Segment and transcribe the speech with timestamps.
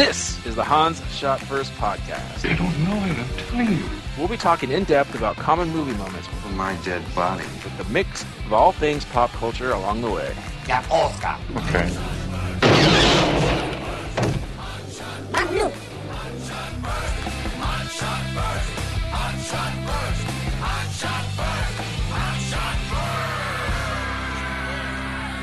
[0.00, 2.48] This is the Hans Shot First podcast.
[2.50, 3.84] I don't know it, I'm telling you.
[4.16, 7.44] We'll be talking in depth about common movie moments For my dead body.
[7.62, 10.34] with the mix of all things pop culture along the way.
[10.66, 11.36] Yeah, Oscar.
[11.54, 11.94] Okay.
[15.34, 15.50] Ah,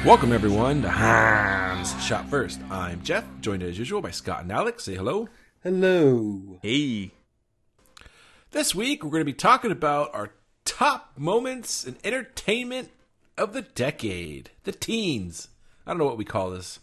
[0.08, 2.62] Welcome everyone to Hans Shot First.
[2.72, 4.86] I'm Jeff, joined as usual by Scott and Alex.
[4.86, 5.28] Say hello.
[5.62, 6.60] Hello.
[6.62, 7.12] Hey.
[8.52, 10.32] This week we're going to be talking about our
[10.64, 12.90] top moments in entertainment
[13.38, 15.50] of the decade, the teens.
[15.86, 16.80] I don't know what we call this.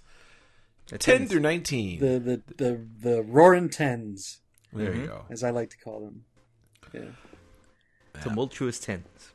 [0.99, 2.01] Ten through nineteen.
[2.01, 5.07] The the the the roaring tens, there you mm-hmm.
[5.07, 5.25] go.
[5.31, 6.25] as I like to call them.
[6.93, 8.21] Yeah.
[8.23, 9.33] Tumultuous tens.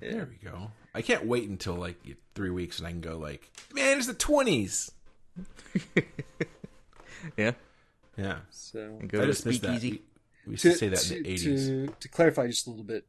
[0.00, 0.72] There we go.
[0.94, 1.96] I can't wait until like
[2.34, 4.90] three weeks and I can go like, man, it's the twenties.
[7.36, 7.52] Yeah.
[8.16, 9.78] Yeah, So go I to just missed that.
[9.78, 9.90] speakeasy.
[9.90, 10.02] We,
[10.46, 11.66] we used to, say that to, in the eighties.
[11.68, 13.06] to to clarify just a little bit,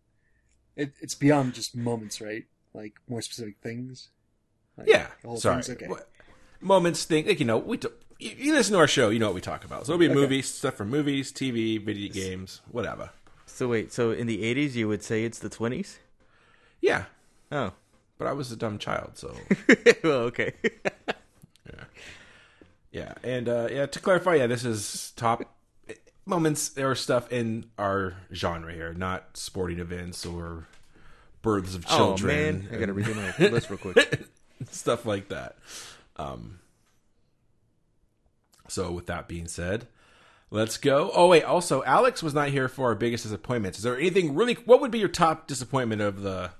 [0.76, 2.46] it, it's beyond just moments, right?
[2.74, 4.10] Like more specific things.
[4.78, 5.56] Like Yeah, the whole sorry.
[5.64, 5.88] thing's okay.
[5.88, 6.10] What-
[6.62, 7.88] Moments, thing like you know, we t-
[8.20, 9.86] you, you listen to our show, you know what we talk about.
[9.86, 13.12] So it'll be movies, stuff from movies, TV, video games, whatever.
[13.46, 15.98] So wait, so in the 80s you would say it's the 20s?
[16.82, 17.06] Yeah,
[17.52, 17.74] Oh.
[18.18, 19.36] but I was a dumb child, so
[20.04, 20.54] well, okay.
[21.66, 21.84] yeah.
[22.92, 25.44] Yeah, and uh, yeah, to clarify, yeah, this is top
[26.26, 30.68] moments or stuff in our genre here, not sporting events or
[31.42, 32.30] births of children.
[32.30, 34.28] oh man, I gotta redo my list real quick.
[34.72, 35.58] stuff like that.
[36.16, 36.60] Um.
[38.68, 39.88] So with that being said,
[40.52, 41.12] let's go.
[41.14, 43.80] Oh wait, also Alex was not here for our biggest disappointments.
[43.80, 44.54] Is there anything really?
[44.54, 46.52] What would be your top disappointment of the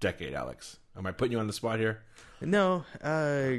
[0.00, 0.78] decade, Alex?
[0.96, 2.02] Am I putting you on the spot here?
[2.40, 3.52] No, uh,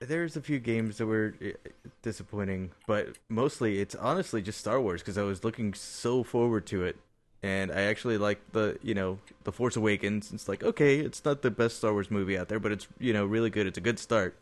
[0.00, 1.70] there's a few games that were uh,
[2.02, 6.84] disappointing, but mostly it's honestly just Star Wars because I was looking so forward to
[6.84, 6.96] it,
[7.42, 10.32] and I actually like the you know the Force Awakens.
[10.32, 13.12] It's like okay, it's not the best Star Wars movie out there, but it's you
[13.12, 13.66] know really good.
[13.66, 14.36] It's a good start,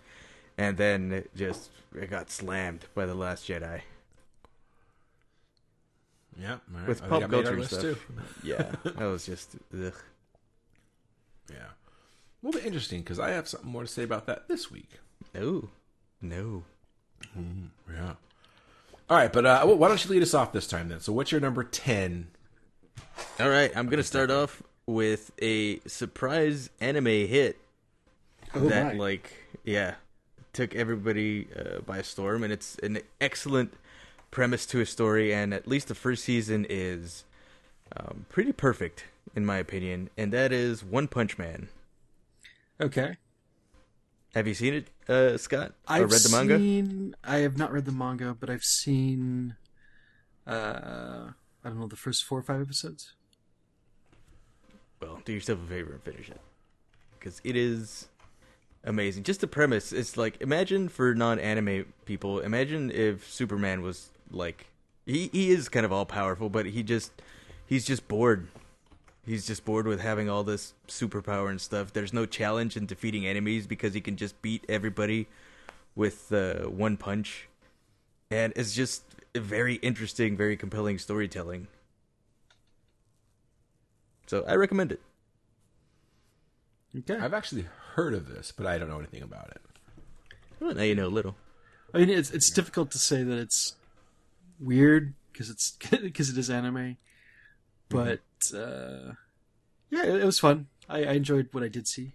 [0.58, 3.82] and then it just it got slammed by the Last Jedi.
[6.40, 6.88] Yeah, right.
[6.88, 8.06] With I pop I made our culture stuff.
[8.42, 9.94] Yeah, that was just ugh.
[11.52, 14.70] Yeah, a little bit interesting because I have something more to say about that this
[14.70, 14.90] week.
[15.34, 15.68] no,
[16.20, 16.64] no.
[17.92, 18.14] Yeah.
[19.10, 21.00] All right, but uh, why don't you lead us off this time then?
[21.00, 22.28] So, what's your number ten?
[23.38, 27.58] All right, I'm gonna start off with a surprise anime hit
[28.54, 28.98] Oh that, my.
[28.98, 29.32] like,
[29.64, 29.94] yeah,
[30.52, 33.74] took everybody uh, by storm, and it's an excellent
[34.30, 37.24] premise to a story, and at least the first season is
[37.96, 41.68] um, pretty perfect in my opinion, and that is One Punch Man.
[42.80, 43.16] Okay.
[44.34, 45.72] Have you seen it, uh, Scott?
[45.86, 46.58] I've or read the manga?
[46.58, 47.14] seen.
[47.22, 49.56] I have not read the manga, but I've seen.
[50.46, 51.28] Uh,
[51.64, 53.14] I don't know the first four or five episodes.
[55.00, 56.40] Well, do yourself a favor and finish it
[57.18, 58.08] because it is
[58.84, 59.24] amazing.
[59.24, 59.92] Just the premise.
[59.92, 64.66] It's like imagine for non-anime people, imagine if Superman was like
[65.06, 67.12] he he is kind of all powerful, but he just
[67.66, 68.48] he's just bored.
[69.24, 71.92] He's just bored with having all this superpower and stuff.
[71.92, 75.28] There's no challenge in defeating enemies because he can just beat everybody
[75.94, 77.48] with uh, one punch,
[78.30, 81.68] and it's just a very interesting, very compelling storytelling.
[84.26, 85.00] So I recommend it.
[86.98, 87.16] Okay.
[87.16, 89.60] I've actually heard of this, but I don't know anything about it.
[90.60, 91.36] Well, now you know a little.
[91.94, 93.74] I mean, it's it's difficult to say that it's
[94.58, 96.96] weird because it's because it is anime,
[97.88, 98.20] but
[98.50, 99.12] uh,
[99.90, 100.66] yeah, it, it was fun.
[100.88, 102.12] I, I enjoyed what I did see.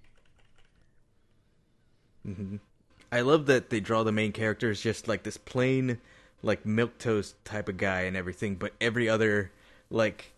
[3.12, 6.00] I love that they draw the main character as just like this plain,
[6.44, 9.52] like milk toast type of guy and everything, but every other
[9.90, 10.34] like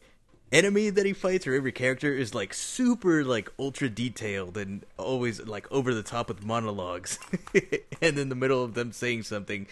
[0.51, 5.42] enemy that he fights or every character is like super like ultra detailed and always
[5.42, 7.18] like over the top with monologues.
[8.01, 9.65] and in the middle of them saying something,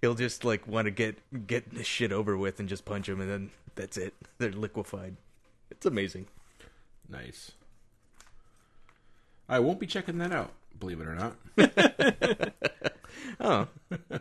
[0.00, 3.20] he'll just like want to get get this shit over with and just punch him
[3.20, 4.14] and then that's it.
[4.38, 5.16] They're liquefied.
[5.70, 6.26] It's amazing.
[7.08, 7.52] Nice.
[9.48, 11.36] I won't be checking that out, believe it or not.
[13.40, 13.66] Oh,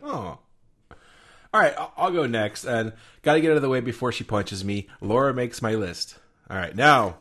[0.01, 0.39] Oh.
[1.53, 2.63] All right, I'll, I'll go next.
[2.65, 4.87] And got to get out of the way before she punches me.
[5.01, 6.17] Laura makes my list.
[6.49, 7.17] All right, now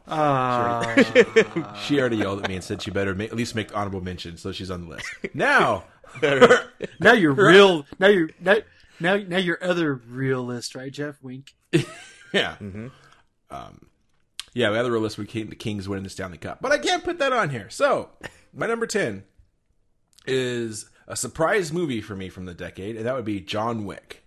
[1.85, 4.37] she already yelled at me and said she better ma- at least make honorable mention,
[4.37, 5.07] so she's on the list.
[5.35, 5.85] Now,
[7.01, 7.87] Now you're real.
[7.99, 8.57] Now you're now
[9.01, 11.23] now now your other realist, right, Jeff?
[11.23, 11.55] Wink.
[12.33, 12.57] yeah,
[13.51, 13.87] um,
[14.55, 15.19] yeah, we have the real list.
[15.19, 17.71] We came the Kings winning the Stanley Cup, but I can't put that on here.
[17.71, 18.11] So
[18.55, 19.25] my number ten
[20.27, 24.25] is a surprise movie for me from the decade, and that would be John Wick.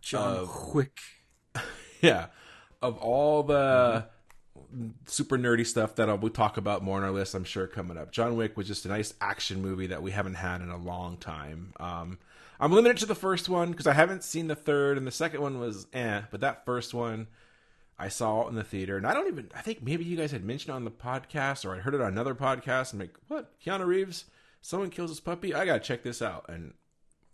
[0.00, 0.98] John Wick.
[2.00, 2.26] Yeah,
[2.80, 4.06] of all the
[5.06, 8.12] super nerdy stuff that we'll talk about more on our list, I'm sure coming up.
[8.12, 11.16] John Wick was just a nice action movie that we haven't had in a long
[11.16, 11.72] time.
[11.80, 12.18] Um,
[12.60, 15.40] I'm limited to the first one because I haven't seen the third, and the second
[15.40, 17.26] one was eh, but that first one
[17.98, 19.50] I saw in the theater, and I don't even.
[19.54, 22.00] I think maybe you guys had mentioned it on the podcast, or I heard it
[22.00, 22.92] on another podcast.
[22.92, 23.50] I'm like, what?
[23.60, 24.26] Keanu Reeves?
[24.60, 25.54] Someone kills his puppy?
[25.54, 26.74] I gotta check this out, and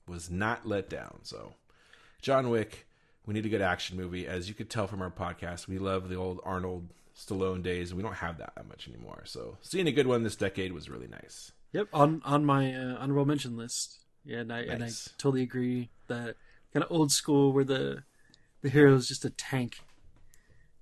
[0.09, 1.21] was not let down.
[1.23, 1.55] So,
[2.23, 2.87] John Wick.
[3.27, 4.27] We need a good action movie.
[4.27, 7.97] As you could tell from our podcast, we love the old Arnold Stallone days, and
[7.97, 9.23] we don't have that that much anymore.
[9.25, 11.53] So, seeing a good one this decade was really nice.
[11.73, 13.99] Yep, on on my uh, honorable mention list.
[14.25, 16.37] Yeah, and I and I totally agree that
[16.73, 18.05] kind of old school where the
[18.63, 19.79] the hero is just a tank.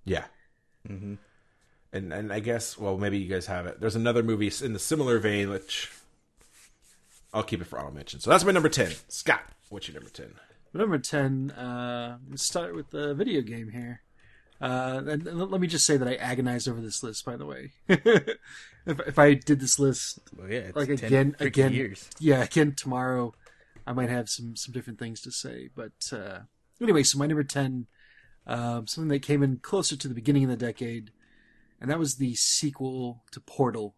[0.05, 0.25] Yeah.
[0.89, 1.15] Mm-hmm.
[1.93, 3.81] And and I guess well maybe you guys have it.
[3.81, 5.91] There's another movie in the similar vein which
[7.35, 8.21] I'll keep it for honorable mention.
[8.21, 8.93] So that's my number ten.
[9.09, 10.35] Scott, what's your number ten?
[10.75, 11.51] Number ten.
[11.51, 14.01] Uh, let's start with the video game here.
[14.61, 17.25] Uh, and, and let me just say that I agonized over this list.
[17.25, 18.39] By the way, if
[18.87, 22.09] if I did this list Well, yeah, it's like 10 again again years.
[22.19, 23.33] yeah again tomorrow
[23.87, 26.41] i might have some some different things to say but uh
[26.81, 27.87] anyway so my number 10
[28.47, 31.11] um something that came in closer to the beginning of the decade
[31.81, 33.95] and that was the sequel to portal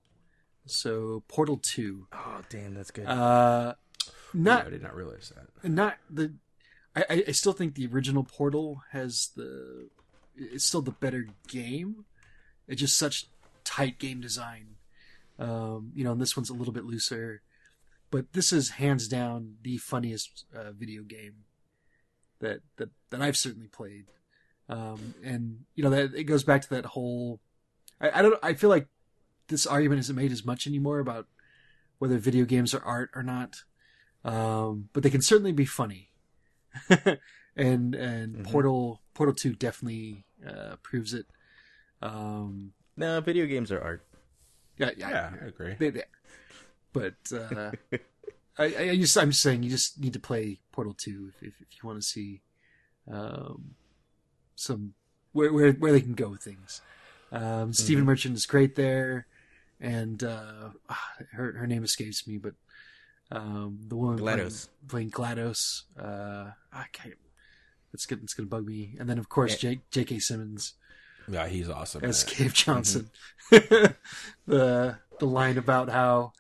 [0.67, 3.07] so portal 2 Oh, damn, that's good.
[3.07, 3.75] uh
[4.33, 5.69] not I did not realize that.
[5.71, 6.35] not the
[6.97, 9.89] I, I- I still think the original Portal has the
[10.37, 12.05] it's still the better game.
[12.69, 13.27] It's just such
[13.65, 14.77] tight game design.
[15.39, 17.43] Um, you know, and this one's a little bit looser,
[18.13, 21.45] but this is hands down the funniest uh, video game
[22.41, 24.07] that that that I've certainly played.
[24.69, 27.41] Um, and you know that it goes back to that whole.
[28.01, 28.39] I, I don't.
[28.43, 28.89] I feel like
[29.49, 31.27] this argument isn't made as much anymore about
[31.99, 33.63] whether video games are art or not
[34.25, 36.11] um, but they can certainly be funny.
[37.57, 41.27] and and Portal Portal Two definitely uh, proves it.
[42.03, 44.07] Um, no, video games are art.
[44.79, 45.77] yeah, yeah, Yeah, I agree.
[45.79, 46.03] they, they,
[46.93, 47.73] but uh,
[48.59, 51.61] I, I just I'm just saying you just need to play Portal Two if if,
[51.61, 52.43] if you want to see
[53.11, 53.75] um,
[54.57, 54.95] some
[55.33, 56.81] where where where they can go with things.
[57.33, 59.27] Um, Stephen Merchant is great there,
[59.81, 62.55] and uh, ah, her her name escapes me, but
[63.33, 64.69] um, the woman GLaDOS.
[64.89, 67.15] playing, playing GLaDOS, uh, I can't.
[67.93, 70.19] It's gonna it's gonna bug me, and then of course Jake J.K.
[70.19, 70.75] Simmons
[71.29, 72.05] Yeah, he's awesome.
[72.05, 72.25] as.
[72.25, 73.11] Cave Johnson.
[73.51, 73.95] the
[74.47, 76.33] the line about how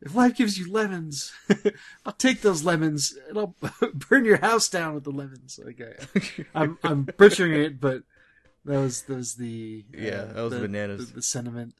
[0.00, 1.32] if life gives you lemons,
[2.06, 3.54] I'll take those lemons and I'll
[4.08, 5.58] burn your house down with the lemons.
[5.64, 5.94] I,
[6.54, 8.02] I'm I'm butchering it, but
[8.64, 11.08] that was that was the uh, Yeah, that was the, bananas.
[11.08, 11.74] The, the sentiment.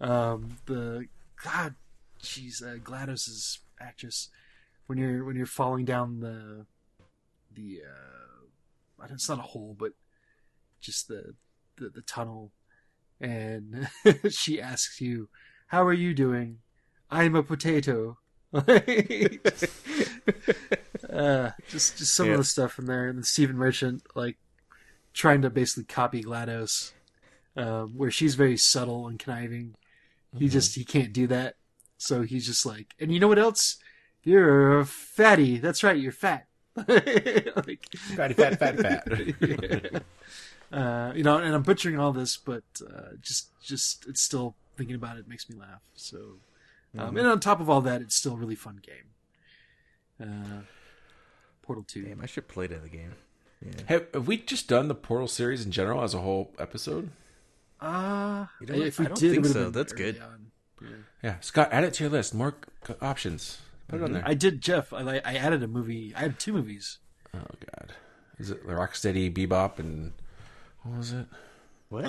[0.00, 1.06] Um, the
[1.42, 1.74] God,
[2.22, 4.28] jeez, uh, GLaDOS's actress
[4.86, 6.66] when you're when you're falling down the
[7.52, 9.92] the uh, I don't- it's not a hole, but
[10.80, 11.34] just the
[11.78, 12.52] the, the tunnel,
[13.20, 13.88] and
[14.30, 15.28] she asks you,
[15.68, 16.58] "How are you doing?"
[17.10, 18.18] I'm a potato.
[18.54, 18.70] uh,
[21.68, 22.32] just just some Yeah.
[22.32, 24.36] of the stuff in there, and then Stephen Merchant like
[25.12, 26.92] trying to basically copy GLaDOS,
[27.56, 29.74] um, where she's very subtle and conniving.
[30.38, 31.56] He just he can't do that,
[31.96, 33.78] so he's just like, and you know what else?
[34.22, 35.58] You're fatty.
[35.58, 36.46] That's right, you're fat.
[36.76, 40.02] like, fatty, fat, fat, fat.
[40.72, 44.96] uh, you know, and I'm butchering all this, but uh, just just it's still thinking
[44.96, 45.80] about it makes me laugh.
[45.94, 46.34] So,
[46.98, 49.04] um, and on top of all that, it's still a really fun game.
[50.28, 50.60] Uh,
[51.62, 52.02] Portal Two.
[52.04, 53.14] Damn, I should play that game.
[53.86, 57.10] have, have we just done the Portal series in general as a whole episode?
[57.80, 59.70] Uh, You know if we I don't did, think so.
[59.70, 60.16] That's good.
[60.16, 60.88] Yeah.
[61.22, 62.34] Yeah, Scott, add it to your list.
[62.34, 62.54] More
[62.86, 63.58] c- options.
[63.88, 64.22] Put it on there.
[64.26, 64.92] I did, Jeff.
[64.92, 66.12] I, I added a movie.
[66.14, 66.98] I had two movies.
[67.34, 67.92] oh God,
[68.38, 70.12] is it Rocksteady, Bebop, and
[70.82, 71.26] what was it?
[71.88, 72.04] What?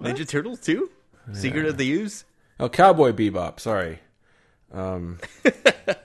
[0.00, 0.88] Ninja Turtles 2?
[1.32, 2.24] Secret of the Ooze?
[2.60, 3.58] Oh, Cowboy Bebop.
[3.60, 3.98] Sorry.
[4.76, 5.18] Um,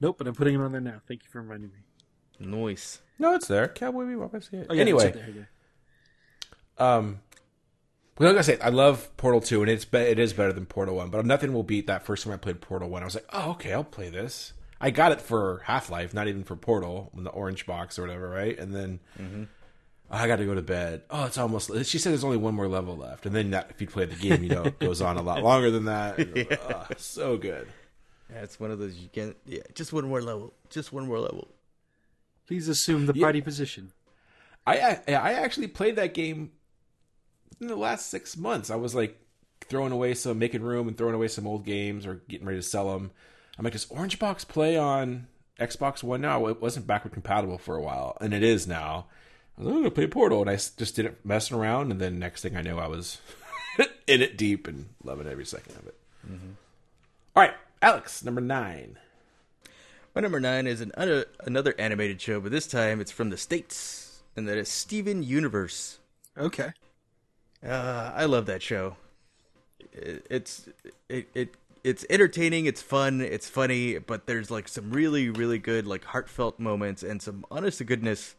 [0.00, 1.00] Nope, but I'm putting it on there now.
[1.08, 2.46] Thank you for reminding me.
[2.46, 3.00] Noise.
[3.18, 3.66] no, it's there.
[3.66, 4.32] Cowboy Bebop.
[4.34, 4.66] I see it.
[4.70, 5.48] Oh, yeah, anyway, it's right there,
[6.78, 7.20] Um,
[8.16, 10.66] well, like I say, I love Portal Two, and it's be- it is better than
[10.66, 11.10] Portal One.
[11.10, 13.02] But nothing will beat that first time I played Portal One.
[13.02, 14.52] I was like, oh, okay, I'll play this.
[14.80, 18.02] I got it for Half Life, not even for Portal, in the orange box or
[18.02, 18.56] whatever, right?
[18.56, 19.00] And then
[20.10, 21.02] I got to go to bed.
[21.10, 21.70] Oh, it's almost.
[21.84, 24.14] She said there's only one more level left, and then that, if you play the
[24.14, 26.18] game, you know, it goes on a lot longer than that.
[26.28, 27.68] And, uh, so good.
[28.30, 29.36] Yeah, it's one of those you can't.
[29.46, 30.54] Yeah, just one more level.
[30.70, 31.48] Just one more level.
[32.46, 33.92] Please assume the party position.
[34.66, 36.52] I I I actually played that game
[37.60, 38.70] in the last six months.
[38.70, 39.18] I was like
[39.62, 42.66] throwing away some, making room, and throwing away some old games or getting ready to
[42.66, 43.10] sell them.
[43.58, 45.26] I'm like, does Orange Box play on
[45.58, 46.46] Xbox One now?
[46.46, 49.06] It wasn't backward compatible for a while, and it is now.
[49.58, 52.00] I was like, I'm gonna play Portal, and I just did it messing around, and
[52.00, 53.18] then next thing I know, I was
[54.06, 55.94] in it deep and loving every second of it.
[57.34, 58.98] All right, Alex, number nine.
[60.14, 63.36] My number nine is an, uh, another animated show, but this time it's from the
[63.36, 65.98] States, and that is Steven Universe.
[66.36, 66.72] Okay.
[67.64, 68.96] Uh, I love that show.
[69.92, 70.68] It, it's
[71.08, 75.86] it, it it's entertaining, it's fun, it's funny, but there's like some really really good
[75.86, 78.36] like heartfelt moments and some honest to goodness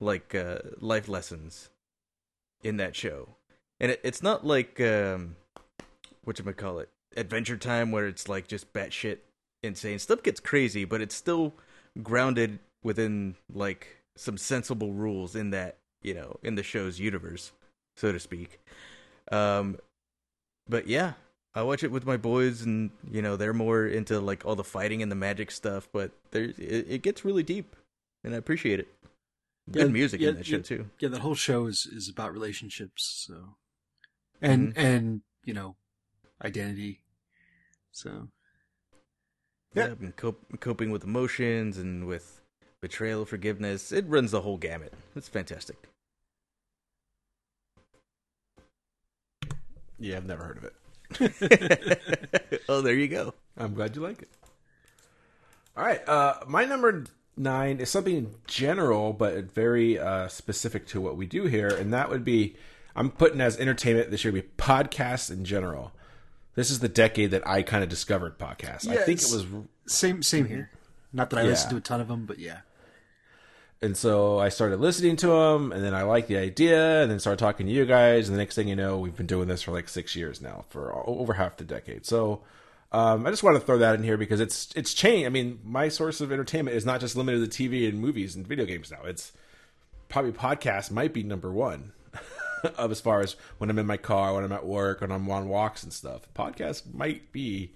[0.00, 1.70] like uh, life lessons
[2.62, 3.28] in that show.
[3.80, 5.36] And it, it's not like um,
[6.24, 9.18] what you call it, Adventure Time, where it's like just batshit
[9.62, 11.54] insane stuff gets crazy, but it's still
[12.02, 17.52] grounded within like some sensible rules in that you know in the show's universe
[17.96, 18.60] so to speak.
[19.32, 19.78] Um,
[20.68, 21.14] but yeah,
[21.54, 24.64] I watch it with my boys, and you know they're more into like all the
[24.64, 25.88] fighting and the magic stuff.
[25.92, 27.74] But there, it, it gets really deep,
[28.22, 28.88] and I appreciate it.
[29.70, 30.62] Good Yeah, music yeah, in that show yeah.
[30.62, 30.86] too.
[31.00, 33.26] Yeah, that whole show is is about relationships.
[33.26, 33.56] So,
[34.40, 35.76] and and you know,
[36.44, 37.02] identity.
[37.92, 38.28] So
[39.74, 42.40] Yeah, and cop- coping with emotions and with
[42.80, 43.92] betrayal, forgiveness.
[43.92, 44.92] It runs the whole gamut.
[45.14, 45.76] It's fantastic.
[49.98, 50.74] Yeah, I've never heard of it.
[52.68, 53.34] oh, there you go.
[53.56, 54.30] I'm glad you like it.
[55.76, 57.04] All right, uh, my number
[57.36, 62.08] nine is something general, but very uh, specific to what we do here, and that
[62.10, 62.56] would be
[62.94, 65.92] I'm putting as entertainment this year would be podcasts in general.
[66.54, 68.88] This is the decade that I kind of discovered podcasts.
[68.88, 69.44] I think it was
[69.86, 70.70] same same here.
[71.12, 71.50] Not that I Yeah.
[71.50, 72.60] listen to a ton of them, but yeah.
[73.82, 77.20] And so I started listening to them, and then I liked the idea, and then
[77.20, 78.26] started talking to you guys.
[78.26, 80.64] And the next thing you know, we've been doing this for like six years now,
[80.70, 82.06] for over half the decade.
[82.06, 82.40] So
[82.92, 85.26] um, I just want to throw that in here because it's it's changed.
[85.26, 88.46] I mean, my source of entertainment is not just limited to TV and movies and
[88.46, 89.00] video games now.
[89.04, 89.32] It's
[90.08, 91.92] probably podcast might be number one
[92.76, 95.28] of as far as when I'm in my car, when I'm at work, when I'm
[95.30, 96.22] on walks and stuff.
[96.34, 97.72] Podcast might be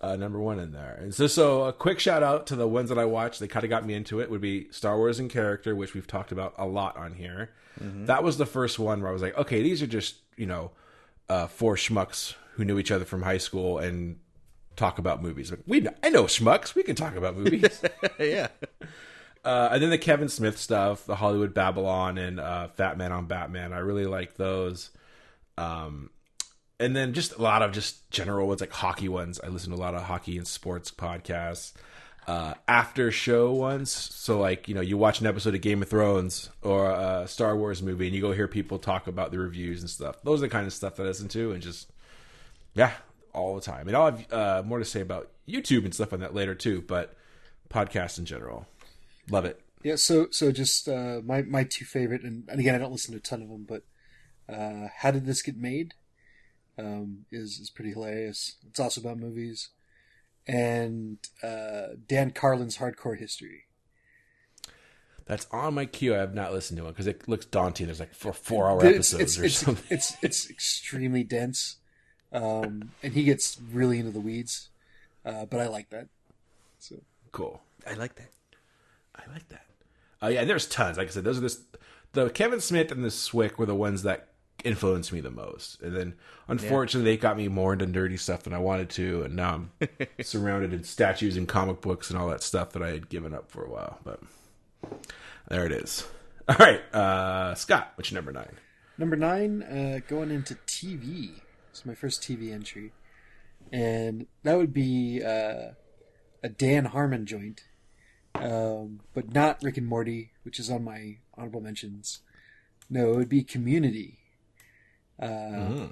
[0.00, 0.98] uh, number one in there.
[1.00, 3.40] And so, so a quick shout out to the ones that I watched.
[3.40, 4.30] They kind of got me into it.
[4.30, 7.50] Would be Star Wars and character, which we've talked about a lot on here.
[8.06, 10.70] That was the first one where I was like, okay, these are just you know
[11.28, 14.18] uh, four schmucks who knew each other from high school and
[14.76, 15.50] talk about movies.
[15.50, 16.74] Like, we, I know schmucks.
[16.74, 17.82] We can talk about movies.
[18.18, 18.48] yeah.
[19.44, 23.26] Uh, and then the Kevin Smith stuff, the Hollywood Babble-On, and uh, Fat Man on
[23.26, 23.72] Batman.
[23.72, 24.90] I really like those.
[25.56, 26.10] Um,
[26.78, 29.38] and then just a lot of just general ones like hockey ones.
[29.42, 31.72] I listen to a lot of hockey and sports podcasts.
[32.26, 35.88] Uh, after show ones, so like you know, you watch an episode of Game of
[35.88, 39.80] Thrones or a Star Wars movie, and you go hear people talk about the reviews
[39.80, 40.16] and stuff.
[40.22, 41.90] Those are the kind of stuff that I listen to, and just
[42.74, 42.92] yeah,
[43.32, 43.88] all the time.
[43.88, 46.82] And I'll have uh, more to say about YouTube and stuff on that later too.
[46.86, 47.16] But
[47.68, 48.66] podcasts in general,
[49.30, 49.60] love it.
[49.82, 53.12] Yeah, so so just uh, my my two favorite, and, and again, I don't listen
[53.12, 53.82] to a ton of them, but
[54.52, 55.94] uh, how did this get made?
[56.78, 58.56] Um, is is pretty hilarious.
[58.68, 59.70] It's also about movies,
[60.46, 63.64] and uh, Dan Carlin's Hardcore History.
[65.26, 66.14] That's on my queue.
[66.14, 67.86] I have not listened to it because it looks daunting.
[67.86, 69.86] There's like four four hour It's episodes it's or it's, something.
[69.96, 71.76] it's it's extremely dense,
[72.32, 74.68] um, and he gets really into the weeds,
[75.24, 76.08] uh, but I like that.
[76.78, 76.96] So
[77.32, 77.62] cool.
[77.86, 78.30] I like that.
[79.16, 79.66] I like that.
[80.22, 80.98] Uh, yeah, and there's tons.
[80.98, 81.60] Like I said, those are this
[82.12, 84.28] the Kevin Smith and the Swick were the ones that
[84.64, 85.80] influenced me the most.
[85.80, 86.14] And then
[86.48, 89.88] unfortunately, they got me more into nerdy stuff than I wanted to, and now I'm
[90.22, 93.50] surrounded in statues and comic books and all that stuff that I had given up
[93.50, 93.98] for a while.
[94.04, 94.20] But
[95.48, 96.06] there it is.
[96.48, 98.56] All right, uh, Scott, what's your number nine?
[98.98, 101.30] Number nine, uh, going into TV.
[101.70, 102.92] It's my first TV entry,
[103.72, 105.72] and that would be uh,
[106.42, 107.64] a Dan Harmon joint,
[108.34, 112.20] um, but not Rick and Morty, which is on my honorable mentions.
[112.88, 114.18] No, it would be Community.
[115.20, 115.88] Uh,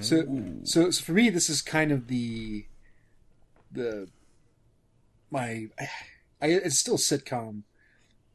[0.00, 0.24] so,
[0.64, 2.66] so, so for me, this is kind of the
[3.70, 4.08] the
[5.30, 5.68] my.
[6.40, 7.62] I, it's still sitcom,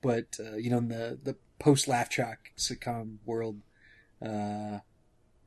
[0.01, 3.59] but uh, you know, in the the post laugh track sitcom world,
[4.21, 4.79] uh,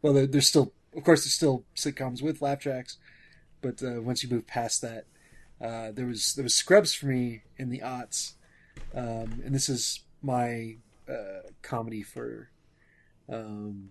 [0.03, 2.99] well, there, there's still, of course, there's still sitcoms with laugh tracks,
[3.61, 5.05] but uh, once you move past that,
[5.61, 8.33] uh, there was there was Scrubs for me in the aughts,
[8.95, 10.77] um, and this is my
[11.09, 12.51] uh, comedy for
[13.29, 13.91] um,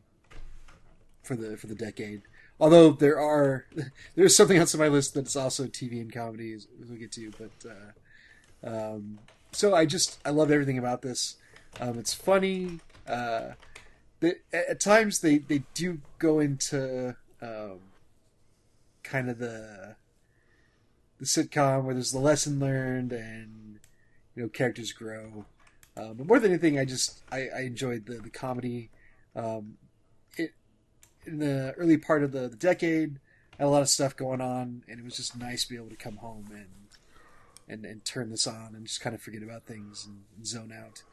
[1.24, 2.24] for the for the decade.
[2.60, 3.66] Although there are
[4.16, 7.12] there's something else on my list that's also TV and comedy as, as we get
[7.14, 9.20] to, but uh, um,
[9.52, 11.38] so I just I love everything about this.
[11.80, 12.80] Um, it's funny.
[14.22, 17.80] At times they they do go into um,
[19.04, 19.96] kind of the
[21.20, 23.80] the sitcom where there's the lesson learned and
[24.36, 25.46] you know characters grow.
[25.98, 28.90] Um, but more than anything, I just I, I enjoyed the the comedy.
[29.36, 29.78] Um,
[30.38, 30.54] it
[31.26, 33.20] in the early part of the, the decade,
[33.58, 35.90] had a lot of stuff going on, and it was just nice to be able
[35.90, 36.90] to come home and
[37.70, 40.74] and, and turn this on and just kind of forget about things and, and zone
[40.74, 41.04] out.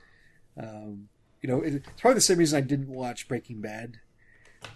[0.59, 1.09] Um,
[1.43, 4.01] you know, it's probably the same reason I didn't watch Breaking Bad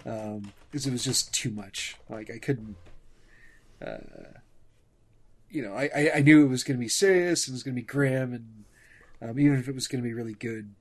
[0.07, 1.97] um, because it was just too much.
[2.09, 2.77] Like I couldn't.
[3.85, 4.39] Uh,
[5.49, 7.75] you know, I, I, knew it was going to be serious and it was going
[7.75, 10.75] to be grim, and um, even if it was going to be really good,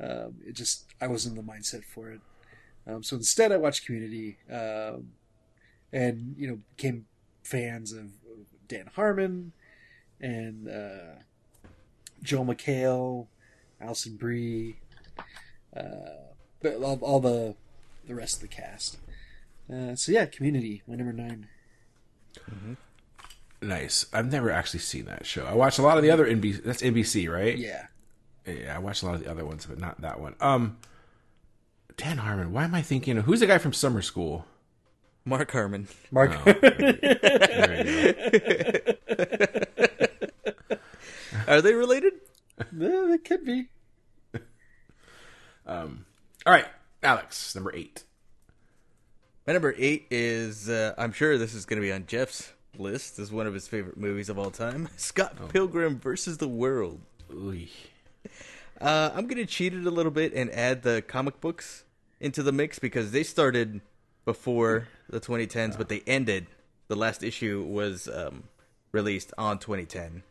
[0.00, 2.20] um, it just I wasn't in the mindset for it.
[2.86, 5.12] Um, so instead, I watched Community, um,
[5.92, 7.06] and you know, became
[7.42, 8.10] fans of,
[8.66, 9.52] Dan Harmon
[10.22, 11.20] and uh,
[12.22, 13.26] Joel McHale,
[13.78, 14.78] Alison Brie,
[15.74, 17.54] but all, all the
[18.06, 18.98] the rest of the cast.
[19.72, 21.48] Uh, so yeah, Community, my number nine.
[23.62, 24.06] Nice.
[24.12, 25.46] I've never actually seen that show.
[25.46, 26.62] I watched a lot of the other NBC.
[26.62, 27.56] That's NBC, right?
[27.56, 27.86] Yeah,
[28.46, 30.34] Yeah, I watched a lot of the other ones, but not that one.
[30.40, 30.76] Um,
[31.96, 32.52] Dan Harmon.
[32.52, 33.16] Why am I thinking?
[33.18, 34.44] Who's the guy from Summer School?
[35.24, 35.88] Mark Harmon.
[36.10, 36.32] Mark.
[36.46, 36.52] Oh.
[36.52, 38.92] There you go.
[41.48, 42.12] Are they related?
[42.60, 43.68] Eh, it could be.
[46.46, 46.66] All right,
[47.02, 48.04] Alex, number eight.
[49.46, 53.18] My number eight is, uh, I'm sure this is going to be on Jeff's list,
[53.18, 57.00] is one of his favorite movies of all time Scott Pilgrim versus the World.
[58.80, 61.84] Uh, I'm going to cheat it a little bit and add the comic books
[62.20, 63.80] into the mix because they started
[64.24, 66.46] before the 2010s, but they ended.
[66.88, 68.44] The last issue was um,
[68.92, 70.22] released on 2010,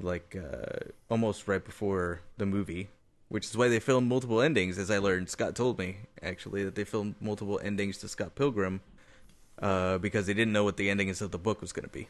[0.00, 2.88] like uh, almost right before the movie,
[3.28, 4.78] which is why they filmed multiple endings.
[4.78, 8.80] As I learned, Scott told me actually that they filmed multiple endings to Scott Pilgrim
[9.60, 12.08] uh, because they didn't know what the endings of the book was going to be.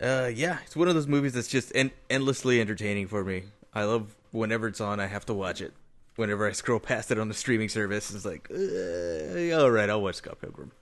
[0.00, 3.44] Uh, yeah, it's one of those movies that's just en- endlessly entertaining for me.
[3.72, 5.72] I love whenever it's on, I have to watch it.
[6.16, 10.16] Whenever I scroll past it on the streaming service, it's like, all right, I'll watch
[10.16, 10.72] Scott Pilgrim.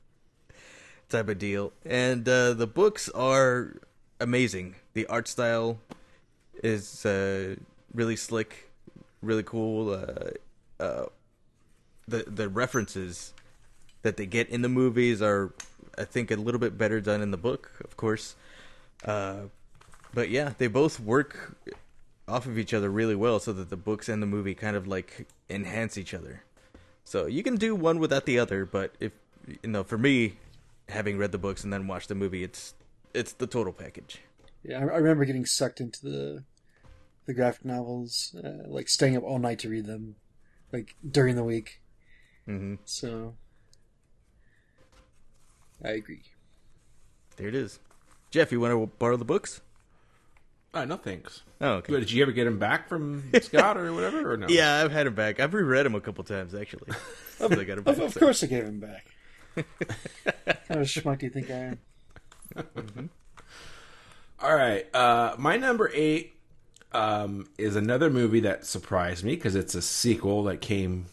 [1.08, 1.72] Type of deal.
[1.84, 3.76] And uh, the books are
[4.20, 4.76] amazing.
[4.94, 5.78] The art style
[6.64, 7.56] is uh,
[7.94, 8.70] really slick,
[9.22, 9.90] really cool.
[9.90, 11.06] Uh, uh,
[12.08, 13.32] the the references
[14.02, 15.52] that they get in the movies are,
[15.98, 18.34] I think, a little bit better done in the book, of course.
[19.04, 19.42] Uh,
[20.12, 21.56] but yeah, they both work
[22.26, 24.86] off of each other really well, so that the books and the movie kind of
[24.86, 26.42] like enhance each other.
[27.04, 29.12] So you can do one without the other, but if
[29.46, 30.34] you know, for me,
[30.88, 32.74] having read the books and then watched the movie, it's
[33.14, 34.20] it's the total package.
[34.62, 36.44] Yeah, I, I remember getting sucked into the
[37.26, 40.16] the graphic novels, uh, like staying up all night to read them,
[40.72, 41.80] like during the week.
[42.46, 43.34] hmm So
[45.84, 46.22] I agree.
[47.36, 47.78] There it is.
[48.30, 49.60] Jeff, you want to borrow the books?
[50.72, 51.42] Uh, no thanks.
[51.60, 51.92] Oh, okay.
[51.92, 54.46] But did you ever get him back from Scott or whatever, or no?
[54.48, 55.40] Yeah, I've had him back.
[55.40, 56.92] I've reread him a couple times actually.
[57.40, 59.06] I got him Of, back, of so- course, I gave him back.
[59.54, 59.66] what
[60.68, 61.76] kind of schmuck do you think I
[62.56, 63.10] am?
[64.40, 64.86] All right.
[64.94, 66.34] Uh, my number eight
[66.92, 71.06] um, is another movie that surprised me because it's a sequel that came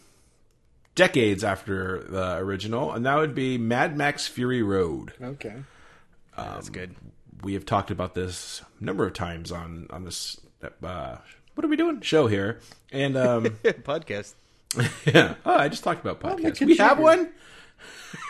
[0.95, 5.13] decades after the original, and that would be Mad Max Fury Road.
[5.21, 5.53] Okay.
[6.35, 6.95] That's good.
[7.43, 10.39] We have talked about this a number of times on on this.
[10.83, 11.17] Uh,
[11.55, 12.01] what are we doing?
[12.01, 12.59] Show here,
[12.91, 14.33] and um, Podcast.
[15.05, 15.35] yeah.
[15.45, 16.65] Oh, I just talked about I'm podcasts.
[16.65, 17.29] We have one.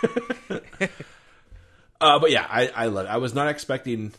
[2.01, 3.05] uh, but yeah, I I love.
[3.05, 3.09] It.
[3.09, 4.13] I was not expecting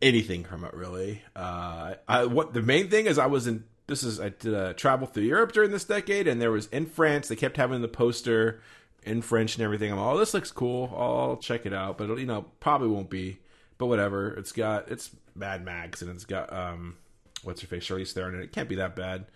[0.00, 1.22] anything from it really.
[1.34, 3.64] Uh, I what the main thing is I was in.
[3.86, 6.86] This is I did a travel through Europe during this decade, and there was in
[6.86, 7.28] France.
[7.28, 8.60] They kept having the poster
[9.02, 9.90] in French and everything.
[9.90, 10.92] I'm all, oh, this looks cool.
[10.96, 13.38] I'll check it out, but you know, probably won't be.
[13.78, 14.34] But whatever.
[14.34, 16.96] It's got it's Mad Max, and it's got um,
[17.42, 19.26] what's her face, Charlize Theron, and it can't be that bad.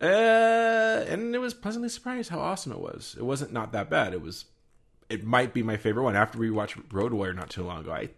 [0.00, 3.16] Uh, and it was pleasantly surprised how awesome it was.
[3.18, 4.12] It wasn't not that bad.
[4.12, 4.44] It was,
[5.08, 6.16] it might be my favorite one.
[6.16, 8.10] After we watched Road Warrior not too long ago, I,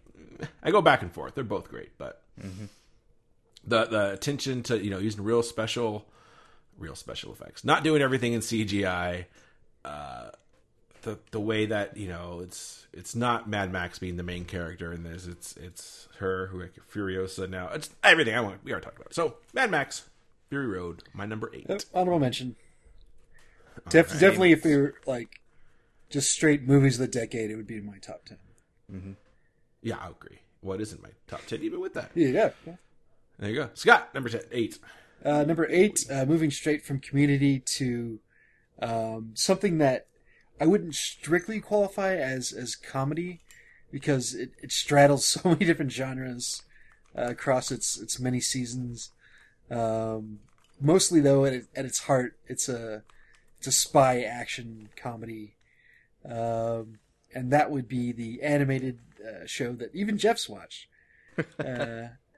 [0.63, 1.35] I go back and forth.
[1.35, 2.21] They're both great, but
[3.65, 6.05] the the attention to you know using real special,
[6.77, 9.25] real special effects, not doing everything in CGI.
[9.85, 10.29] Uh,
[11.01, 14.91] the the way that you know it's it's not Mad Max being the main character
[14.91, 15.27] in this.
[15.27, 17.69] It's it's her who like, Furiosa now.
[17.69, 18.63] It's everything I want.
[18.63, 19.11] We already talked about.
[19.11, 19.15] It.
[19.15, 20.09] So Mad Max
[20.49, 21.69] Fury Road, my number eight.
[21.69, 22.55] Uh, honorable mention.
[23.89, 24.19] Def- right.
[24.19, 25.39] Definitely, if you're like
[26.09, 29.15] just straight movies of the decade, it would be in my top ten.
[29.81, 30.39] Yeah, I agree.
[30.61, 31.61] What isn't my top ten?
[31.61, 32.51] Even with that, Yeah.
[32.65, 32.75] yeah.
[33.37, 33.69] there you go.
[33.73, 34.77] Scott, number 10, eight.
[35.23, 38.19] Uh, number eight, uh, moving straight from community to
[38.81, 40.07] um, something that
[40.61, 43.41] I wouldn't strictly qualify as as comedy,
[43.91, 46.63] because it, it straddles so many different genres
[47.17, 49.11] uh, across its its many seasons.
[49.71, 50.39] Um,
[50.81, 53.03] mostly though, at, at its heart, it's a
[53.57, 55.55] it's a spy action comedy,
[56.25, 56.99] um,
[57.33, 60.87] and that would be the animated uh, show that even Jeff's watched.
[61.37, 62.09] Uh,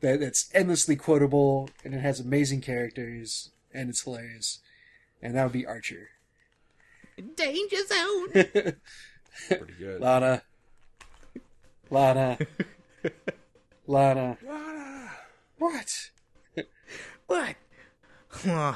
[0.00, 4.60] that that's endlessly quotable and it has amazing characters and it's hilarious,
[5.22, 6.08] and that would be Archer.
[7.36, 8.28] Danger zone.
[8.32, 10.00] Pretty good.
[10.00, 10.42] Lana,
[11.90, 12.38] Lana,
[13.86, 14.36] Lana.
[14.46, 15.10] Lana.
[15.58, 16.10] What?
[17.26, 17.56] what?
[18.28, 18.74] Huh.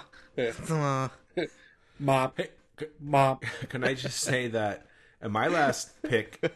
[0.67, 1.09] Huh.
[1.99, 2.49] Mop, Hey,
[2.81, 3.45] c- mop.
[3.69, 4.87] can I just say that
[5.23, 6.51] in my last pick, in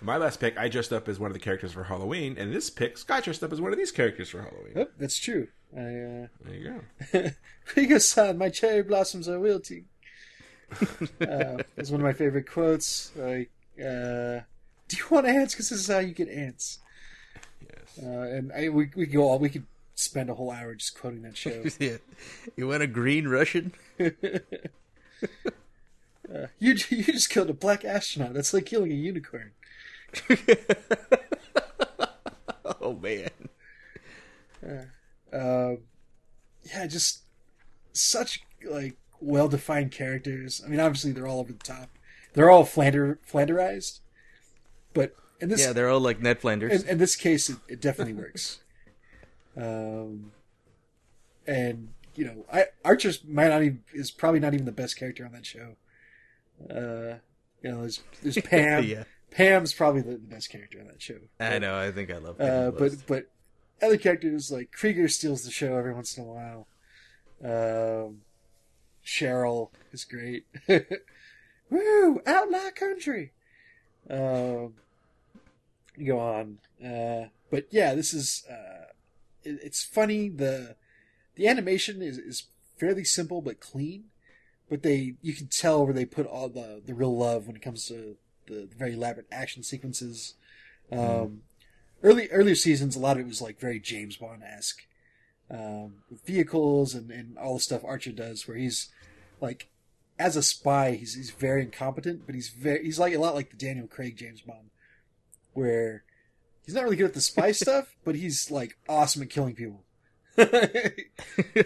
[0.00, 2.70] my last pick, I dressed up as one of the characters for Halloween, and this
[2.70, 4.72] pick, Scott dressed up as one of these characters for Halloween.
[4.76, 5.48] Oh, that's true.
[5.74, 6.82] I, uh, There you
[7.12, 7.30] go.
[7.74, 9.86] Rigo-san, my cherry blossoms are wilting.
[11.20, 13.12] uh, that's one of my favorite quotes.
[13.16, 14.40] Like, uh,
[14.88, 15.54] do you want ants?
[15.54, 16.78] Because this is how you get ants.
[17.62, 17.98] Yes.
[18.04, 21.22] Uh, and I, we we go all we could spend a whole hour just quoting
[21.22, 21.62] that show.
[21.78, 21.96] Yeah.
[22.56, 23.72] You want a green Russian?
[23.98, 24.10] you
[26.58, 28.34] you just killed a black astronaut.
[28.34, 29.52] That's like killing a unicorn.
[32.80, 33.30] Oh man.
[35.32, 35.78] Um,
[36.64, 37.22] yeah, just
[37.92, 40.62] such like well defined characters.
[40.64, 41.90] I mean, obviously they're all over the top.
[42.34, 44.00] They're all Flander Flanderized,
[44.94, 46.82] but in this Yeah, they're all like Ned Flanders.
[46.82, 48.60] in, in this case, it, it definitely works.
[49.58, 50.32] Um,
[51.46, 55.24] and you know, I Archer's might not even is probably not even the best character
[55.24, 55.76] on that show.
[56.68, 57.20] Uh,
[57.62, 58.84] you know, there's there's Pam.
[58.84, 59.04] yeah.
[59.30, 61.18] Pam's probably the, the best character on that show.
[61.38, 61.78] I know.
[61.78, 62.40] I think I love.
[62.40, 63.30] Uh, but but
[63.82, 66.66] other characters like Krieger steals the show every once in a while.
[67.44, 68.22] Um,
[69.04, 70.46] Cheryl is great.
[71.70, 72.20] Woo!
[72.26, 73.32] Outlaw country.
[74.08, 74.74] Um,
[75.96, 78.86] you go on, uh, but yeah, this is uh,
[79.42, 80.28] it, it's funny.
[80.28, 80.76] the
[81.34, 82.44] The animation is is
[82.78, 84.04] fairly simple but clean,
[84.68, 87.62] but they you can tell where they put all the the real love when it
[87.62, 90.34] comes to the, very elaborate action sequences.
[90.92, 91.42] Um,
[92.02, 94.82] early earlier seasons, a lot of it was like very James Bond esque,
[95.50, 98.88] um, vehicles and, and all the stuff Archer does, where he's
[99.40, 99.68] like,
[100.18, 103.50] as a spy, he's he's very incompetent, but he's very he's like a lot like
[103.50, 104.70] the Daniel Craig James Bond,
[105.52, 106.04] where
[106.64, 109.82] he's not really good at the spy stuff, but he's like awesome at killing people.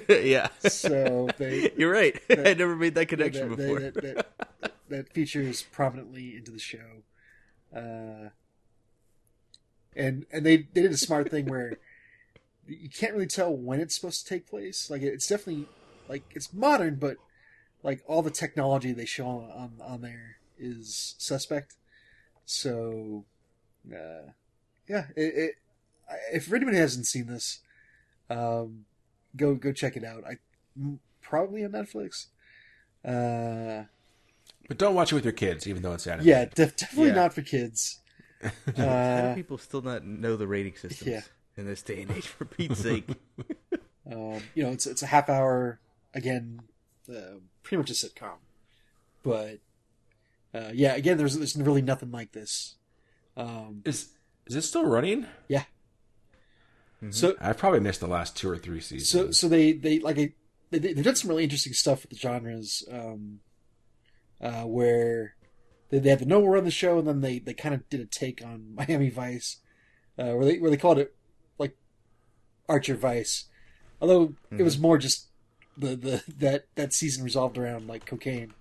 [0.09, 0.49] yeah.
[0.61, 2.21] so they You're right.
[2.29, 3.81] that- I never made that connection that, before.
[3.81, 4.27] That,
[4.91, 7.03] that, features prominently into the show.
[7.75, 8.31] Uh,
[9.97, 11.79] and and they, they did a smart thing where
[12.67, 14.91] you can't really tell when it's supposed to take place.
[14.91, 15.67] Like it's definitely
[16.09, 17.17] like it's modern, but
[17.83, 21.77] like all the technology they show on on there is suspect.
[22.45, 23.25] So,
[23.93, 24.33] uh,
[24.89, 25.55] yeah, it, it
[26.33, 27.61] if anybody hasn't seen this,
[28.29, 28.85] um,
[29.37, 30.25] go go check it out.
[30.25, 30.39] I
[31.23, 32.27] probably on Netflix.
[33.05, 33.87] Uh,
[34.71, 36.29] But don't watch it with your kids, even though it's animated.
[36.29, 37.15] yeah, def- definitely Yeah.
[37.17, 37.99] not for kids.
[38.41, 41.23] How do Uh, people still not know the rating systems yeah.
[41.57, 42.29] in this day and age?
[42.29, 43.09] For Pete's sake.
[44.11, 45.81] um, you know, it's it's a half hour
[46.15, 46.61] again,
[47.13, 48.37] uh, pretty much a sitcom.
[49.25, 49.59] But
[50.55, 52.77] uh, yeah, again, there's there's really nothing like this.
[53.37, 54.11] Um, Is
[54.47, 55.27] is it still running?
[55.49, 55.65] yeah.
[57.03, 57.11] Mm-hmm.
[57.11, 59.09] So I've probably missed the last two or three seasons.
[59.09, 60.33] so so they they like a,
[60.71, 63.41] they they've done some really interesting stuff with the genres, um,
[64.41, 65.35] uh, where
[65.91, 68.01] they, they had the Noah run the show, and then they, they kind of did
[68.01, 69.59] a take on Miami Vice,
[70.19, 71.15] uh, where they where they called it
[71.59, 71.77] like
[72.69, 73.47] Archer Vice,
[74.01, 75.29] although it was more just
[75.77, 78.55] the, the that that season resolved around like cocaine.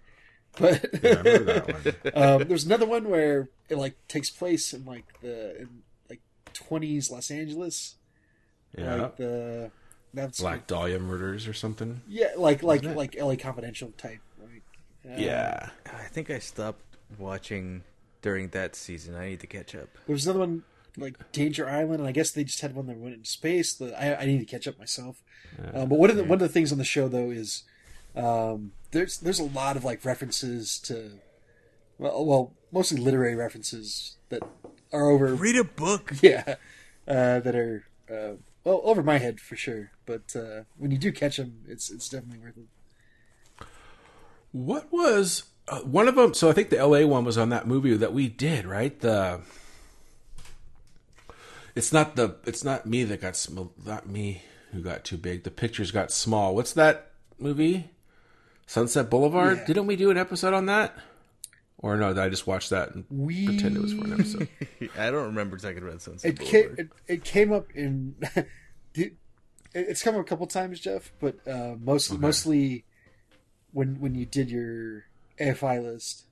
[0.58, 2.14] But Yeah, I that one.
[2.42, 6.22] um, there's another one where it like takes place in like the in like
[6.54, 7.96] 20s Los Angeles,
[8.78, 9.72] Yeah, like the
[10.14, 12.02] that's Black Dahlia murders or something.
[12.08, 14.22] yeah, like like like LA Confidential type.
[15.10, 15.18] Right?
[15.18, 16.84] Uh, Yeah, I think I stopped
[17.18, 17.84] watching
[18.22, 19.16] during that season.
[19.16, 19.90] I need to catch up.
[20.06, 20.64] There was another one
[20.98, 23.74] like Danger Island, and I guess they just had one that went into space.
[23.74, 25.22] The, I, I need to catch up myself.
[25.74, 27.64] Um, but one of the one of the things on the show though is
[28.16, 31.20] um, there's there's a lot of like references to
[31.98, 34.44] well, well mostly literary references that
[34.92, 36.14] are over Read a book.
[36.22, 36.56] yeah
[37.08, 39.92] uh, that are uh, well over my head for sure.
[40.06, 42.68] But uh, when you do catch them, it's it's definitely worth it.
[44.52, 46.34] What was uh, one of them?
[46.34, 47.06] So I think the L.A.
[47.06, 49.00] one was on that movie that we did, right?
[49.00, 49.42] The
[51.76, 55.44] it's not the it's not me that got sm- not me who got too big.
[55.44, 56.56] The pictures got small.
[56.56, 57.90] What's that movie?
[58.68, 59.60] Sunset Boulevard.
[59.60, 59.66] Yeah.
[59.66, 60.96] Didn't we do an episode on that?
[61.80, 64.50] Or no, I just watched that and We pretend it was for an episode?
[64.98, 66.78] I don't remember talking about Sunset It Boulevard.
[66.78, 68.16] came, it, it came up in.
[69.74, 72.20] it's come up a couple times, Jeff, but uh, most Okay.
[72.20, 72.84] mostly
[73.72, 75.06] when when you did your
[75.40, 76.24] AFI list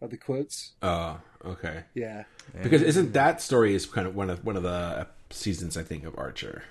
[0.00, 0.72] of the quotes.
[0.82, 1.84] Oh, okay.
[1.94, 2.24] Yeah,
[2.62, 6.04] Because isn't that story is kind of one of one of the seasons I think
[6.04, 6.64] of Archer?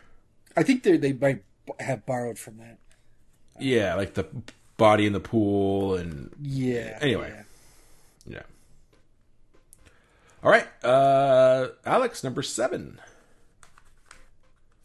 [0.56, 1.44] I think they they might
[1.80, 2.78] have borrowed from that.
[3.60, 4.26] Yeah, like the
[4.78, 6.98] body in the pool and Yeah.
[7.02, 7.32] Anyway.
[8.28, 8.34] yeah.
[8.38, 8.44] yeah.
[10.44, 13.00] All right, uh, Alex, number seven.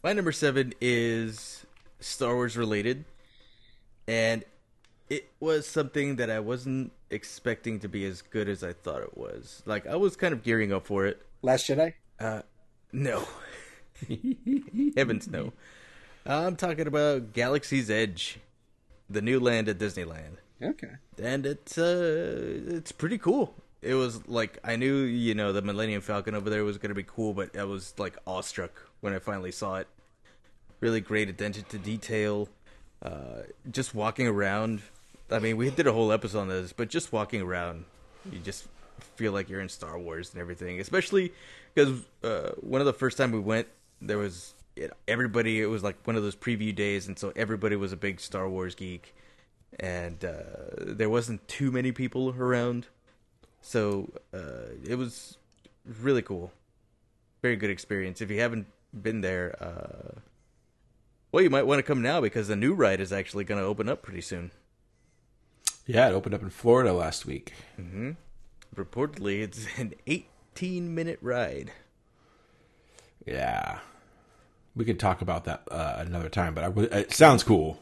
[0.03, 1.65] My number seven is
[1.99, 3.05] Star Wars related,
[4.07, 4.43] and
[5.09, 9.17] it was something that I wasn't expecting to be as good as I thought it
[9.17, 9.63] was.
[9.65, 11.21] Like I was kind of gearing up for it.
[11.41, 11.93] Last Jedi.
[12.19, 12.41] Uh,
[12.91, 13.27] no,
[14.95, 15.53] heavens no.
[16.25, 18.39] I'm talking about Galaxy's Edge,
[19.09, 20.37] the new land at Disneyland.
[20.61, 20.89] Okay.
[21.21, 23.53] and it's uh it's pretty cool.
[23.81, 27.03] It was like I knew you know the Millennium Falcon over there was gonna be
[27.03, 29.87] cool, but I was like awestruck when I finally saw it.
[30.79, 32.49] Really great attention to detail.
[33.01, 34.81] Uh, just walking around.
[35.29, 37.85] I mean, we did a whole episode on this, but just walking around,
[38.31, 38.67] you just
[39.15, 40.79] feel like you're in Star Wars and everything.
[40.79, 41.33] Especially
[41.73, 43.67] because uh, one of the first time we went,
[44.01, 44.53] there was
[45.07, 45.61] everybody.
[45.61, 48.47] It was like one of those preview days, and so everybody was a big Star
[48.47, 49.13] Wars geek
[49.79, 50.41] and uh,
[50.79, 52.87] there wasn't too many people around,
[53.61, 55.37] so uh, it was
[56.01, 56.51] really cool.
[57.41, 58.21] Very good experience.
[58.21, 58.67] If you haven't
[58.99, 60.19] been there, uh,
[61.31, 63.67] well, you might want to come now because the new ride is actually going to
[63.67, 64.51] open up pretty soon.
[65.87, 67.53] Yeah, it opened up in Florida last week.
[67.77, 68.11] Hmm.
[68.75, 71.71] Reportedly, it's an 18 minute ride.
[73.25, 73.79] Yeah,
[74.75, 77.79] we could talk about that uh, another time, but w- it sounds cool.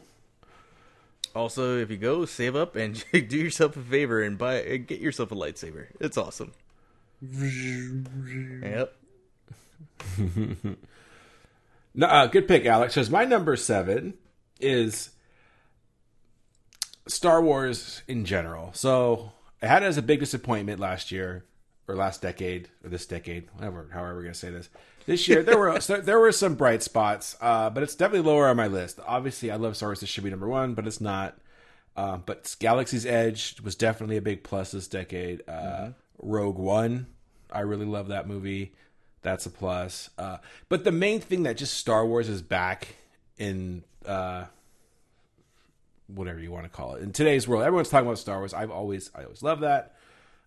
[1.34, 5.00] Also, if you go, save up and do yourself a favor and buy and get
[5.00, 5.86] yourself a lightsaber.
[6.00, 6.52] It's awesome.
[7.22, 8.94] Yep.
[11.98, 12.94] No, uh, good pick, Alex.
[12.94, 14.12] Because my number seven
[14.60, 15.08] is
[17.06, 18.70] Star Wars in general.
[18.74, 21.44] So I had it as a big disappointment last year,
[21.88, 24.68] or last decade, or this decade, whatever, however we're gonna say this.
[25.06, 28.56] This year there were there were some bright spots, uh, but it's definitely lower on
[28.56, 28.98] my list.
[29.06, 30.00] Obviously, I love Star Wars.
[30.00, 31.38] This should be number one, but it's not.
[31.96, 35.42] Um, but Galaxy's Edge was definitely a big plus this decade.
[35.48, 37.06] Uh, Rogue One,
[37.50, 38.74] I really love that movie.
[39.22, 40.10] That's a plus.
[40.18, 40.38] Uh,
[40.68, 42.96] but the main thing that just Star Wars is back
[43.38, 44.44] in uh,
[46.08, 47.64] whatever you want to call it in today's world.
[47.64, 48.54] Everyone's talking about Star Wars.
[48.54, 49.94] I've always I always love that.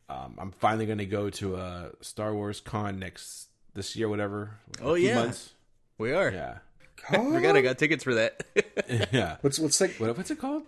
[0.10, 4.52] Um, I'm finally going to go to a Star Wars con next this year, whatever.
[4.82, 5.16] Oh, a yeah.
[5.16, 5.52] months.
[5.98, 6.32] We are.
[6.32, 6.58] yeah,
[7.10, 8.44] I forgot I got tickets for that.
[9.12, 9.38] yeah.
[9.42, 10.64] What's what's like What, what's it called?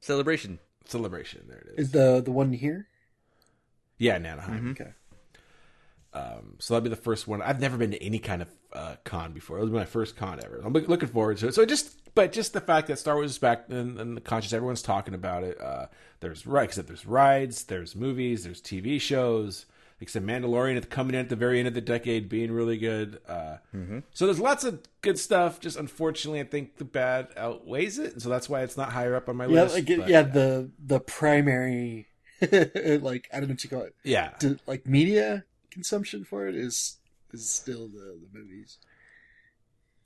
[0.00, 0.58] Celebration.
[0.84, 1.44] Celebration.
[1.48, 1.86] There it is.
[1.86, 2.86] is the the one here?
[3.98, 4.70] Yeah, in Anaheim.
[4.72, 4.92] Okay.
[6.14, 7.42] Um, so that'll be the first one.
[7.42, 9.58] I've never been to any kind of uh, con before.
[9.58, 10.60] It was my first con ever.
[10.64, 11.54] I'm looking forward to it.
[11.54, 14.52] So just, but just the fact that Star Wars is back and, in the conscious,
[14.52, 15.60] everyone's talking about it.
[15.60, 15.86] Uh,
[16.20, 19.66] there's right, except there's rides, there's movies, there's TV shows.
[20.00, 23.18] Except Mandalorian at coming in at the very end of the decade, being really good.
[23.28, 23.56] Uh,
[24.12, 25.58] So there's lots of good stuff.
[25.58, 29.16] Just unfortunately, I think the bad outweighs it, and so that's why it's not higher
[29.16, 29.74] up on my Yeah, list.
[29.74, 32.06] like but, yeah, the the primary
[32.40, 33.94] like I don't know what you call it.
[34.04, 35.44] yeah, To, like media
[35.78, 36.76] consumption for it is
[37.32, 38.78] is still the the movies.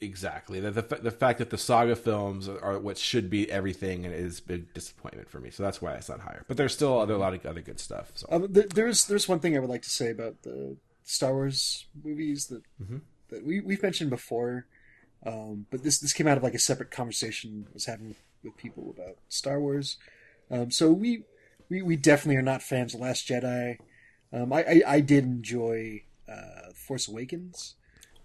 [0.01, 0.59] Exactly.
[0.59, 4.41] The, the the fact that the saga films are what should be everything and is
[4.41, 5.51] a big disappointment for me.
[5.51, 6.45] So that's why it's not higher.
[6.49, 8.07] But there's still other, a lot of other good stuff.
[8.15, 11.87] So Um, there's there's one thing I would like to say about the Star Wars
[12.05, 12.63] movies that
[13.31, 14.67] that we we've mentioned before,
[15.25, 18.57] um, but this this came out of like a separate conversation I was having with
[18.57, 19.99] people about Star Wars.
[20.51, 21.23] Um, so we,
[21.71, 23.79] we we definitely are not fans of Last Jedi.
[24.33, 27.75] Um, I, I I did enjoy uh, Force Awakens,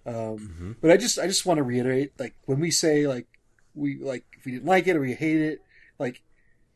[0.06, 3.28] um, but I just I just want to reiterate like when we say like
[3.76, 5.60] we like if we didn't like it or we hate it
[6.00, 6.22] like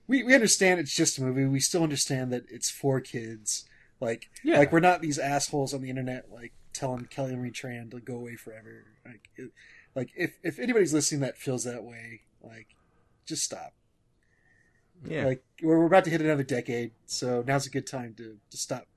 [0.07, 1.45] we, we understand it's just a movie.
[1.45, 3.65] We still understand that it's for kids.
[4.01, 4.57] Like, Yeah.
[4.57, 8.15] like we're not these assholes on the internet like telling Kelly Marie Tran to go
[8.15, 8.85] away forever.
[9.05, 9.51] Like, it,
[9.95, 12.67] like if if anybody's listening that feels that way, like,
[13.25, 13.73] just stop.
[15.05, 15.25] Yeah.
[15.25, 18.57] Like we're, we're about to hit another decade, so now's a good time to to
[18.57, 18.87] stop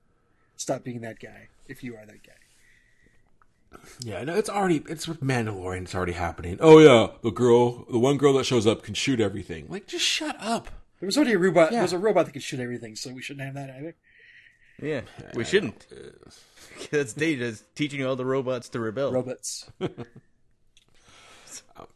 [0.56, 3.78] stop being that guy if you are that guy.
[4.00, 5.82] yeah, no, it's already it's with Mandalorian.
[5.82, 6.58] It's already happening.
[6.60, 9.66] Oh yeah, the girl, the one girl that shows up can shoot everything.
[9.68, 10.68] Like, just shut up.
[11.00, 11.66] There was already a robot.
[11.72, 11.78] Yeah.
[11.78, 13.94] There was a robot that could shoot everything, so we shouldn't have that either.
[14.80, 15.00] yeah.
[15.34, 15.86] We shouldn't.
[16.90, 19.12] That's Data's teaching all the robots to rebel.
[19.12, 19.70] Robots.
[19.78, 19.94] but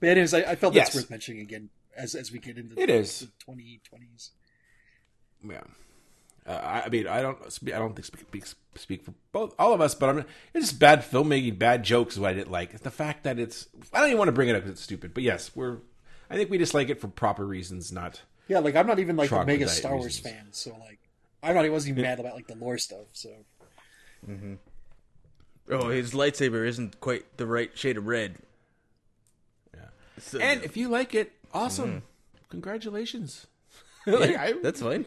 [0.03, 0.88] anyways, I, I felt Yes.
[0.88, 3.21] that's worth mentioning again as as we get into It is.
[3.21, 4.31] the twenty twenties.
[5.49, 5.62] Yeah.
[6.49, 8.45] Uh, I, I mean, I don't, speak, I don't think speak, speak,
[8.77, 10.19] speak for both all of us, but I'm.
[10.55, 12.15] It's just bad filmmaking, bad jokes.
[12.15, 12.73] Is what I didn't like.
[12.73, 13.69] It's the fact that it's.
[13.93, 15.13] I don't even want to bring it up because it's stupid.
[15.13, 15.79] But yes, we're.
[16.31, 18.23] I think we dislike it for proper reasons, not.
[18.49, 20.27] Yeah, like I'm not even like a mega Star Wars reasons.
[20.27, 20.99] fan, so like
[21.43, 21.67] I'm not.
[21.67, 23.07] I wasn't even mad about like the lore stuff.
[23.13, 23.31] So
[24.29, 24.55] Mm-hmm.
[25.71, 28.37] Oh, his lightsaber isn't quite the right shade of red.
[29.75, 29.81] Yeah.
[30.19, 32.03] So- And if you like it, awesome.
[32.49, 33.47] Congratulations.
[34.07, 35.05] like, I, that's fine.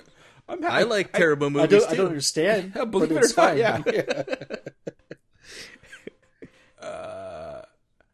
[0.51, 0.75] I'm happy.
[0.75, 1.91] I like terrible I movies don't.
[1.91, 2.73] I don't understand.
[2.75, 3.57] Yeah, believe but it it's or not, fine.
[3.57, 4.23] yeah.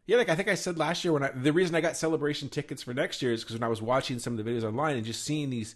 [0.07, 2.47] Yeah, like I think I said last year when I the reason I got celebration
[2.47, 4.95] tickets for next year is because when I was watching some of the videos online
[4.95, 5.75] and just seeing these,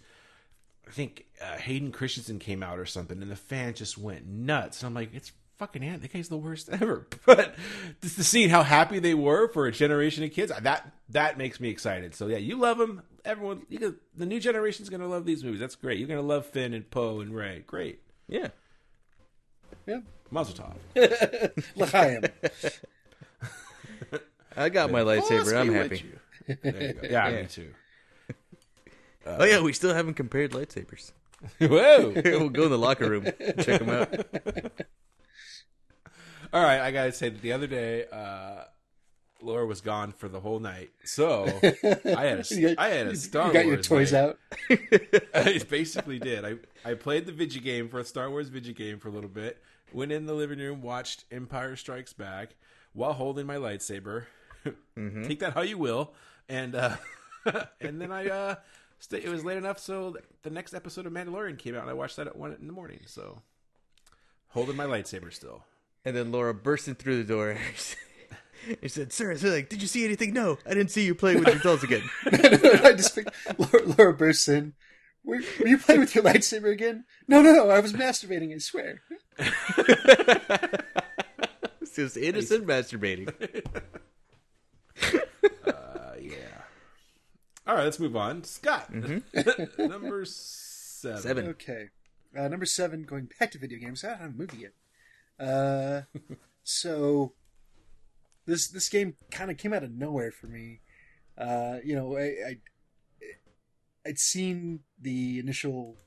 [0.88, 4.82] I think uh, Hayden Christensen came out or something, and the fans just went nuts.
[4.82, 6.02] And I'm like, it's fucking Ant.
[6.02, 7.08] That guy's the worst ever.
[7.26, 7.56] But
[8.02, 11.60] just to see how happy they were for a generation of kids, that that makes
[11.60, 12.15] me excited.
[12.15, 13.02] So yeah, you love them.
[13.24, 15.60] Everyone, you can, the new generation's gonna love these movies.
[15.60, 16.00] That's great.
[16.00, 17.64] You're gonna love Finn and Poe and Rey.
[17.68, 18.02] Great.
[18.28, 18.50] Yeah.
[19.86, 20.00] Yeah.
[20.32, 20.56] Mazel
[20.96, 21.52] tov.
[21.76, 22.24] L'chaim.
[24.56, 25.56] I got my lightsaber.
[25.56, 26.04] I'm happy.
[26.48, 27.08] There you go.
[27.10, 27.42] Yeah, Yeah.
[27.42, 27.74] me too.
[29.26, 31.12] oh yeah, we still haven't compared lightsabers.
[31.60, 32.14] Whoa.
[32.26, 33.26] we'll go in the locker room,
[33.60, 34.14] check them out.
[36.54, 38.64] All right, I gotta say that the other day, uh,
[39.43, 43.15] Laura was gone for the whole night, so I had a, got- I had a
[43.15, 44.19] Star you got your Wars toys night.
[44.21, 44.39] out.
[45.34, 46.45] I basically did.
[46.45, 46.56] I
[46.89, 49.62] I played the video game for a Star Wars video game for a little bit.
[49.93, 52.56] Went in the living room, watched Empire Strikes Back
[52.93, 54.25] while holding my lightsaber.
[54.97, 55.23] Mm-hmm.
[55.23, 56.13] Take that how you will,
[56.47, 56.95] and uh,
[57.82, 58.56] and then I uh,
[58.99, 61.93] stay, it was late enough so the next episode of Mandalorian came out, and I
[61.93, 62.99] watched that at one in the morning.
[63.06, 63.41] So
[64.49, 65.63] holding my lightsaber still.
[66.06, 67.58] And then Laura bursting through the door.
[68.82, 70.34] He said, "Sir, they're like, did you see anything?
[70.34, 74.13] No, I didn't see you playing with your dolls again." I just picked, Laura, Laura
[74.13, 74.74] bursts in.
[75.24, 77.06] Were, were you playing with your lightsaber again?
[77.28, 77.69] No, no, no.
[77.69, 78.54] I was masturbating.
[78.54, 79.02] I swear.
[81.82, 83.34] it's just innocent masturbating.
[85.65, 86.62] Uh, yeah.
[87.65, 88.43] All right, let's move on.
[88.43, 91.21] Scott, number seven.
[91.21, 91.47] Seven.
[91.47, 91.89] Okay.
[92.38, 94.04] Uh, number seven, going back to video games.
[94.04, 94.74] I don't have a movie yet.
[95.39, 96.02] Uh,
[96.63, 97.34] so
[98.45, 100.82] this this game kind of came out of nowhere for me.
[101.38, 102.58] Uh, you know, I, I
[104.06, 105.97] I'd seen the initial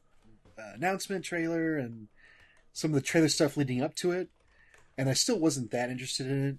[0.59, 2.09] uh, announcement trailer and
[2.73, 4.29] some of the trailer stuff leading up to it,
[4.99, 6.59] and I still wasn't that interested in it.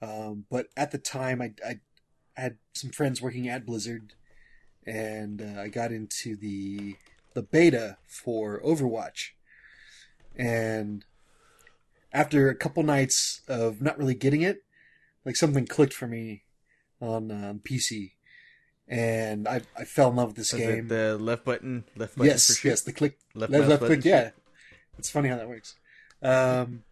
[0.00, 1.80] Um, but at the time, I, I
[2.36, 4.14] had some friends working at Blizzard,
[4.86, 6.96] and uh, I got into the
[7.34, 9.30] the beta for Overwatch.
[10.36, 11.04] And
[12.12, 14.62] after a couple nights of not really getting it,
[15.28, 16.44] like something clicked for me
[17.02, 18.12] on um, PC,
[18.88, 20.88] and I I fell in love with this Was game.
[20.88, 21.84] the left button?
[21.96, 22.66] Left button yes, shoot?
[22.66, 24.06] yes, the click Left left, left button click.
[24.06, 24.30] Yeah,
[24.96, 25.74] it's funny how that works.
[26.22, 26.82] Um,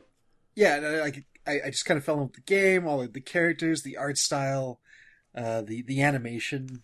[0.54, 1.14] yeah, and
[1.46, 3.96] I, I just kind of fell in love with the game, all the characters, the
[3.96, 4.80] art style,
[5.34, 6.82] uh, the the animation.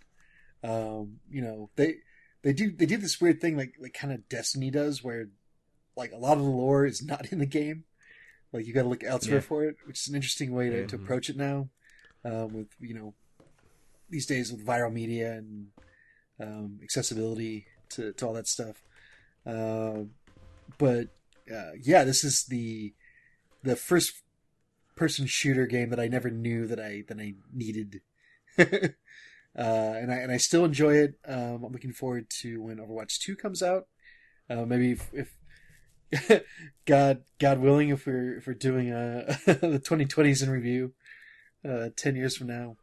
[0.63, 1.97] Um, you know, they
[2.41, 5.29] they do they do this weird thing like like kind of Destiny does, where
[5.99, 7.85] like a lot of the lore is not in the game.
[8.55, 9.41] Like you got to look elsewhere Yeah.
[9.41, 10.87] for it, which is an interesting way to, Yeah.
[10.87, 11.69] to approach it now.
[12.25, 13.15] Um, with you know
[14.09, 15.67] these days with viral media and
[16.41, 18.83] um, accessibility to, to all that stuff.
[19.45, 20.05] Uh,
[20.79, 21.09] but
[21.55, 22.95] uh, yeah, this is the
[23.63, 24.23] the first
[24.97, 28.01] person shooter game that I never knew that I that I needed.
[28.59, 28.63] uh,
[29.57, 31.15] and I and I still enjoy it.
[31.27, 33.89] Um, I'm looking forward to when Overwatch Two comes out.
[34.49, 35.35] Uh, maybe if, if
[36.87, 40.93] God God willing, if we're if we're doing a the 2020s in review,
[41.69, 42.77] uh, ten years from now,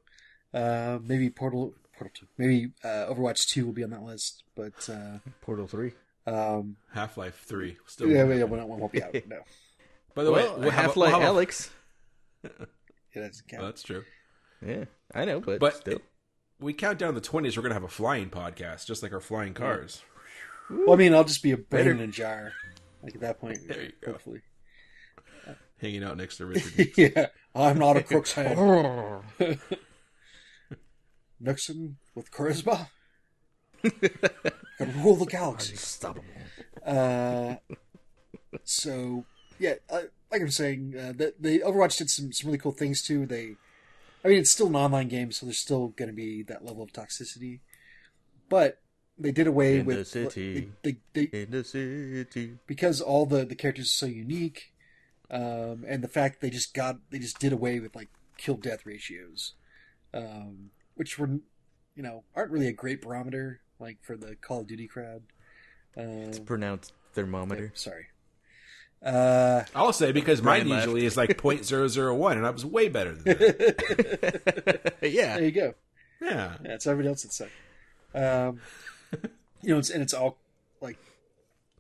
[0.54, 4.44] uh, maybe Portal Portal Two, maybe uh, Overwatch Two will be on that list.
[4.56, 5.92] But uh, Portal Three.
[6.28, 7.78] um, Half Life Three.
[7.86, 8.10] Still.
[8.10, 9.14] yeah, yeah, won't, won't be out.
[9.28, 9.40] No,
[10.16, 11.70] By the Well, way, we'll have Half Life have Alyx.
[12.44, 12.52] it
[13.14, 13.64] doesn't count.
[13.64, 14.04] Oh, that's true.
[14.66, 15.96] Yeah, I know, but, But still.
[15.98, 16.04] it-
[16.60, 17.58] we count down the twenties.
[17.58, 20.02] We're gonna have a flying podcast, just like our flying cars.
[20.70, 22.54] Well, I mean, I'll just be a brain Better- in a jar.
[23.04, 24.18] Like at that point, There you go.
[25.82, 26.92] Hanging out next to Richard.
[26.98, 29.24] yeah, I'm not a crook's hand.
[31.40, 32.88] Nixon with charisma.
[33.82, 35.74] Can rule the galaxy.
[35.74, 36.26] Unstoppable.
[36.86, 37.56] Uh,
[38.64, 39.26] so
[39.58, 43.02] yeah, uh, like I'm saying, uh, the, the Overwatch did some some really cool things
[43.02, 43.26] too.
[43.26, 43.56] They,
[44.24, 46.84] I mean, it's still an online game, so there's still going to be that level
[46.84, 47.60] of toxicity,
[48.50, 48.81] but
[49.22, 50.72] they did away In the with city.
[50.84, 52.58] They, they, they, In the city.
[52.68, 54.74] because all the the characters are so unique,
[55.30, 58.86] um, and the fact they just got they just did away with like kill death
[58.86, 59.54] ratios,
[60.14, 61.30] um, which were
[61.96, 65.24] you know aren't really a great barometer like for the Call of Duty crowd.
[65.98, 67.72] Um, It's pronounced thermometer.
[67.76, 68.06] Sorry.
[69.04, 70.86] Uh, I'll say because mine Brian laughed.
[70.86, 74.94] usually is like 0.001, and I was way better than that.
[75.02, 75.38] yeah.
[75.38, 75.74] there you go.
[76.22, 76.58] yeah.
[76.64, 77.50] Yeah, it's everybody else that suck.
[78.14, 78.60] Um,
[79.62, 80.38] you know, it's, and it's all
[80.82, 80.98] like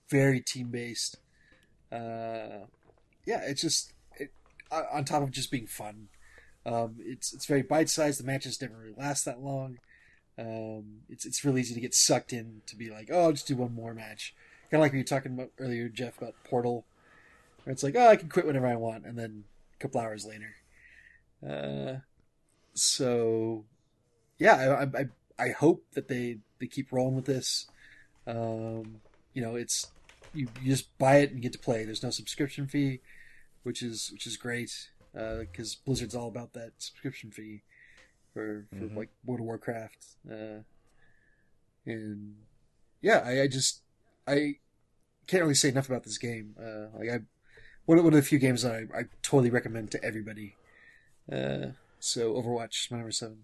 [0.09, 1.17] very team based.
[1.91, 2.65] Uh,
[3.25, 4.31] yeah, it's just it,
[4.71, 6.09] on top of just being fun.
[6.65, 8.19] Um, it's it's very bite sized.
[8.19, 9.79] The matches never really last that long.
[10.37, 13.47] Um, it's it's really easy to get sucked in to be like, oh, I'll just
[13.47, 14.35] do one more match.
[14.69, 16.85] Kind of like we were talking about earlier, Jeff, about Portal.
[17.63, 19.43] Where it's like, oh, I can quit whenever I want, and then
[19.75, 20.55] a couple hours later.
[21.47, 21.99] Uh,
[22.73, 23.65] so
[24.37, 25.05] yeah, I, I
[25.37, 27.67] I hope that they they keep rolling with this.
[28.25, 29.01] Um,
[29.33, 29.91] you know, it's
[30.33, 31.83] you, you just buy it and get to play.
[31.83, 33.01] There's no subscription fee,
[33.63, 37.63] which is which is great because Blizzard's all about that subscription fee
[38.33, 40.05] for for like World of Warcraft.
[40.29, 40.61] Uh,
[41.85, 42.35] and
[43.01, 43.81] yeah, I, I just
[44.27, 44.55] I
[45.27, 46.55] can't really say enough about this game.
[46.57, 47.19] Uh, like I
[47.85, 50.55] one of, one of the few games that I, I totally recommend to everybody.
[51.31, 53.43] Uh, so Overwatch, my number seven.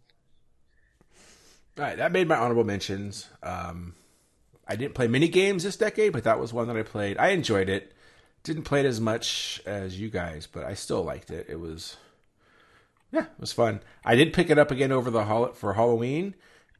[1.78, 3.28] All right, that made my honorable mentions.
[3.44, 3.94] Um,
[4.68, 7.18] I didn't play many games this decade, but that was one that I played.
[7.18, 7.94] I enjoyed it.
[8.44, 11.46] Didn't play it as much as you guys, but I still liked it.
[11.50, 11.98] It was,
[13.12, 13.82] yeah, it was fun.
[14.04, 16.34] I did pick it up again over the hol- for Halloween,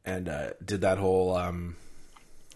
[0.04, 1.76] and uh, did that whole um,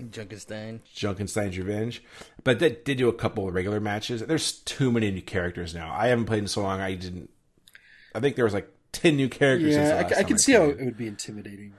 [0.01, 0.81] Junkenstein.
[0.95, 2.03] Junkenstein's Revenge.
[2.43, 4.21] But that did do a couple of regular matches.
[4.23, 5.95] There's too many new characters now.
[5.95, 6.81] I haven't played in so long.
[6.81, 7.31] I didn't.
[8.15, 9.75] I think there was like ten new characters.
[9.75, 11.75] since the Yeah, I, last c- I time can see how it would be intimidating.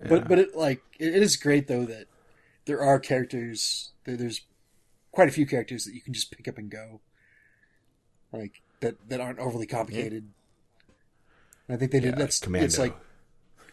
[0.00, 2.06] But but it like it, is great though that
[2.66, 3.92] there are characters.
[4.04, 4.42] There, there's
[5.10, 7.00] quite a few characters that you can just pick up and go,
[8.32, 10.30] like that that aren't overly complicated.
[11.66, 12.14] And I think they did.
[12.14, 12.64] Yeah, that's Commando.
[12.64, 12.96] it's like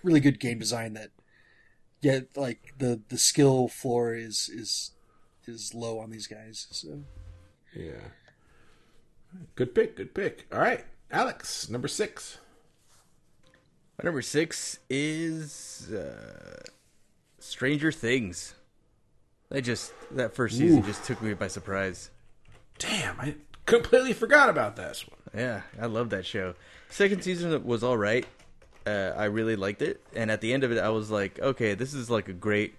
[0.01, 0.93] really good game design.
[0.93, 1.11] That
[2.01, 4.91] yeah, like the the skill floor is is
[5.45, 6.67] is low on these guys.
[6.71, 7.03] So
[7.75, 8.09] Yeah.
[9.55, 9.97] Good pick.
[9.97, 10.47] Good pick.
[10.51, 12.39] All right, Alex, number six.
[13.97, 16.61] My number six is uh,
[17.39, 18.55] Stranger Things.
[19.51, 22.09] I just that first season just took me by surprise.
[22.77, 23.35] Damn, I
[23.65, 25.19] completely forgot about this one.
[25.41, 26.55] Yeah, I love that show.
[26.89, 28.25] Second season was all right.
[28.85, 31.73] Uh, I really liked it, and at the end of it, I was like, okay,
[31.73, 32.75] this is like a great,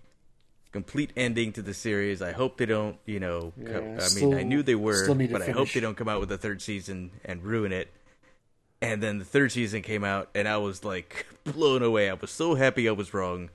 [0.70, 2.22] complete ending to the series.
[2.22, 5.14] I hope they don't, you know, co- Yeah, I mean, I knew they were, still
[5.16, 7.88] need but I hope they don't come out with a third season and ruin it.
[8.82, 12.10] And then the third season came out, and I was like blown away.
[12.10, 13.50] I was so happy I was wrong.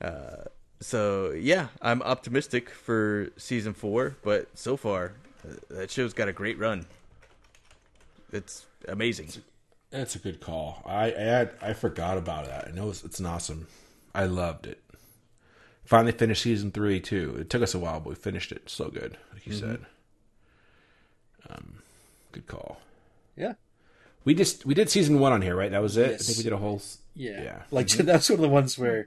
[0.00, 0.44] Uh,
[0.80, 5.12] so yeah, I'm optimistic for season four, but so far,
[5.46, 6.86] uh, that show's got a great run.
[8.32, 9.28] It's amazing.
[9.90, 10.82] That's a good call.
[10.86, 12.68] I I, had, I forgot about that.
[12.68, 13.66] I know it's, it's an awesome.
[14.14, 14.80] I loved it.
[15.84, 17.36] Finally finished season three too.
[17.40, 18.70] It took us a while, but we finished it.
[18.70, 19.84] So good, like you said.
[21.48, 21.82] Um,
[22.32, 22.80] good call.
[23.36, 23.54] yeah,
[24.24, 25.70] We just we did season one on here, right?
[25.70, 26.12] That was it.
[26.12, 26.82] I think we did a whole.
[27.14, 27.42] Yeah.
[27.42, 27.62] Yeah.
[27.70, 29.06] Like that's one of the ones where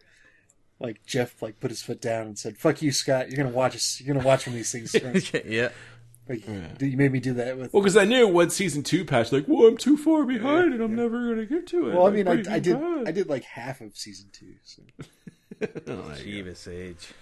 [0.79, 3.29] like Jeff like put his foot down and said, "Fuck you, Scott.
[3.29, 4.01] You're gonna watch us.
[4.01, 4.93] You're gonna watch when these things."
[5.45, 5.69] yeah.
[6.27, 7.73] like, You made me do that with.
[7.73, 10.81] Well, because I knew once season two passed, like, well, I'm too far behind, and
[10.81, 11.95] I'm never gonna get to it.
[11.95, 12.79] Well, I mean, I, I did.
[12.79, 13.07] Bad.
[13.07, 14.55] I did like half of season two.
[14.63, 14.81] So.
[15.61, 17.13] Oh, Jeebus Sage.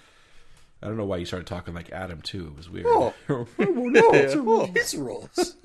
[0.82, 2.48] I don't know why you started talking like Adam too.
[2.48, 2.88] It was weird.
[2.88, 4.02] Oh, oh no!
[4.14, 5.58] It's a, his rules.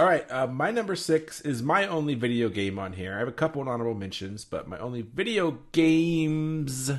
[0.00, 3.14] All right, uh, my number six is my only video game on here.
[3.14, 6.90] I have a couple honorable mentions, but my only video games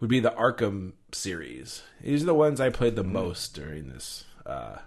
[0.00, 1.82] would be the Arkham series.
[2.00, 4.78] These are the ones I played the most during this uh,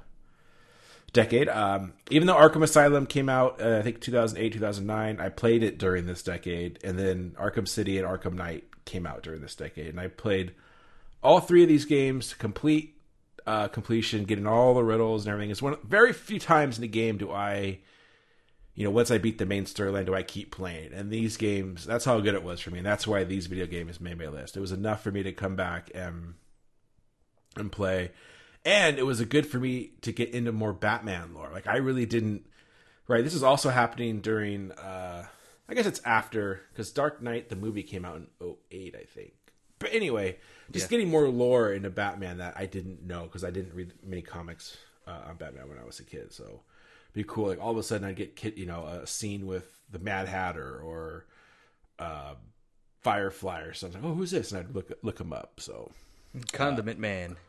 [1.13, 1.47] decade.
[1.47, 5.77] Um, even though Arkham Asylum came out, uh, I think 2008, 2009, I played it
[5.77, 9.87] during this decade, and then Arkham City and Arkham Knight came out during this decade,
[9.87, 10.55] and I played
[11.21, 12.94] all three of these games to complete
[13.45, 15.51] uh, completion, getting all the riddles and everything.
[15.51, 17.79] It's one very few times in the game do I,
[18.73, 20.93] you know, once I beat the main storyline, do I keep playing.
[20.93, 22.79] And these games, that's how good it was for me.
[22.79, 24.57] And that's why these video games made my list.
[24.57, 26.35] It was enough for me to come back and
[27.57, 28.11] and play,
[28.65, 31.49] and it was a good for me to get into more Batman lore.
[31.53, 32.45] Like I really didn't.
[33.07, 34.71] Right, this is also happening during.
[34.71, 35.27] uh
[35.67, 38.27] I guess it's after because Dark Knight the movie came out in
[38.71, 39.33] 08, I think.
[39.79, 40.37] But anyway,
[40.71, 44.21] just getting more lore into Batman that I didn't know because I didn't read many
[44.21, 46.33] comics uh, on Batman when I was a kid.
[46.33, 47.47] So it'd be cool.
[47.47, 50.27] Like all of a sudden, I'd get kid, you know, a scene with the Mad
[50.27, 51.25] Hatter or
[51.99, 52.35] uh,
[53.01, 54.01] Firefly or something.
[54.03, 54.51] Oh, who's this?
[54.51, 55.59] And I'd look look him up.
[55.59, 55.91] So
[56.51, 57.35] Condiment Man.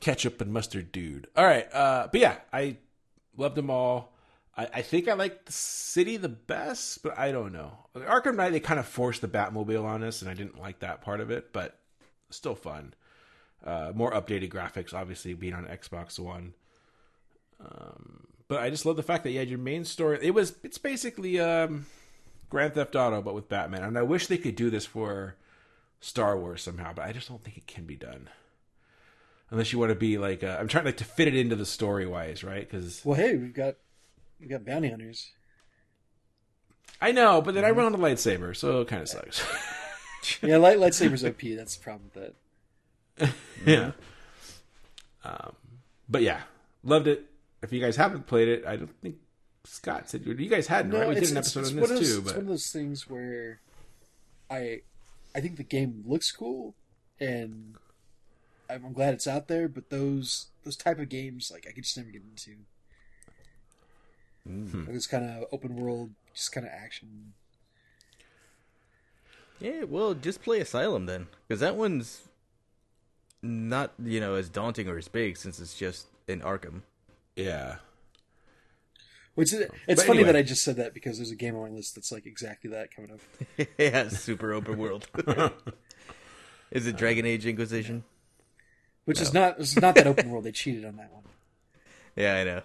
[0.00, 1.26] ketchup and mustard dude.
[1.36, 2.76] All right, uh, but yeah, I
[3.36, 4.12] loved them all.
[4.56, 7.72] I, I think I like the city the best, but I don't know.
[7.96, 11.02] Arkham Knight they kind of forced the Batmobile on us, and I didn't like that
[11.02, 11.78] part of it, but
[12.30, 12.94] still fun.
[13.64, 16.54] Uh, more updated graphics, obviously being on Xbox One.
[17.60, 20.18] Um, but I just love the fact that you had your main story.
[20.22, 21.86] It was it's basically um,
[22.48, 23.82] Grand Theft Auto, but with Batman.
[23.82, 25.36] And I wish they could do this for
[26.00, 28.28] Star Wars somehow, but I just don't think it can be done.
[29.50, 31.66] Unless you want to be like, uh, I'm trying like to fit it into the
[31.66, 32.68] story wise, right?
[32.68, 33.76] Because Well, hey, we've got
[34.40, 35.32] we've got bounty hunters.
[37.00, 39.44] I know, but then I run on a lightsaber, so it kind of sucks.
[40.42, 41.56] Yeah, light lightsabers OP.
[41.56, 42.32] That's the problem with
[43.16, 43.32] that.
[43.66, 43.92] yeah.
[45.24, 45.54] Um,
[46.08, 46.40] but yeah,
[46.82, 47.24] loved it.
[47.62, 49.16] If you guys haven't played it, I don't think
[49.64, 51.08] Scott said you guys hadn't, right?
[51.08, 53.60] We did an episode on this those, too, It's but one of those things where
[54.50, 54.82] I
[55.34, 56.74] I think the game looks cool,
[57.18, 57.76] and
[58.70, 59.68] I'm I'm glad it's out there.
[59.68, 62.56] But those those type of games, like I could just never get into.
[64.46, 64.84] Hmm.
[64.84, 67.32] Like this kind of open world, just kind of action.
[69.58, 72.22] Yeah, well, just play Asylum then, because that one's
[73.42, 76.82] not you know as daunting or as big since it's just in Arkham.
[77.36, 77.76] yeah.
[79.34, 80.32] Which is, it's But funny anyway.
[80.32, 82.70] that I just said that because there's a game on my list that's like exactly
[82.70, 83.20] that coming up.
[83.78, 85.06] yeah, super open world.
[86.70, 88.04] Is it Dragon Age Inquisition?
[89.04, 90.44] Which is not it's not that open world.
[90.44, 91.24] They cheated on that one.
[92.16, 92.62] Yeah, I know.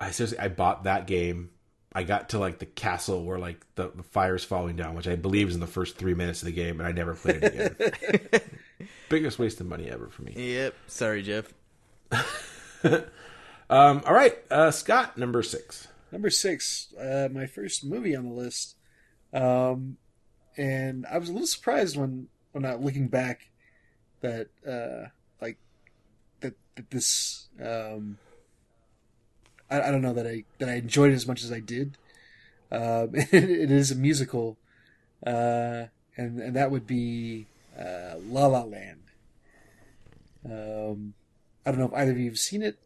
[0.00, 1.50] I seriously, I bought that game.
[1.92, 5.16] I got to like the castle where like the, the fire's falling down, which I
[5.16, 7.76] believe is in the first three minutes of the game, and I never played it
[8.32, 8.40] again.
[9.08, 10.34] Biggest waste of money ever for me.
[10.36, 10.74] Yep.
[10.86, 11.52] Sorry, Jeff.
[13.70, 15.86] Um, all right, uh, Scott, number six.
[16.10, 18.74] Number six, uh, my first movie on the list,
[19.32, 19.96] um,
[20.56, 23.48] and I was a little surprised when when I looking back
[24.22, 25.56] that uh, like
[26.40, 28.18] that, that this um,
[29.70, 31.96] I, I don't know that I that I enjoyed it as much as I did.
[32.72, 34.56] Um, it, it is a musical,
[35.26, 35.84] uh,
[36.16, 37.46] and and that would be
[37.78, 39.00] uh, La La Land.
[40.44, 41.14] Um,
[41.64, 42.78] I don't know if either of you have seen it.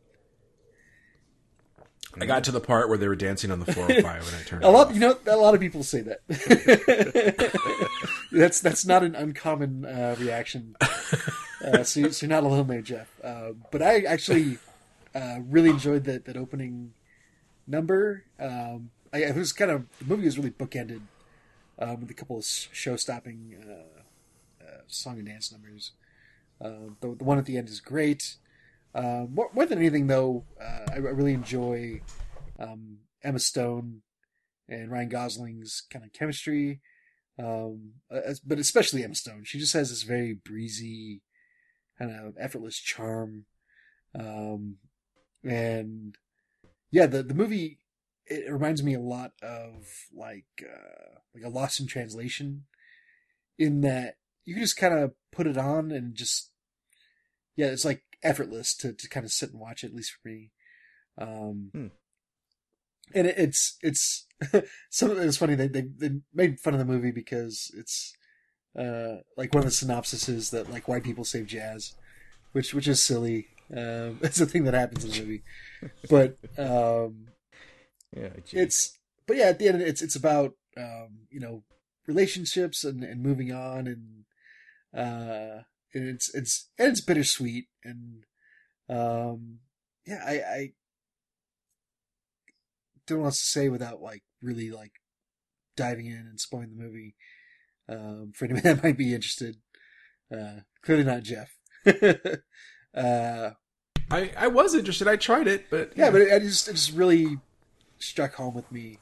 [2.21, 4.65] I got to the part where they were dancing on the 405 and I turned
[4.65, 4.95] A it lot, off.
[4.95, 6.21] you know, a lot of people say that.
[8.33, 10.77] that's that's not an uncommon uh, reaction.
[11.65, 13.09] Uh, so, so you're not alone there, Jeff.
[13.23, 14.59] Uh, but I actually
[15.15, 16.93] uh, really enjoyed that that opening
[17.67, 18.25] number.
[18.39, 21.03] Um, I, it was kind of the movie was really bookended
[21.79, 25.93] um, with a couple of show-stopping uh, uh, song and dance numbers.
[26.61, 28.37] Uh, the, the one at the end is great.
[28.95, 32.01] Uh, more, more than anything, though, uh, I, I really enjoy
[32.59, 34.03] um, Emma Stone
[34.69, 36.81] and Ryan Gosling's kind of chemistry.
[37.39, 41.23] Um, as, but especially Emma Stone, she just has this very breezy,
[41.99, 43.47] kind of effortless charm.
[44.17, 44.77] Um,
[45.45, 46.17] and
[46.91, 47.79] yeah, the the movie
[48.27, 52.65] it reminds me a lot of like uh, like a Lost in Translation,
[53.59, 56.51] in that you can just kind of put it on and just
[57.57, 60.29] yeah, it's like effortless to to kind of sit and watch it at least for
[60.29, 60.51] me.
[61.19, 61.87] Um, Hmm.
[63.15, 64.27] and it, it's it's
[64.91, 68.15] some it's funny they, they they made fun of the movie because it's
[68.79, 71.95] uh like one of the synopsises that like white people save jazz,
[72.53, 73.49] which which is silly.
[73.73, 75.43] Um, it's a thing that happens in the movie,
[76.09, 77.27] but um,
[78.17, 78.59] Yeah, gee.
[78.59, 81.63] it's but yeah, at the end it's it's about um, you know
[82.07, 84.25] relationships and, and moving on and
[84.95, 85.63] uh
[85.95, 88.25] and it's it's and it's bittersweet and
[88.91, 89.61] um
[90.07, 90.73] yeah I I
[93.07, 94.93] don't know what to say without like really like
[95.77, 97.15] diving in and spoiling the movie.
[97.89, 99.57] Um for anyone that might be interested
[100.33, 101.57] uh clearly not Jeff
[102.95, 103.51] uh
[104.11, 105.09] I, I was interested.
[105.09, 107.39] I tried it, but yeah, but it, it just it just really
[107.99, 108.99] struck home with me,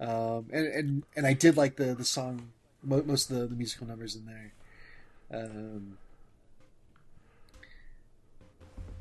[0.00, 3.56] um, and and and I did like the the song, mo- most of the, the
[3.56, 4.52] musical numbers in there,
[5.32, 5.98] um,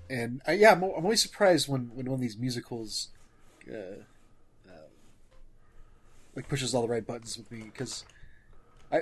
[0.09, 3.09] and I, yeah, I'm, I'm always surprised when when one of these musicals,
[3.71, 4.01] uh,
[4.67, 4.89] uh,
[6.35, 8.03] like pushes all the right buttons with me because.
[8.91, 9.01] I,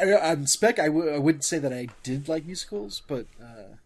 [0.00, 3.76] I, on spec, I w- I wouldn't say that I did like musicals, but uh,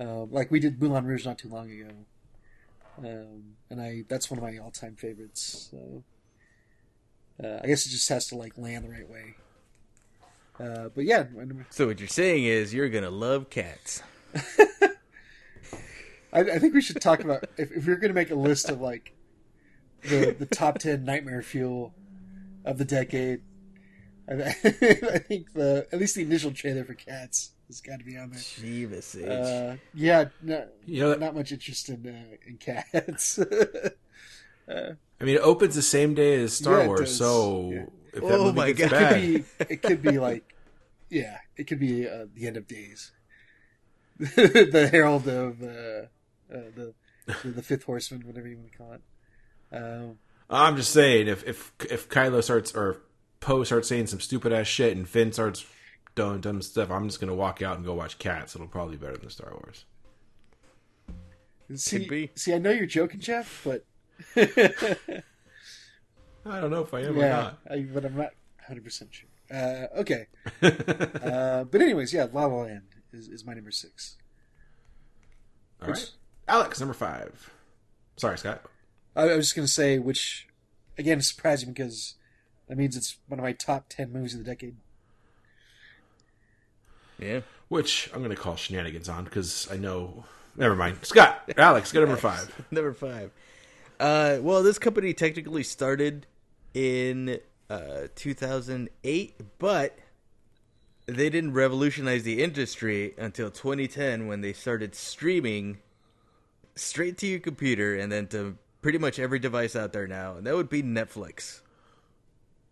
[0.00, 1.90] uh, like we did Moulin Rouge not too long ago,
[2.98, 5.70] um, and I that's one of my all time favorites.
[5.70, 6.04] So
[7.42, 9.34] uh, I guess it just has to like land the right way.
[10.58, 11.24] Uh, but yeah,
[11.70, 14.02] so what you're saying is you're gonna love cats.
[16.32, 18.68] I, I think we should talk about if, if we're going to make a list
[18.68, 19.14] of like
[20.02, 21.94] the the top ten nightmare fuel
[22.64, 23.40] of the decade.
[24.28, 24.34] I,
[24.64, 28.30] I think the at least the initial trailer for Cats has got to be on
[28.30, 28.38] there.
[28.40, 29.28] Jeebus Sage.
[29.28, 33.38] Uh, yeah, no, You know, not much interest in uh, in cats.
[34.68, 37.18] I mean, it opens the same day as Star Yeah, Wars, does.
[37.18, 37.84] so Yeah.
[38.12, 39.00] if Oh that movie my gets God.
[39.00, 40.54] bad, it could be, it could be like,
[41.08, 43.12] yeah, it could be uh, the end of days.
[44.18, 46.94] the herald of uh, uh, the
[47.44, 49.02] the fifth horseman, whatever you want to call it.
[49.72, 53.02] Um, I'm just saying, if if if Kylo starts or
[53.40, 55.64] Poe starts saying some stupid ass shit and Finn starts
[56.16, 58.56] doing dumb stuff, I'm just gonna walk out and go watch Cats.
[58.56, 59.84] It'll probably be better than Star Wars.
[61.76, 62.30] see, be.
[62.34, 63.84] see, I know you're joking, Jeff, but
[64.36, 65.22] I
[66.60, 67.58] don't know if I am or not.
[67.70, 68.32] I, but I'm not
[68.66, 69.28] 100 percent sure.
[69.48, 70.26] Uh, okay,
[70.60, 74.16] uh, but anyways, yeah, La La Land is, is my number six.
[75.80, 76.10] All right,
[76.48, 77.50] Alex, number five.
[78.16, 78.62] Sorry, Scott.
[79.14, 80.48] I, I was just gonna say, which
[80.98, 82.14] again is surprising because
[82.68, 84.76] that means it's one of my top ten movies of the decade.
[87.18, 87.40] Yeah.
[87.68, 90.24] Which I'm gonna call shenanigans on because I know.
[90.56, 90.98] Never mind.
[91.02, 92.64] Scott, Alex, get number five.
[92.70, 93.30] Number five.
[94.00, 96.26] Uh, well, this company technically started
[96.72, 99.98] in uh, 2008, but
[101.06, 105.78] they didn't revolutionize the industry until 2010 when they started streaming
[106.74, 110.36] straight to your computer and then to pretty much every device out there now.
[110.36, 111.60] And that would be Netflix.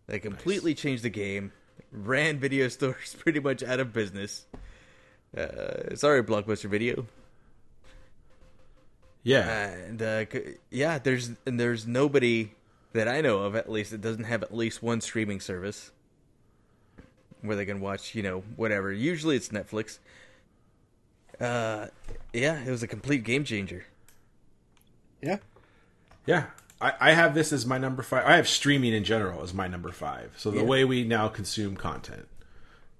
[0.07, 1.53] They completely changed the game,
[1.93, 4.47] ran video stores pretty much out of business.
[5.37, 7.07] Uh, sorry, Blockbuster Video.
[9.22, 10.27] Yeah, And uh,
[10.70, 12.53] yeah, there's and there's nobody
[12.93, 15.91] that I know of at least that doesn't have at least one streaming service
[17.41, 18.93] where they can watch, you know, whatever.
[18.93, 19.99] Usually it's Netflix.
[21.41, 21.87] Uh,
[22.33, 23.87] yeah, it was a complete game changer.
[25.22, 25.39] Yeah,
[26.27, 26.47] yeah.
[26.85, 28.24] I, I have this as my number five.
[28.26, 30.32] I have streaming in general as my number five.
[30.37, 30.64] So the Yeah.
[30.64, 32.28] way we now consume content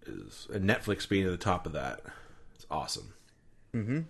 [0.07, 2.01] is and Netflix being at the top of that.
[2.55, 3.13] It's awesome.
[3.75, 4.01] Mm-hmm.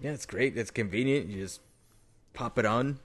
[0.00, 0.56] Yeah, it's great.
[0.58, 1.28] It's convenient.
[1.28, 1.60] You just
[2.34, 2.98] pop it on.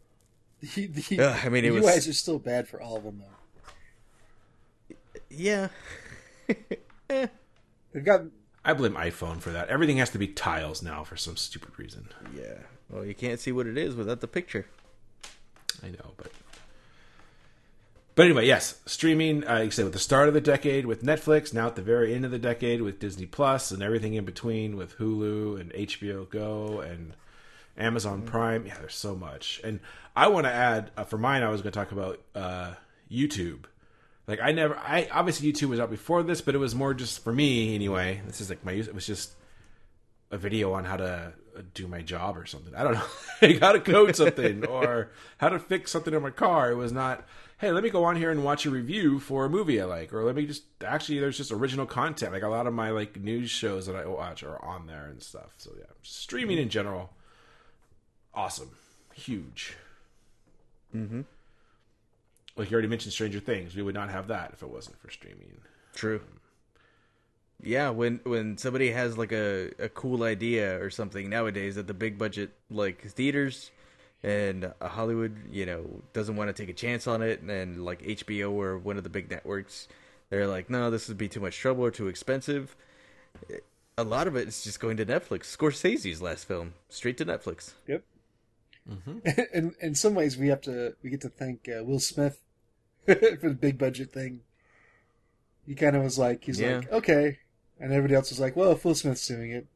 [0.60, 3.04] the, the, Ugh, I mean, it the was- UIs are still bad for all of
[3.04, 4.96] them though.
[5.30, 5.68] Yeah.
[7.08, 8.22] They've got
[8.64, 9.68] I blame iPhone for that.
[9.68, 12.08] Everything has to be tiles now for some stupid reason.
[12.36, 12.58] Yeah.
[12.90, 14.66] Well, you can't see what it is without the picture.
[15.84, 16.32] I know, but
[18.14, 19.44] but anyway, yes, streaming.
[19.44, 22.14] Uh, I said, with the start of the decade with Netflix, now at the very
[22.14, 26.28] end of the decade with Disney Plus, and everything in between with Hulu and HBO
[26.30, 27.14] Go and
[27.76, 28.66] Amazon Prime.
[28.66, 29.60] Yeah, there's so much.
[29.64, 29.80] And
[30.14, 31.42] I want to add uh, for mine.
[31.42, 32.74] I was going to talk about uh,
[33.10, 33.64] YouTube.
[34.28, 37.22] Like I never, I obviously YouTube was out before this, but it was more just
[37.22, 38.22] for me anyway.
[38.26, 38.86] This is like my use.
[38.86, 39.34] It was just
[40.30, 42.74] a video on how to uh, do my job or something.
[42.74, 43.04] I don't know,
[43.42, 46.72] like how to code something or how to fix something in my car.
[46.72, 47.24] It was not,
[47.58, 50.12] hey, let me go on here and watch a review for a movie I like,
[50.12, 52.32] or let me just actually there's just original content.
[52.32, 55.22] Like a lot of my like news shows that I watch are on there and
[55.22, 55.54] stuff.
[55.58, 57.10] So yeah, streaming in general,
[58.34, 58.70] awesome,
[59.14, 59.76] huge.
[60.94, 61.22] Mm-hmm.
[62.56, 63.74] Like you already mentioned, Stranger Things.
[63.74, 65.60] We would not have that if it wasn't for streaming.
[65.94, 66.20] True.
[67.62, 71.94] Yeah, when when somebody has like a, a cool idea or something nowadays that the
[71.94, 73.70] big budget like theaters
[74.22, 78.02] and uh, Hollywood, you know, doesn't want to take a chance on it, and like
[78.02, 79.88] HBO or one of the big networks,
[80.30, 82.76] they're like, no, this would be too much trouble or too expensive.
[83.98, 85.44] A lot of it is just going to Netflix.
[85.56, 87.72] Scorsese's last film, straight to Netflix.
[87.86, 88.04] Yep.
[89.52, 92.40] And in some ways, we have to we get to thank uh, Will Smith
[93.06, 94.42] for the big budget thing.
[95.66, 96.78] He kind of was like, he's Yeah.
[96.78, 97.38] like, okay,
[97.80, 99.66] and everybody else was like, well, if Will Smith's doing it,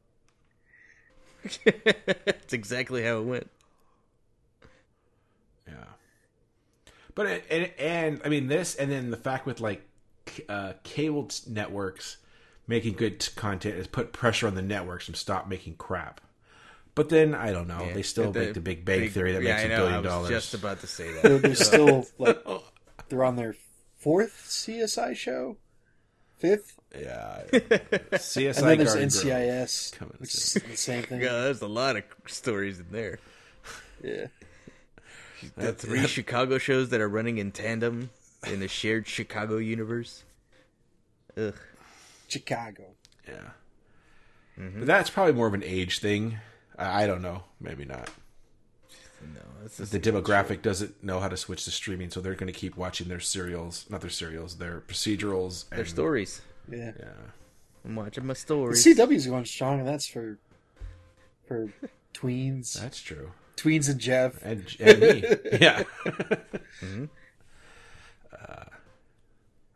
[2.25, 3.49] That's exactly how it went.
[5.67, 5.73] Yeah.
[7.15, 9.87] But it, and, and I mean this, and then the fact with like
[10.47, 12.17] uh, cable networks
[12.67, 16.21] making good t- content has put pressure on the networks to stop making crap.
[16.95, 17.83] But then I don't know.
[17.85, 19.69] Yeah, they still the make the Big Bang big- Theory that yeah, makes I a
[19.69, 20.29] know, billion I was dollars.
[20.29, 21.23] Just about to say that.
[21.23, 22.37] they're, they're still like
[23.07, 23.55] they're on their
[23.95, 25.55] fourth CSI show,
[26.39, 27.43] fifth, yeah.
[27.51, 31.21] CSI and then there's Garden NCIS, Coming which is the same thing.
[31.21, 33.19] God, there's a lot of stories in there.
[34.03, 34.27] Yeah.
[35.55, 38.09] The three Chicago shows that are running in tandem
[38.47, 40.23] in the shared Chicago universe.
[41.37, 41.55] Ugh.
[42.27, 42.83] Chicago.
[43.27, 43.51] Yeah.
[44.57, 44.79] Mm-hmm.
[44.79, 46.39] But that's probably more of an age thing.
[46.77, 47.43] I, I don't know.
[47.61, 48.09] Maybe not.
[49.21, 52.51] No, it's just The demographic doesn't know how to switch to streaming, so they're going
[52.51, 56.41] to keep watching their serials, not their serials, their procedurals, their and, stories.
[56.71, 56.91] Yeah.
[56.99, 57.05] Yeah.
[57.85, 58.85] I'm watching my The stories.
[58.85, 60.37] CW's going strong, and that's for
[61.47, 61.71] for
[62.13, 63.31] tweens, That's true.
[63.57, 64.41] tweens and Jeff.
[64.43, 65.23] And, and me.
[65.59, 65.83] yeah.
[66.05, 67.05] Mm-hmm.
[68.31, 68.63] Uh,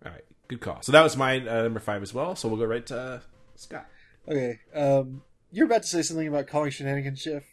[0.05, 0.23] all right.
[0.47, 0.81] Good call.
[0.81, 2.35] So that was my uh, number five as well.
[2.35, 3.19] So we'll go right to uh,
[3.55, 3.87] Scott.
[4.27, 4.59] Okay.
[4.73, 7.43] Um, you're about to say something about calling shenanigans, Jeff.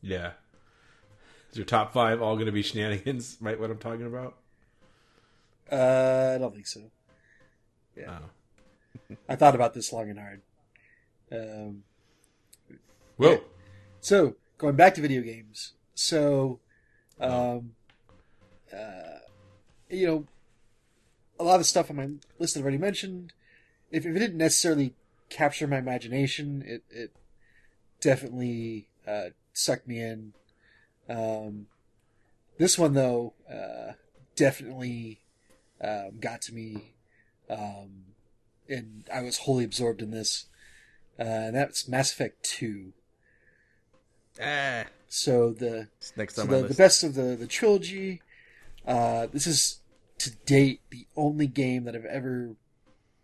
[0.00, 0.32] Yeah.
[1.54, 3.36] Is your top five all going to be shenanigans?
[3.40, 4.34] Right, what I'm talking about?
[5.70, 6.80] Uh, I don't think so.
[7.96, 8.18] Yeah.
[9.08, 9.16] Oh.
[9.28, 10.42] I thought about this long and hard.
[11.30, 11.84] Um,
[13.18, 13.30] Whoa.
[13.30, 13.38] Yeah.
[14.00, 15.74] so going back to video games.
[15.94, 16.58] So,
[17.20, 17.76] um,
[18.76, 19.20] uh,
[19.88, 20.26] you know,
[21.38, 22.08] a lot of the stuff on my
[22.40, 23.32] list that I've already mentioned.
[23.92, 24.94] If, if it didn't necessarily
[25.28, 27.12] capture my imagination, it it
[28.00, 30.32] definitely uh, sucked me in.
[31.08, 31.66] Um,
[32.58, 33.92] this one though, uh,
[34.36, 35.20] definitely
[35.80, 36.94] um, got to me,
[37.50, 38.04] um,
[38.68, 40.46] and I was wholly absorbed in this.
[41.18, 42.92] Uh, and that's Mass Effect Two.
[44.40, 48.20] Ah, So the it's next so the, the best of the the trilogy.
[48.86, 49.80] Uh, this is
[50.18, 52.56] to date the only game that I've ever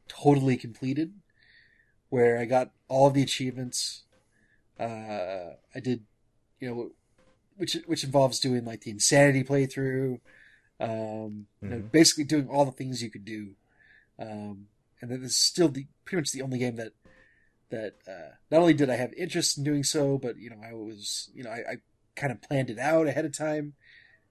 [0.09, 1.12] totally completed,
[2.09, 4.05] where I got all the achievements.
[4.78, 6.05] Uh, I did,
[6.59, 6.91] you know,
[7.61, 10.18] which which involves doing like the insanity playthrough,
[10.80, 11.92] um, you know, Mhm.
[11.92, 13.54] basically doing all the things you could do.
[14.18, 14.68] Um,
[15.00, 16.92] and that is still the pretty much the only game that
[17.68, 20.72] that uh, not only did I have interest in doing so, but you know I
[20.72, 21.76] was you know I, I
[22.16, 23.74] kind of planned it out ahead of time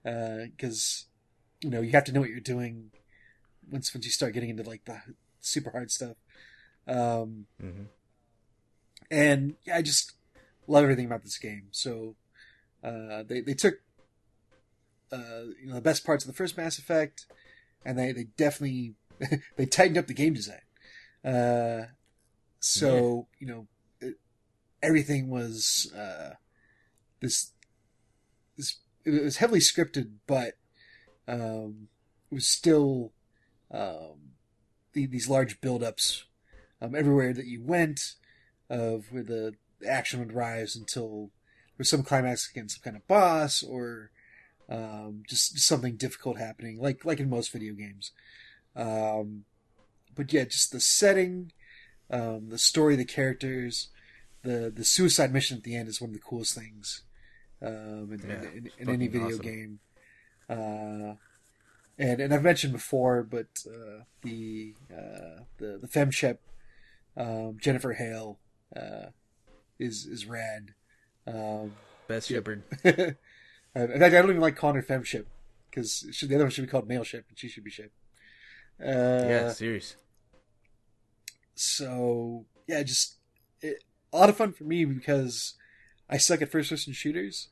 [0.03, 1.05] because
[1.61, 2.91] you know you have to know what you're doing
[3.71, 4.99] once once you start getting into like the
[5.39, 6.17] super hard stuff.
[6.87, 7.89] Um, Mhm.
[9.11, 10.13] and yeah, I just
[10.67, 11.67] love everything about this game.
[11.71, 12.15] So
[12.83, 13.75] uh, they they took
[15.11, 17.25] uh, you know the best parts of the first Mass Effect,
[17.85, 18.95] and they they definitely
[19.57, 20.61] they tightened up the game design.
[21.23, 21.87] Uh,
[22.59, 23.67] so you know
[23.99, 24.15] it,
[24.81, 26.35] everything was uh,
[27.21, 27.51] this
[28.57, 30.53] this it was heavily scripted, but
[31.27, 31.87] um,
[32.31, 33.11] it was still
[33.71, 34.33] um,
[34.93, 36.25] the, these large build-ups
[36.81, 38.15] um, everywhere that you went
[38.69, 39.53] of where the
[39.87, 41.31] action would rise until
[41.79, 44.11] was some climax against some kind of boss or
[44.69, 48.11] um, just, something difficult happening, like like in most video games.
[48.75, 49.45] Um,
[50.15, 51.51] but yeah, just the setting,
[52.11, 53.89] um, the story, the characters,
[54.43, 57.03] the the suicide mission at the end is one of the coolest things
[57.65, 59.41] um, in, Yeah, in, in any video awesome.
[59.41, 59.79] game.
[60.49, 61.15] Uh,
[61.97, 66.37] and and I've mentioned before, but uh, the uh, the the FemShep
[67.17, 68.39] um, Jennifer Hale
[68.75, 69.07] uh,
[69.77, 70.73] is is rad.
[71.29, 71.73] Um,
[72.07, 72.63] Best Shepard.
[72.83, 73.15] in fact,
[73.75, 75.25] I don't even like calling her FemShep
[75.69, 77.91] because the other one should be called male Shep, and she should be Shep.
[78.81, 79.95] Uh, yeah, serious.
[81.53, 83.17] so yeah, just
[83.61, 85.55] it, a lot of fun for me because
[86.09, 87.49] I suck at first person shooters.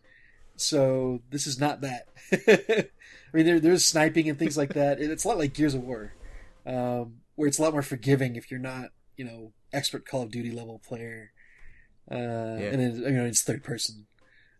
[0.55, 2.07] So this is not that.
[2.31, 2.87] I
[3.33, 4.99] mean, there, there's sniping and things like that.
[4.99, 6.13] It's a lot like Gears of War,
[6.65, 10.31] um, where it's a lot more forgiving if you're not, you know, expert Call of
[10.31, 11.31] Duty level player.
[12.09, 14.07] Uh, And then, you know, it's third person.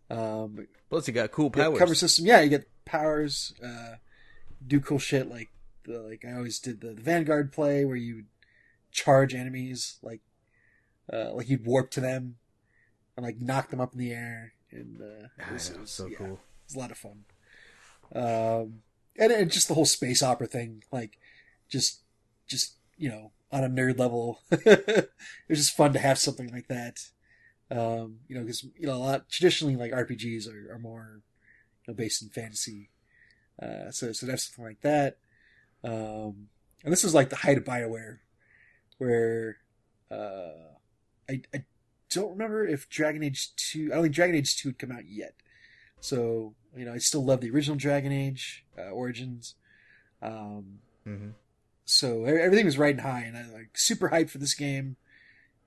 [0.10, 1.80] Um, Plus, you got cool yeah, powers.
[1.80, 2.26] cover system.
[2.26, 3.54] Yeah, you get powers.
[3.64, 3.96] Uh,
[4.66, 5.50] do cool shit like
[5.84, 8.24] the like I always did the, the Vanguard play where you
[8.92, 10.22] charge enemies like
[11.14, 12.36] uh, like you'd warp to them
[13.16, 15.82] and like knock them up in the air and uh, Ah, it was- that it
[15.82, 16.28] was so yeah, cool.
[16.34, 17.24] It was a lot of fun.
[18.16, 18.82] Um,
[19.20, 21.18] and, and just the whole space opera thing, like
[21.70, 22.02] just
[22.48, 25.12] just you know on a nerd level, it
[25.50, 27.00] was just fun to have something like that.
[27.70, 31.22] Um, you know, because you know a lot traditionally like RPGs are, are more
[31.86, 32.90] you know, based in fantasy.
[33.62, 35.18] Uh, so so that's something like that.
[35.84, 36.48] Um,
[36.84, 38.20] and this was like the height of Bioware,
[38.98, 39.58] where
[40.10, 40.76] uh,
[41.30, 41.64] I I
[42.10, 43.90] don't remember if Dragon Age two.
[43.92, 45.34] I don't think Dragon Age two had come out yet.
[46.00, 49.56] So you know, I still love the original Dragon Age uh, Origins.
[50.22, 51.30] Um, hmm
[51.90, 54.98] so everything was riding high, and I like super hyped for this game,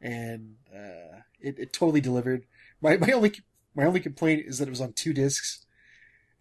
[0.01, 2.47] and uh, it, it totally delivered.
[2.81, 3.33] My my only
[3.75, 5.65] my only complaint is that it was on two discs,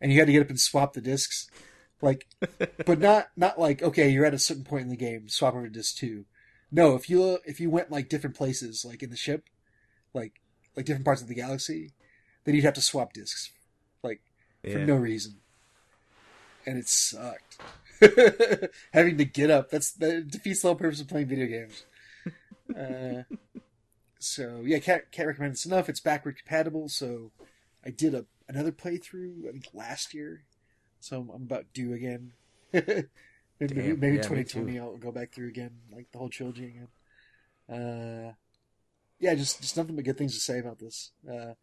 [0.01, 1.49] and you had to get up and swap the discs,
[2.01, 2.27] like,
[2.85, 5.65] but not not like okay, you're at a certain point in the game, swap over
[5.65, 6.25] to disc two.
[6.71, 9.45] No, if you if you went like different places, like in the ship,
[10.13, 10.41] like
[10.75, 11.91] like different parts of the galaxy,
[12.43, 13.51] then you'd have to swap discs,
[14.03, 14.21] like
[14.63, 15.37] for no reason,
[16.65, 17.57] and it sucked.
[18.93, 21.83] Having to get up that's that defeats the whole purpose of playing video games.
[22.77, 23.23] Uh,
[24.19, 25.89] so yeah, can't can't recommend this enough.
[25.89, 27.31] It's backward compatible, so
[27.85, 30.43] I did a another playthrough I think last year,
[30.99, 32.33] so I'm, I'm about due again.
[32.73, 32.85] maybe
[33.59, 36.87] maybe, Damn, maybe yeah, 2020 I'll go back through again, like the whole trilogy again.
[37.69, 38.33] Uh,
[39.19, 41.11] yeah, just just nothing but good things to say about this.
[41.27, 41.53] Uh,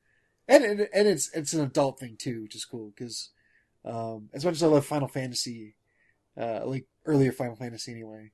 [0.48, 3.30] and and, and it's it's an adult thing too, which is cool because
[3.84, 5.76] um, as much as I love Final Fantasy,
[6.40, 8.30] uh, like earlier Final Fantasy anyway,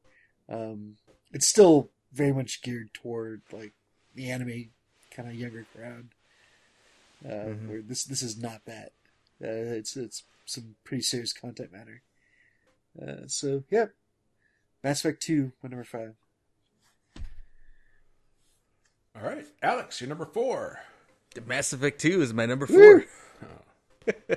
[0.49, 0.97] um,
[1.33, 3.73] it's still very much geared toward like
[4.15, 4.71] the anime
[5.11, 6.09] kind of younger crowd.
[7.25, 8.93] Uh, Where this this is not that.
[9.43, 12.03] Uh, it's it's some pretty serious content matter.
[13.01, 13.87] Uh, so yeah,
[14.83, 16.15] Mass Effect Two, my number five.
[19.15, 20.81] All right, Alex, you're number four.
[21.47, 23.05] Mass Effect 2 is my number four.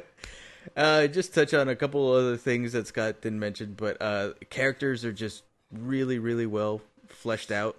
[0.78, 5.04] uh, just touch on a couple other things that Scott didn't mention, but uh, characters
[5.04, 7.78] are just really, really well fleshed out.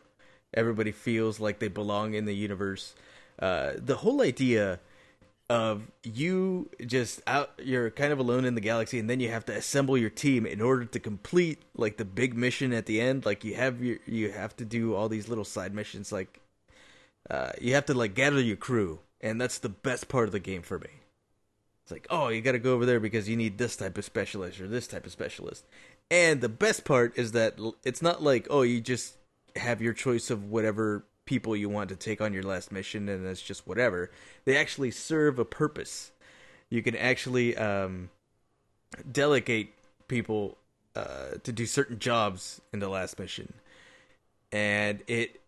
[0.54, 2.94] Everybody feels like they belong in the universe.
[3.38, 4.80] Uh, the whole idea
[5.48, 9.44] of you just out, you're kind of alone in the galaxy, and then you have
[9.44, 13.24] to assemble your team in order to complete like the big mission at the end.
[13.24, 16.40] Like you have your, you have to do all these little side missions, like
[17.30, 20.40] uh, you have to like gather your crew, and that's the best part of the
[20.40, 20.90] game for me.
[21.84, 24.04] It's like, oh, you got to go over there because you need this type of
[24.04, 25.64] specialist or this type of specialist.
[26.10, 29.15] And the best part is that it's not like, oh, you just
[29.56, 33.26] have your choice of whatever people you want to take on your last mission, and
[33.26, 34.10] it's just whatever.
[34.44, 36.12] They actually serve a purpose.
[36.70, 38.10] You can actually um,
[39.10, 39.74] delegate
[40.08, 40.56] people
[40.94, 43.52] uh, to do certain jobs in the last mission,
[44.52, 45.40] and it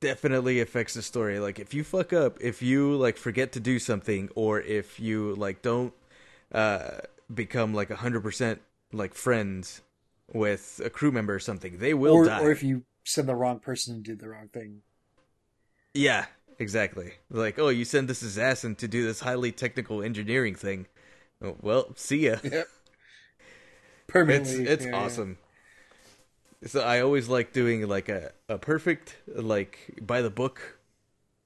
[0.00, 1.38] definitely affects the story.
[1.38, 5.34] Like if you fuck up, if you like forget to do something, or if you
[5.34, 5.92] like don't
[6.52, 6.98] uh,
[7.32, 8.60] become like a hundred percent
[8.92, 9.82] like friends
[10.32, 12.40] with a crew member or something, they will or die.
[12.40, 14.82] or if you send the wrong person and do the wrong thing.
[15.94, 16.26] yeah,
[16.58, 17.14] exactly.
[17.30, 20.86] Like oh, you send this assassin to do this highly technical engineering thing.
[21.42, 22.36] Oh, well, see ya.
[22.42, 22.68] Yep.
[24.28, 24.64] It's Permanently.
[24.64, 24.94] it's yeah, yeah.
[24.94, 25.38] awesome.
[26.64, 30.78] So I always like doing like a, a perfect like by the book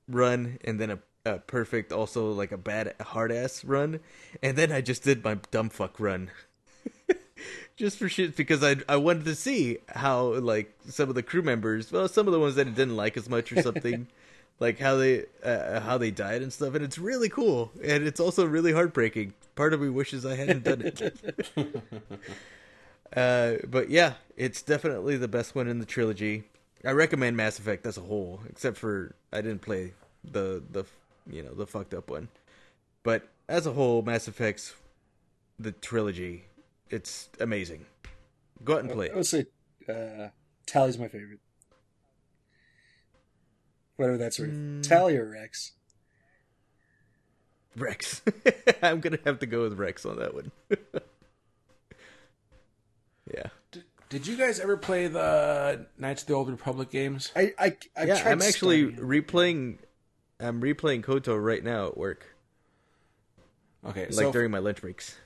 [0.09, 4.01] run and then a, a perfect also like a bad hard ass run
[4.43, 6.31] and then I just did my dumb fuck run.
[7.81, 11.43] Just for shit because I I wanted to see how like some of the crew
[11.43, 14.07] members, well some of the ones that I didn't like as much or something
[14.61, 18.21] like how they uh, how they died and stuff and it's really cool and it's
[18.21, 19.35] also really heartbreaking.
[19.57, 21.17] Part of me wishes I hadn't done it.
[23.17, 26.45] Uh, but yeah, it's definitely the best one in the trilogy.
[26.85, 30.85] I recommend Mass Effect as a whole, except for I didn't play the the
[31.29, 32.29] you know the fucked up one.
[33.03, 34.77] But as a whole, Mass Effect's
[35.59, 36.45] the trilogy.
[36.91, 37.87] It's amazing.
[38.65, 39.25] Go out and play I would it.
[39.27, 39.47] say
[39.89, 40.29] uh,
[40.67, 41.41] Tali's my favorite.
[43.97, 44.51] Whatever that's worth.
[44.51, 44.83] Mm.
[44.87, 45.73] Tally or Wrex?
[47.77, 48.23] Wrex.
[48.83, 50.51] I'm gonna have to go with Wrex on that one.
[53.33, 53.47] yeah.
[54.09, 57.31] Did you guys ever play the Knights of the Old Republic games?
[57.37, 59.07] I I I've yeah, tried I'm actually starting.
[59.23, 59.79] replaying.
[60.41, 62.27] I'm replaying KOTOR right now at work,
[63.87, 65.17] Okay, like so during my lunch breaks.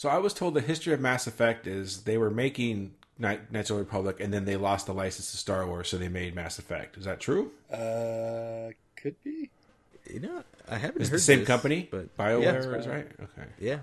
[0.00, 3.68] So I was told the history of Mass Effect is they were making Knight, Knights
[3.68, 6.34] of the Republic, and then they lost the license to Star Wars, so they made
[6.34, 6.96] Mass Effect.
[6.96, 7.50] Is that true?
[7.70, 9.50] Uh, could be.
[10.10, 13.08] You know, I haven't It's the same this, company, but BioWare yeah, is right.
[13.22, 13.80] Okay, yeah.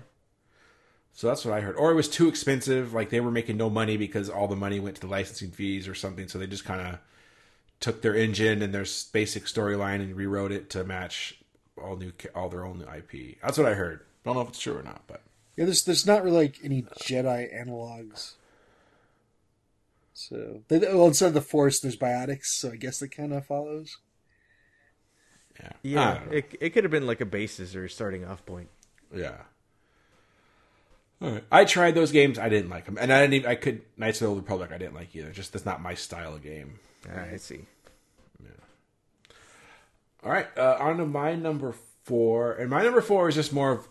[1.12, 1.76] so that's what I heard.
[1.76, 4.80] Or it was too expensive, like they were making no money because all the money
[4.80, 6.26] went to the licensing fees or something.
[6.26, 6.98] So they just kind of
[7.78, 11.38] took their engine and their basic storyline and rewrote it to match
[11.80, 13.40] all new, all their own IP.
[13.40, 14.00] That's what I heard.
[14.24, 15.22] Don't know if it's true or not, but
[15.58, 18.34] Yeah, there's there's not really like any Jedi analogs.
[20.14, 22.44] So they, well, instead of the Force, there's biotics.
[22.46, 23.98] So I guess that kind of follows.
[25.60, 28.68] yeah, Yeah, it it could have been like a basis or a starting off point.
[29.12, 29.34] Yeah.
[31.20, 31.44] All right.
[31.50, 32.38] I tried those games.
[32.38, 33.34] I didn't like them, and I didn't.
[33.34, 34.70] Even, I could Knights of the Old Republic.
[34.72, 35.32] I didn't like either.
[35.32, 36.78] Just that's not my style of game.
[37.10, 37.62] Ah, I see.
[38.40, 38.50] Yeah.
[40.22, 40.46] All right.
[40.56, 43.88] Uh, on to my number four, and my number four is just more of.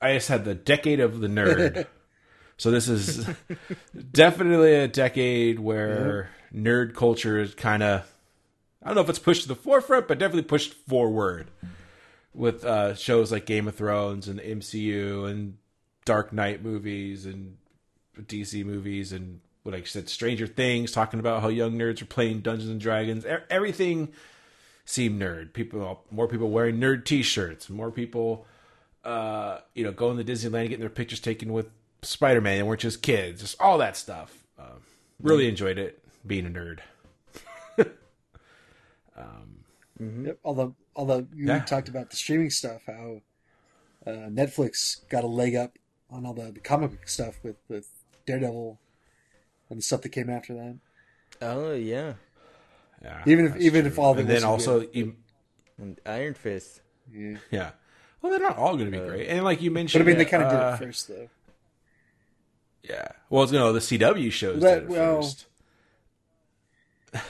[0.00, 1.86] I just had the decade of the nerd.
[2.56, 3.28] so this is
[4.12, 8.12] definitely a decade where nerd culture is kind of.
[8.82, 11.50] I don't know if it's pushed to the forefront, but definitely pushed forward
[12.32, 15.58] with uh, shows like Game of Thrones and the MCU and
[16.06, 17.58] Dark Knight movies and
[18.18, 22.40] DC movies and what I said, Stranger Things, talking about how young nerds are playing
[22.40, 23.26] Dungeons and Dragons.
[23.50, 24.12] Everything
[24.84, 25.52] seemed nerd.
[25.52, 27.68] People, more people wearing nerd T-shirts.
[27.68, 28.46] More people,
[29.04, 31.70] uh, you know, going to Disneyland getting their pictures taken with
[32.02, 32.56] Spider-Man.
[32.58, 33.40] They weren't just kids.
[33.40, 34.44] Just all that stuff.
[34.58, 34.82] Um,
[35.20, 36.80] really enjoyed it being a nerd.
[40.00, 40.38] Yep.
[40.44, 41.58] Although although you Yeah.
[41.60, 43.20] talked about the streaming stuff, how
[44.06, 45.76] uh, Netflix got a leg up
[46.08, 47.86] on all the, the comic book stuff with with
[48.26, 48.80] Daredevil
[49.68, 50.78] and the stuff that came after that.
[51.42, 52.14] Oh yeah,
[53.02, 54.90] Yeah, Even if- that's even if all of it and then also, good.
[54.94, 55.16] you-
[55.78, 56.80] and Iron Fist.
[57.12, 57.36] Yeah.
[57.50, 57.70] yeah.
[58.22, 60.18] Well, they're not all going to be great, and like you mentioned, But I mean,
[60.18, 61.28] they kind of uh, did it first, though.
[62.82, 63.08] Yeah.
[63.30, 65.46] Well, you know, the CW shows That- did it well- first.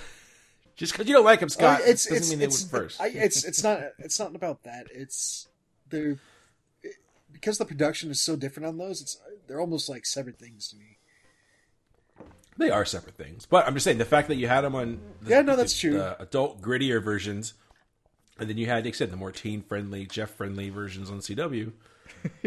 [0.77, 3.01] Just because you don't like them, Scott, Oh, it's doesn't it's mean they it's, first.
[3.01, 4.87] I, it's it's not it's not about that.
[4.95, 5.47] It's
[5.91, 6.17] they're
[6.83, 6.97] it-
[7.33, 9.03] because the production is so different on those.
[9.03, 10.97] It's they're almost like separate things to me.
[12.57, 15.01] They are separate things, but I'm just saying the fact that you had them on
[15.23, 15.99] the, Yeah, no, that's the, true.
[15.99, 17.55] the adult grittier versions,
[18.41, 21.19] and then you had, like I said, the more teen friendly, Jeff friendly versions on
[21.21, 21.73] CW.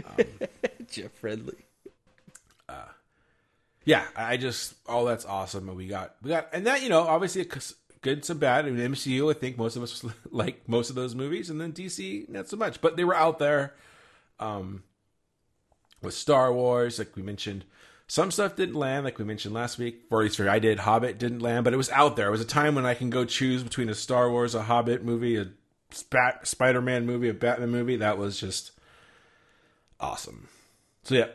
[0.92, 1.66] Jeff Friendly.
[3.86, 7.02] Yeah, I just oh that's awesome, and we got we got and that you know
[7.02, 7.46] obviously
[8.02, 8.66] good some bad.
[8.66, 11.74] I mean MCU, I think most of us like most of those movies, and then
[11.74, 13.74] DC not so much, but they were out there.
[14.40, 14.84] Um,
[16.02, 17.64] with Star Wars, like we mentioned,
[18.08, 20.04] some stuff didn't land, like we mentioned last week.
[20.10, 22.28] For at least I did, Hobbit didn't land, but it was out there.
[22.28, 25.04] It was a time when I can go choose between a Star Wars, a Hobbit
[25.04, 25.48] movie, a
[25.94, 27.96] Spat- Spider-Man movie, a Batman movie.
[27.98, 28.72] That was just
[30.00, 30.48] awesome.
[31.04, 31.28] So yeah,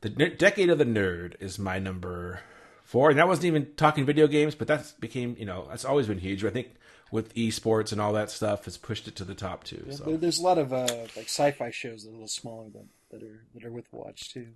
[0.00, 2.40] the N- Decade of the Nerd is my number
[2.84, 6.06] four, and that wasn't even talking video games, but that's became you know that's always
[6.06, 6.44] been huge.
[6.44, 6.68] I think
[7.12, 9.82] with esports and all that stuff has pushed it to the top too.
[9.86, 10.86] There- So There's a lot of uh,
[11.16, 14.32] like sci-fi shows that are a little smaller that, that are that are worth watch
[14.32, 14.48] too.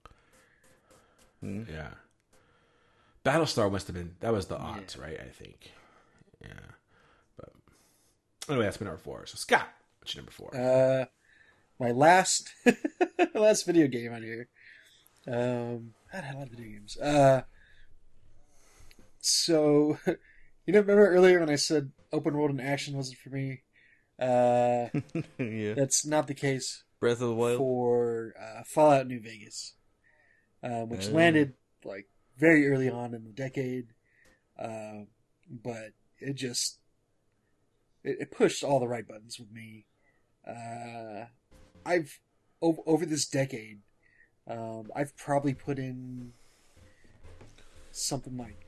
[1.42, 1.90] yeah,
[3.24, 5.18] Battlestar must have been that was the odds, right?
[5.20, 5.70] I think.
[6.42, 6.79] Yeah, but
[8.50, 9.26] anyway, that's been number four.
[9.26, 9.68] So Scott,
[10.00, 10.54] what's your number four?
[10.56, 11.04] Uh,
[11.78, 12.50] my last
[13.34, 14.48] last video game on here.
[15.26, 16.96] Um, I had a lot of video games.
[16.98, 17.42] Uh,
[19.20, 23.62] so you know, remember earlier when I said open world and action wasn't for me?
[24.18, 24.88] Uh,
[25.38, 25.74] yeah.
[25.74, 27.58] that's not the case Breath of the Wild.
[27.58, 29.74] for uh, Fallout New Vegas,
[30.62, 31.12] um, which Oh.
[31.12, 33.88] landed like very early on in the decade,
[34.58, 35.04] uh,
[35.48, 36.78] but it just
[38.04, 39.86] it, it pushed all the right buttons with me.
[40.46, 41.26] Uh,
[41.84, 42.18] I've
[42.62, 43.80] over, over this decade,
[44.46, 46.32] um, I've probably put in
[47.92, 48.66] something like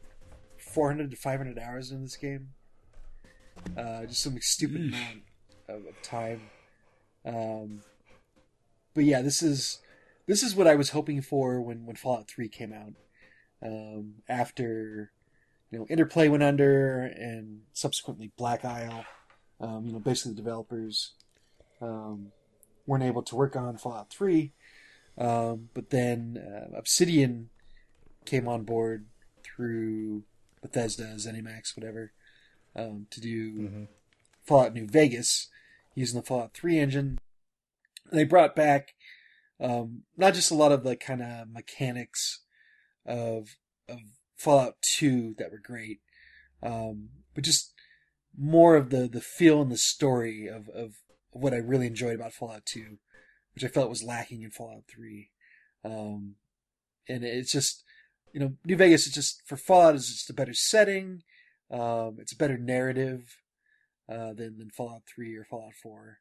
[0.59, 2.51] 400 to 500 hours in this game.
[3.77, 5.23] Uh, just some stupid amount
[5.69, 6.43] of, of time.
[7.25, 7.83] Um,
[8.95, 9.81] but yeah, this is
[10.27, 12.95] this is what I was hoping for when when Fallout Three came out.
[13.65, 15.13] Um, after
[15.71, 19.05] you know Interplay went under, and subsequently Black Isle,
[19.63, 21.13] um, you know basically the developers
[21.81, 22.33] um,
[22.87, 24.53] weren't able to work on Fallout Three.
[25.17, 27.51] Um, but then uh, Obsidian
[28.25, 29.07] came on board
[29.45, 30.23] through
[30.63, 32.13] Bethesda, ZeniMax, whatever,
[32.75, 33.89] um, to do
[34.45, 35.49] Fallout New Vegas
[35.95, 37.19] using the Fallout 3 engine.
[38.11, 38.95] They brought back
[39.61, 42.41] um, not just a lot of the kind of mechanics
[43.07, 43.57] of
[43.89, 43.99] of
[44.37, 46.01] Fallout 2 that were great,
[46.63, 47.72] um, but just
[48.37, 50.95] more of the, the feel and the story of, of
[51.31, 52.99] what I really enjoyed about Fallout 2,
[53.55, 55.31] which I felt was lacking in Fallout 3.
[55.85, 56.37] Um,
[57.09, 57.85] and it's just,
[58.33, 61.23] you know, New Vegas is just, for Fallout, is just a better setting.
[61.71, 63.39] Um, it's a better narrative
[64.09, 66.19] uh, than than Fallout Three or Fallout Four.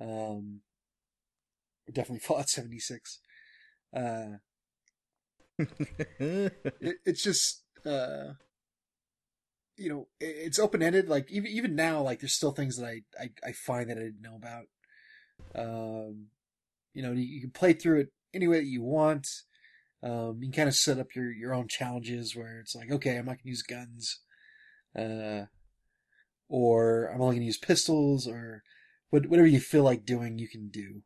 [0.00, 0.60] Um,
[1.88, 3.20] or definitely Fallout seventy six.
[3.94, 4.38] Uh,
[5.58, 8.34] it, it's just uh,
[9.78, 11.08] you know it's open ended.
[11.08, 14.02] Like even even now, like there's still things that I, I I find that I
[14.02, 14.64] didn't know about.
[15.54, 16.26] Um,
[16.92, 19.26] you know, you, you can play through it any way that you want.
[20.02, 23.16] Um, you can kind of set up your your own challenges where it's like, okay,
[23.16, 24.20] I'm not gonna use guns.
[24.96, 25.46] Uh,
[26.48, 28.62] or I'm only to use pistols, or
[29.10, 31.02] what- whatever you feel like doing, you can do.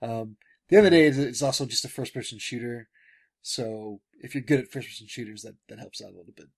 [0.00, 0.36] Um,
[0.68, 2.88] the the day, it's also just a first person shooter.
[3.42, 6.48] So if you're good at first person shooters, that, that helps out a little bit.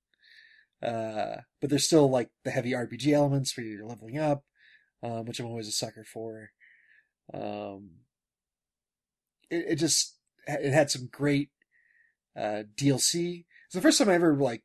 [0.83, 4.45] Uh, but there's still like the heavy RPG elements where you're leveling up,
[5.03, 6.51] um, which I'm always a sucker for.
[7.33, 7.91] Um,
[9.51, 11.51] it, it just, it had some great,
[12.37, 13.45] uh, DLC.
[13.67, 14.63] It's the first time I ever like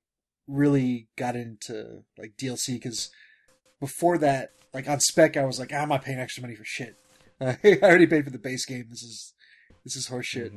[0.47, 3.11] really got into like DLC because
[3.79, 6.65] before that, like on spec, I was like, ah, I'm not paying extra money for
[6.65, 6.97] shit.
[7.39, 8.87] Uh, I already paid for the base game.
[8.89, 9.33] This is
[9.83, 10.51] this is horse shit.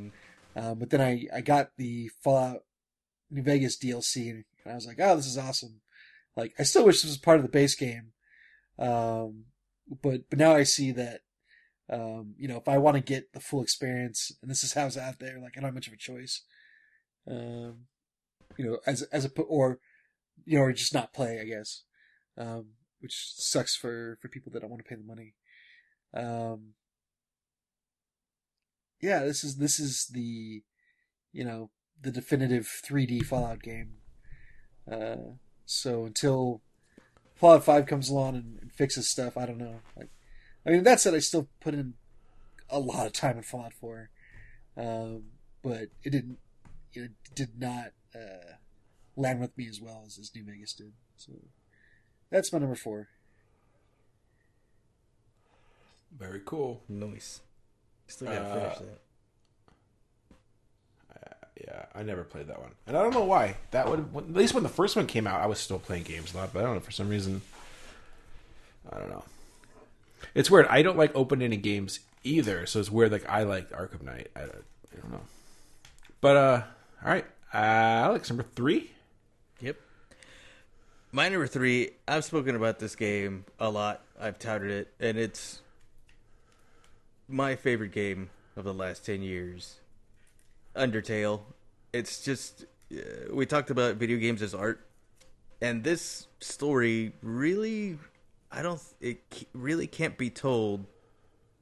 [0.56, 2.64] Um, but then I I got the Fallout
[3.30, 5.80] New Vegas DLC and I was like, oh, this is awesome.
[6.36, 8.12] Like I still wish this was part of the base game,
[8.78, 9.44] um,
[10.02, 11.20] but but now I see that.
[11.90, 14.86] Um, you know, if I want to get the full experience, and this is how
[14.86, 16.42] it's out there, like I don't have much of a choice.
[17.28, 17.86] Um,
[18.56, 19.78] you know, as as a or
[20.44, 21.82] you know, or just not play, I guess.
[22.38, 25.34] Um, which sucks for for people that don't want to pay the money.
[26.14, 26.74] Um,
[29.00, 30.62] yeah, this is this is the
[31.32, 33.96] you know the definitive 3D Fallout game.
[34.90, 35.34] Uh,
[35.66, 36.60] so until
[37.34, 39.80] Fallout 5 comes along and, and fixes stuff, I don't know.
[39.96, 40.10] Like,
[40.66, 41.94] I mean, that said, I still put in
[42.68, 44.10] a lot of time in Fallout 4,
[44.76, 45.24] um,
[45.62, 46.38] but it didn't.
[46.94, 48.56] It did not uh,
[49.16, 50.92] land with me as well as, as New Vegas did.
[51.16, 51.32] So
[52.30, 53.08] That's my number four.
[56.16, 56.82] Very cool.
[56.88, 57.40] Nice.
[58.06, 59.00] Still gotta Uh, finish that.
[61.64, 63.56] Yeah, I never played that one, and I don't know why.
[63.70, 66.34] That would at least when the first one came out, I was still playing games
[66.34, 67.40] a lot, but I don't know for some reason.
[68.92, 69.22] I don't know.
[70.34, 70.66] It's weird.
[70.66, 73.12] I don't like open ended games either, so it's weird.
[73.12, 74.28] Like I like Arkham Knight.
[74.34, 75.20] I don't, I don't know.
[76.20, 76.62] But uh,
[77.04, 78.90] all right, uh, Alex, number three.
[79.60, 79.76] Yep.
[81.12, 84.02] My number three, I've spoken about this game a lot.
[84.20, 85.60] I've touted it, and it's
[87.28, 89.76] my favorite game of the last 10 years
[90.76, 91.40] Undertale.
[91.92, 94.86] It's just, uh, we talked about video games as art,
[95.60, 97.98] and this story really,
[98.50, 100.86] I don't, it really can't be told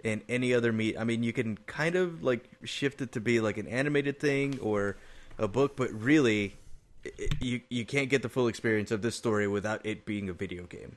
[0.05, 0.97] in any other meat.
[0.99, 4.59] I mean, you can kind of like shift it to be like an animated thing
[4.61, 4.97] or
[5.39, 6.57] a book, but really,
[7.05, 10.33] it, you you can't get the full experience of this story without it being a
[10.33, 10.97] video game.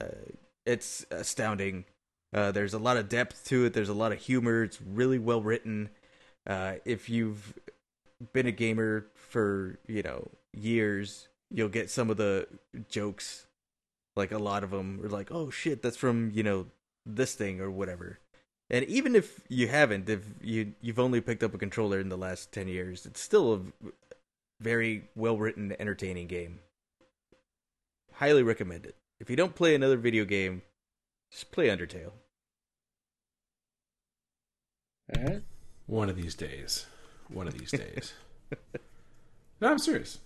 [0.00, 0.32] Uh,
[0.64, 1.84] it's astounding.
[2.32, 3.74] Uh, there's a lot of depth to it.
[3.74, 4.62] There's a lot of humor.
[4.62, 5.90] It's really well written.
[6.46, 7.54] Uh, if you've
[8.32, 12.46] been a gamer for you know years, you'll get some of the
[12.88, 13.46] jokes.
[14.14, 16.66] Like a lot of them are like, "Oh shit, that's from you know
[17.06, 18.18] this thing or whatever."
[18.70, 22.18] And even if you haven't, if you you've only picked up a controller in the
[22.18, 23.60] last ten years, it's still a
[24.60, 26.60] very well written, entertaining game.
[28.14, 28.96] Highly recommend it.
[29.20, 30.62] If you don't play another video game,
[31.30, 32.12] just play Undertale.
[35.16, 35.42] All right.
[35.86, 36.86] One of these days.
[37.28, 38.14] One of these days.
[39.60, 40.18] no, I'm serious.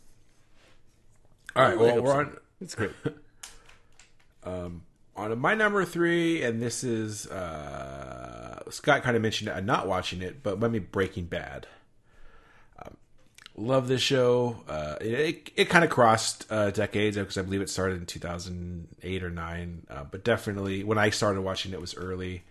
[1.55, 1.79] All right.
[1.79, 2.19] Well, we're so.
[2.19, 2.93] on It's great.
[4.45, 4.83] Um,
[5.17, 9.57] on my number three, and this is uh, Scott kind of mentioned it.
[9.57, 11.67] I'm not watching it, but let me Breaking Bad.
[12.81, 12.97] Um,
[13.57, 14.63] love this show.
[14.69, 18.07] Uh, it it, it kind of crossed uh, decades because I believe it started in
[18.07, 22.45] 2008 or nine, uh, but definitely when I started watching it was early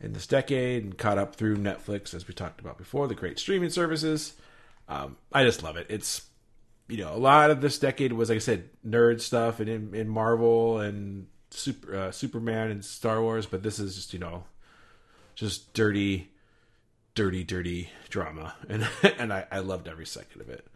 [0.00, 3.38] in this decade and caught up through Netflix as we talked about before, the great
[3.38, 4.34] streaming services.
[4.88, 5.86] Um, I just love it.
[5.88, 6.22] It's
[6.88, 9.94] you know, a lot of this decade was, like I said, nerd stuff and in,
[9.94, 14.44] in Marvel and Super uh, Superman and Star Wars, but this is just you know,
[15.34, 16.30] just dirty,
[17.14, 18.88] dirty, dirty drama, and
[19.18, 20.66] and I, I loved every second of it.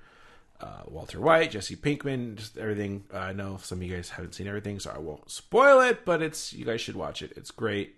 [0.60, 3.04] Uh, Walter White, Jesse Pinkman, just everything.
[3.12, 6.04] Uh, I know some of you guys haven't seen everything, so I won't spoil it,
[6.04, 7.32] but it's you guys should watch it.
[7.36, 7.96] It's great.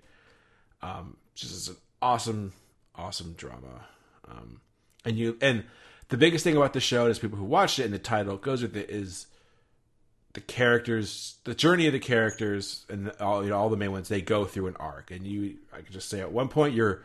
[0.85, 2.53] Um, just it's an awesome,
[2.95, 3.87] awesome drama.
[4.31, 4.61] Um,
[5.05, 5.65] and you and
[6.11, 8.63] the biggest thing about the show is people who watched it and the title goes
[8.63, 9.27] with it is
[10.35, 14.09] the characters, the journey of the characters, and all you know all the main ones.
[14.09, 17.03] They go through an arc, and you I could just say at one point you're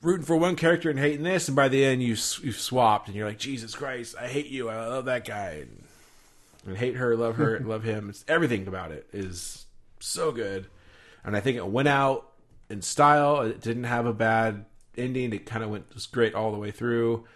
[0.00, 3.16] rooting for one character and hating this, and by the end you you've swapped, and
[3.16, 5.84] you're like Jesus Christ, I hate you, I love that guy, and,
[6.66, 8.10] and hate her, love her, love him.
[8.10, 9.64] It's everything about it is
[9.98, 10.66] so good,
[11.24, 12.31] and I think it went out
[12.72, 13.42] in style.
[13.42, 14.64] It didn't have a bad
[14.96, 15.32] ending.
[15.32, 17.26] It kind of went was great all the way through.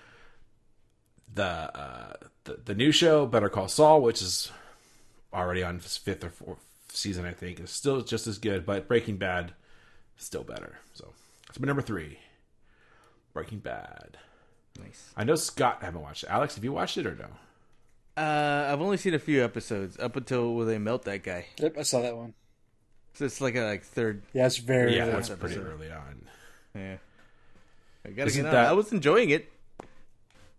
[1.34, 2.12] The uh,
[2.44, 4.50] the the new show, Better Call Saul, which is
[5.32, 8.64] already on fifth or fourth season, I think, is still just as good.
[8.64, 9.52] But Breaking Bad,
[10.16, 10.78] still better.
[10.94, 11.12] So
[11.46, 12.18] that's my number three.
[13.34, 14.16] Breaking Bad.
[14.80, 15.12] nice.
[15.14, 16.30] I know Scott haven't watched it.
[16.30, 17.28] Alex, have you watched it or no?
[18.16, 21.44] Uh, I've only seen a few episodes up until where they melt that guy.
[21.58, 22.32] Yep, I saw that one.
[23.16, 24.22] So it's like a like third.
[24.34, 24.94] Yeah, it's very.
[24.94, 26.26] Yeah, early that's pretty early on.
[26.74, 26.96] Yeah.
[28.04, 28.54] I gotta Isn't get on.
[28.54, 29.50] that- I was enjoying it.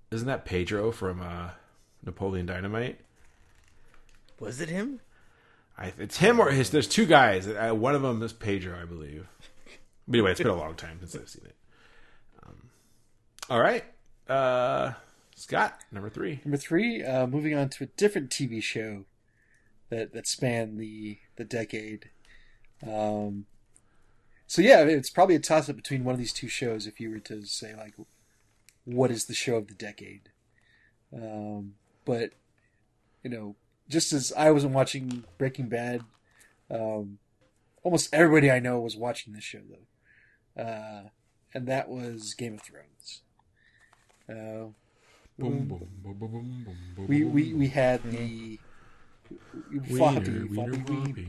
[0.09, 1.51] Isn't that Pedro from uh,
[2.03, 2.99] Napoleon Dynamite?
[4.39, 5.01] Was it him?
[5.77, 6.71] I, it's him or his.
[6.71, 7.47] There's two guys.
[7.47, 9.27] Uh, one of them is Pedro, I believe.
[10.07, 11.55] But anyway, it's been a long time since I've seen it.
[12.43, 12.69] Um,
[13.49, 13.83] all right,
[14.27, 14.93] uh,
[15.35, 16.39] Scott, number three.
[16.43, 19.05] Number three, uh, moving on to a different TV show
[19.89, 22.09] that that spanned the the decade.
[22.85, 23.45] Um,
[24.45, 26.87] so yeah, it's probably a toss up between one of these two shows.
[26.87, 27.93] If you were to say like,
[28.85, 30.29] what is the show of the decade?
[31.13, 31.73] Um,
[32.05, 32.31] but
[33.23, 33.55] you know,
[33.89, 36.01] just as I wasn't watching Breaking Bad,
[36.69, 37.19] um,
[37.83, 41.01] almost everybody I know was watching this show though, uh,
[41.53, 43.21] and that was Game of Thrones.
[44.29, 44.71] Uh,
[45.39, 48.59] Boom, boom, boom, boom, boom, boom, boom, we boom, we we had the
[49.97, 51.27] floppy, wiener, floppy,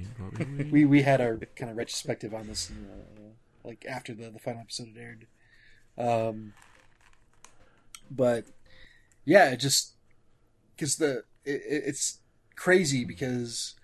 [0.59, 3.21] we, we we had our kind of retrospective on this, uh,
[3.65, 5.27] like after the the final episode had aired.
[5.97, 6.53] Um,
[8.11, 8.45] but
[9.25, 9.95] yeah, it just
[10.77, 12.19] because the it, it- it's
[12.57, 13.75] crazy because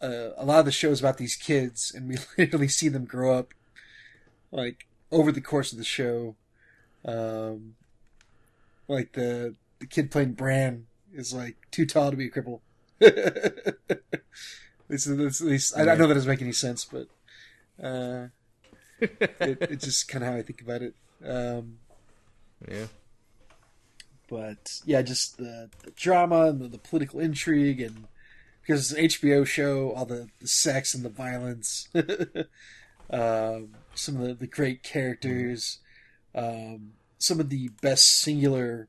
[0.00, 3.38] uh, a lot of the shows about these kids, and we literally see them grow
[3.38, 3.54] up,
[4.50, 6.36] like over the course of the show.
[7.04, 7.74] Um,
[8.88, 12.60] like the the kid playing Bran is like too tall to be a cripple.
[14.88, 17.06] It's, it's, at least I don't know that doesn't make any sense, but
[17.82, 18.26] uh,
[19.00, 20.94] it, it's just kind of how I think about it.
[21.24, 21.78] Um,
[22.70, 22.86] Yeah.
[24.28, 28.06] but yeah, just the, the drama and the, the political intrigue, and
[28.60, 31.88] because it's an HBO show, all the, the sex and the violence,
[33.10, 35.78] um, some of the, the great characters,
[36.34, 38.88] um, some of the best singular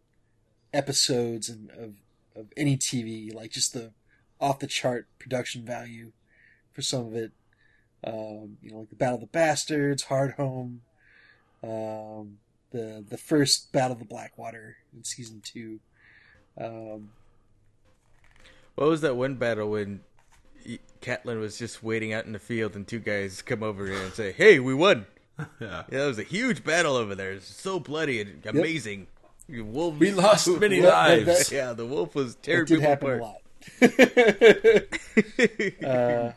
[0.74, 1.94] episodes and of
[2.36, 3.92] of any TV, like just the
[4.44, 6.12] off the chart production value
[6.74, 7.32] for some of it.
[8.06, 10.80] Um, you know, like the Battle of the Bastards, Hardhome,
[11.64, 12.38] um,
[12.72, 15.80] the the first Battle of the Blackwater in season two.
[16.60, 17.12] Um,
[18.76, 20.02] What was that one battle when
[20.68, 24.02] y- Catelyn was just waiting out in the field and two guys come over here
[24.02, 25.06] and say, "Hey, we won."
[25.60, 25.84] Yeah.
[25.92, 27.32] Yeah, it was a huge battle over there.
[27.32, 29.08] It's so bloody and amazing.
[29.48, 31.26] You Wolves, We lost many Well, lives.
[31.50, 33.42] that- Yeah, the wolf was it tearing did people happen apart.
[35.84, 36.32] uh,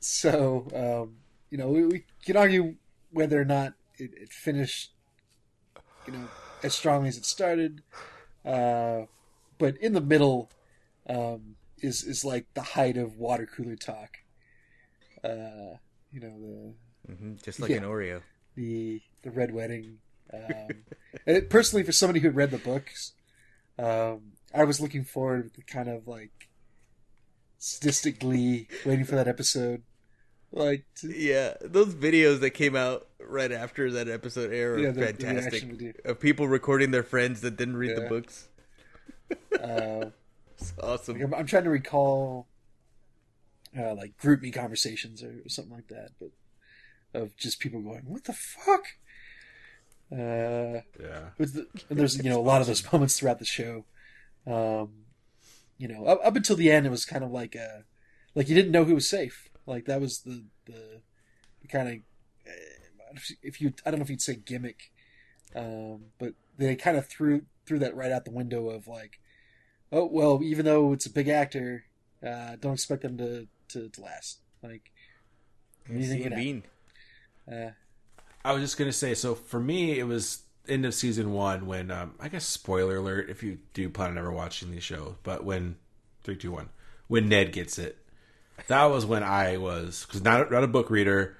[0.00, 1.16] so um,
[1.50, 2.74] you know, we, we can argue
[3.10, 4.92] whether or not it, it finished,
[6.04, 6.30] you know,
[6.62, 7.82] as strongly as it started.
[8.44, 9.02] Uh,
[9.58, 10.50] but in the middle
[11.08, 14.18] um, is is like the height of water cooler talk.
[15.22, 15.76] Uh,
[16.10, 16.74] you know the
[17.06, 17.74] hmm just like Yeah.
[17.74, 18.22] an Oreo.
[18.56, 19.98] the the red wedding.
[20.32, 20.84] Um,
[21.26, 23.12] and it, personally, for somebody who read the books,
[23.78, 26.48] um, I was looking forward to kind of like
[27.58, 29.82] sadistic glee, waiting for that episode.
[30.52, 34.90] Like, to, Yeah, those videos that came out right after that episode aired are Yeah,
[34.90, 35.52] the- the fantastic.
[35.62, 38.48] reaction of people recording their friends that didn't read the books.
[39.62, 40.06] uh,
[40.58, 41.14] It's awesome.
[41.14, 42.46] like, I'm, I'm trying to recall,
[43.78, 46.30] uh, like GroupMe conversations or something like that, but
[47.14, 48.82] of just people going, "What the fuck."
[50.12, 51.30] Uh, Yeah.
[51.38, 53.84] The, and there's you know a lot of those moments throughout the show.
[54.46, 55.04] Um,
[55.78, 57.84] you know, up, up until the end, it was kind of like a
[58.34, 59.48] like you didn't know who was safe.
[59.66, 61.00] Like that was the the,
[61.62, 61.96] the kind of
[63.42, 64.92] if you I don't know if you'd say gimmick,
[65.54, 69.20] um, but they kind of threw threw that right out the window of like,
[69.92, 71.84] oh well, even though it's a big actor,
[72.26, 74.40] uh, don't expect them to to, to last.
[74.62, 74.92] Like
[75.88, 76.62] anything Sean can Bean.
[77.46, 77.64] happen.
[77.68, 77.70] Uh,
[78.44, 79.14] I was just gonna say.
[79.14, 83.28] So for me, it was end of season one when um, I guess spoiler alert
[83.28, 85.76] if you do plan on ever watching these shows, but when
[86.22, 86.68] three, two, one,
[87.08, 87.98] when Ned gets it,
[88.68, 91.36] that was when I was because not not a book reader.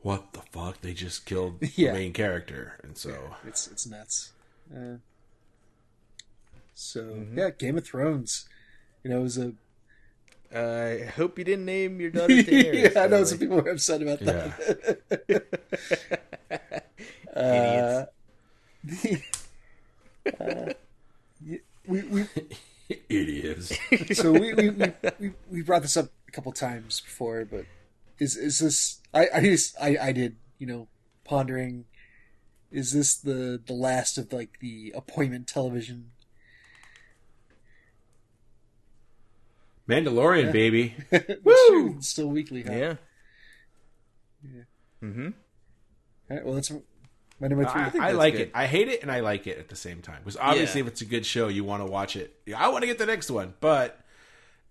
[0.00, 0.80] What the fuck?
[0.80, 1.92] They just killed Yeah.
[1.92, 4.32] the main character, and so It's it's nuts.
[4.74, 4.96] Uh,
[6.74, 8.48] so yeah, Game of Thrones.
[9.04, 9.52] You know, it was a
[10.54, 12.94] I hope you didn't name your daughter Daenerys.
[12.94, 13.02] yeah.
[13.02, 14.98] I know some people were upset about that.
[17.34, 18.10] Idiots.
[20.40, 20.72] Uh,
[21.86, 22.26] we, we
[23.08, 23.76] idiots.
[24.12, 27.64] so we we, we we we brought this up a couple times before, but
[28.18, 29.00] is is this?
[29.14, 30.88] I I just I I did you know
[31.24, 31.84] pondering.
[32.70, 36.10] Is this the the last of like the appointment television?
[39.88, 40.52] Mandalorian, Yeah.
[40.52, 40.94] baby.
[41.10, 41.94] That's true.
[41.98, 42.72] It's still weekly, huh?
[42.72, 42.94] Yeah.
[44.42, 44.62] Yeah.
[45.02, 45.26] Mm-hmm.
[46.30, 46.72] All right, well, that's
[47.42, 47.82] my number three.
[47.82, 48.40] I, think I like good.
[48.42, 48.50] it.
[48.54, 50.20] I hate it and I like it at the same time.
[50.20, 50.86] Because obviously, Yeah.
[50.86, 52.34] if it's a good show, you want to watch it.
[52.56, 54.00] I want to get the next one, but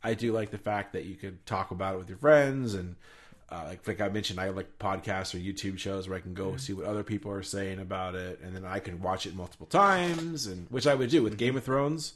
[0.04, 2.96] I do like the fact that you could talk about it with your friends and.
[3.54, 6.56] Uh, like, like I mentioned, I like podcasts or YouTube shows where I can go
[6.56, 9.68] see what other people are saying about it, and then I can watch it multiple
[9.68, 12.14] times, and which I would do with Game of Thrones.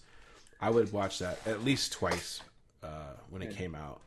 [0.62, 2.40] I would watch that at least twice
[2.82, 4.00] uh, when it came out,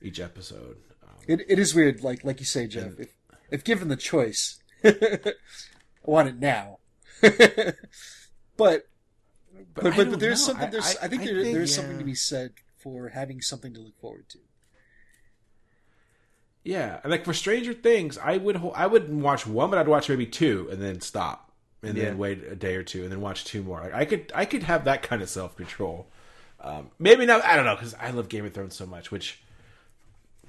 [0.00, 0.76] each episode.
[1.02, 2.92] Um, It, it is weird, like like you say, Jeff.
[3.00, 3.08] If
[3.50, 4.60] if given the choice,
[6.06, 6.78] I want it now.
[7.20, 7.36] but
[8.56, 8.84] but
[9.74, 10.52] but, I but, there's know.
[10.54, 10.70] something.
[10.70, 13.74] There's I, I- think I there, think, there's something to be said for having something
[13.74, 14.38] to look forward to.
[16.62, 20.08] Yeah, and like for Stranger Things, I would I wouldn't watch one, but I'd watch
[20.08, 21.50] maybe two and then stop,
[21.82, 22.04] and Yeah.
[22.06, 23.80] then wait a day or two and then watch two more.
[23.80, 26.06] Like, I could I could have that kind of self control.
[26.60, 27.42] Um, maybe not.
[27.44, 29.40] I don't know because I love Game of Thrones so much, which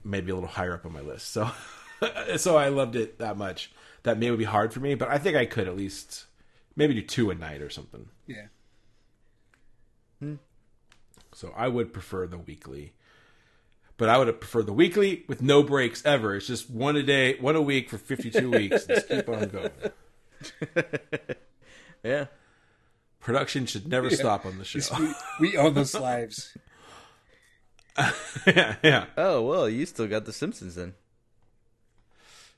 [0.04, 1.30] may be a little higher up on my list.
[1.32, 1.50] So
[2.38, 3.72] so I loved it that much
[4.04, 6.26] that may be hard for me, but I think I could at least
[6.76, 8.08] maybe do two a night or something.
[8.28, 8.48] Yeah.
[10.20, 10.36] Hmm.
[11.34, 12.94] So I would prefer the weekly.
[13.98, 16.36] But I would have preferred the weekly with no breaks ever.
[16.36, 18.88] It's just one a day, one a week for 52 weeks.
[18.90, 19.72] Let's keep on going.
[22.04, 22.26] Yeah.
[23.20, 24.80] Production should never stop on the show.
[25.40, 26.58] We, we own those lives.
[28.48, 29.06] yeah, yeah.
[29.16, 30.96] Oh well, you still got The Simpsons then.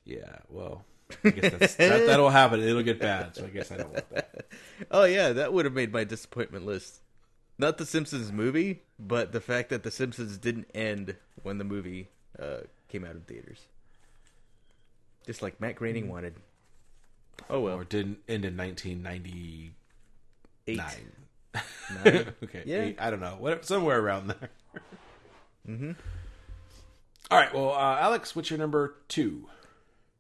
[0.05, 0.85] Yeah, well,
[1.23, 2.61] I guess that's, that, that'll happen.
[2.61, 3.35] It'll get bad.
[3.35, 4.45] So I guess I don't want that.
[4.91, 6.99] Oh yeah, that would have made my disappointment list.
[7.57, 12.09] not the Simpsons movie, but the fact that the Simpsons didn't end when the movie
[12.39, 13.59] uh, came out in theaters.
[15.25, 16.35] Just like Matt Groening wanted.
[17.49, 17.77] Oh well.
[17.79, 19.73] Or didn't end in 1999.
[20.67, 20.81] Eight.
[22.43, 22.63] okay.
[22.65, 22.81] Yeah.
[22.81, 23.35] eight, I don't know.
[23.39, 24.49] What, somewhere around there.
[25.67, 25.91] mm-hmm.
[27.31, 27.53] All right.
[27.53, 29.47] Well, uh, Alex, what's your number two?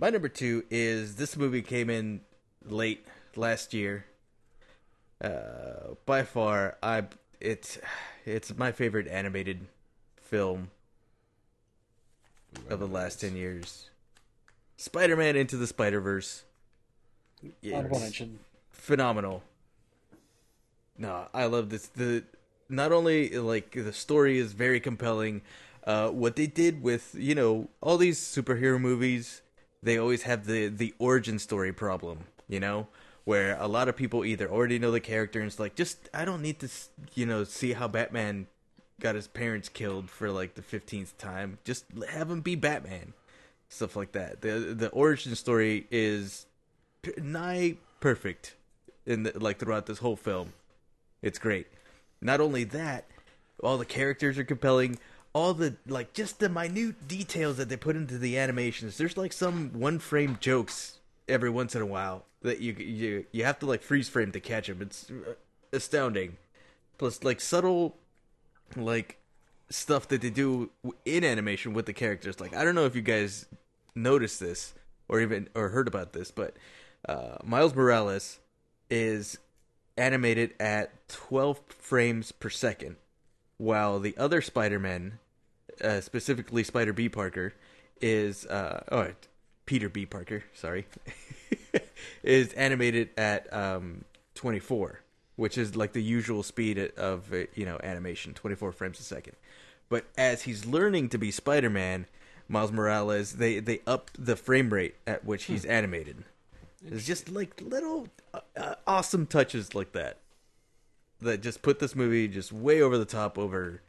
[0.03, 2.19] My number two is this movie came in
[2.65, 3.07] late
[3.37, 4.03] last year.
[5.23, 7.05] Uh, by far, I
[7.39, 7.77] it's
[8.25, 9.65] it's my favorite animated
[10.21, 10.71] film
[12.69, 13.91] of the last ten years.
[14.75, 16.43] Spider-Man Into the Spider-Verse.
[17.61, 17.87] Yeah,
[18.71, 19.41] phenomenal.
[20.97, 21.87] No, I love this.
[21.87, 22.25] The
[22.67, 25.43] not only like the story is very compelling.
[25.85, 29.41] Uh, what they did with you know all these superhero movies,
[29.83, 32.25] they always have the the origin story problem.
[32.47, 32.87] You know,
[33.23, 36.25] where a lot of people either already know the character and it's like, just I
[36.25, 36.69] don't need to
[37.13, 38.47] you know see how Batman
[38.99, 41.57] got his parents killed for like the fifteenth time.
[41.63, 43.13] Just have him be Batman,
[43.69, 44.41] stuff like that.
[44.41, 46.45] the The origin story is
[47.17, 48.55] nigh perfect
[49.05, 50.53] in the, like throughout this whole film.
[51.21, 51.67] It's great.
[52.21, 53.05] Not only that,
[53.61, 54.99] all the characters are compelling.
[55.33, 58.97] All the like, just the minute details that they put into the animations.
[58.97, 63.43] There's like some one frame jokes every once in a while that you you you
[63.43, 64.81] have to like freeze frame to catch them.
[64.81, 65.33] It's uh,
[65.71, 66.37] astounding.
[66.97, 67.95] Plus, like subtle,
[68.75, 69.17] like
[69.69, 70.69] stuff that they do
[71.05, 72.39] in animation with the characters.
[72.39, 73.47] Like I don't know if you guys
[73.95, 74.73] noticed this
[75.07, 76.55] or even or heard about this, but
[77.07, 78.39] uh, Miles Morales
[78.89, 79.37] is
[79.97, 82.95] animated at 12 frames per second,
[83.57, 85.19] while the other Spider-Man,
[85.83, 87.53] uh, specifically Spider B Parker,
[88.01, 89.09] is uh, oh
[89.65, 90.87] Peter B Parker, sorry,
[92.23, 94.03] is animated at um,
[94.35, 95.01] 24,
[95.35, 99.35] which is like the usual speed of uh, you know animation, 24 frames a second.
[99.89, 102.07] But as he's learning to be Spider-Man,
[102.47, 106.23] Miles Morales, they they up the frame rate at which he's animated.
[106.85, 110.17] It's just like little uh, uh, awesome touches like that
[111.21, 113.37] that just put this movie just way over the top.
[113.37, 113.81] Over,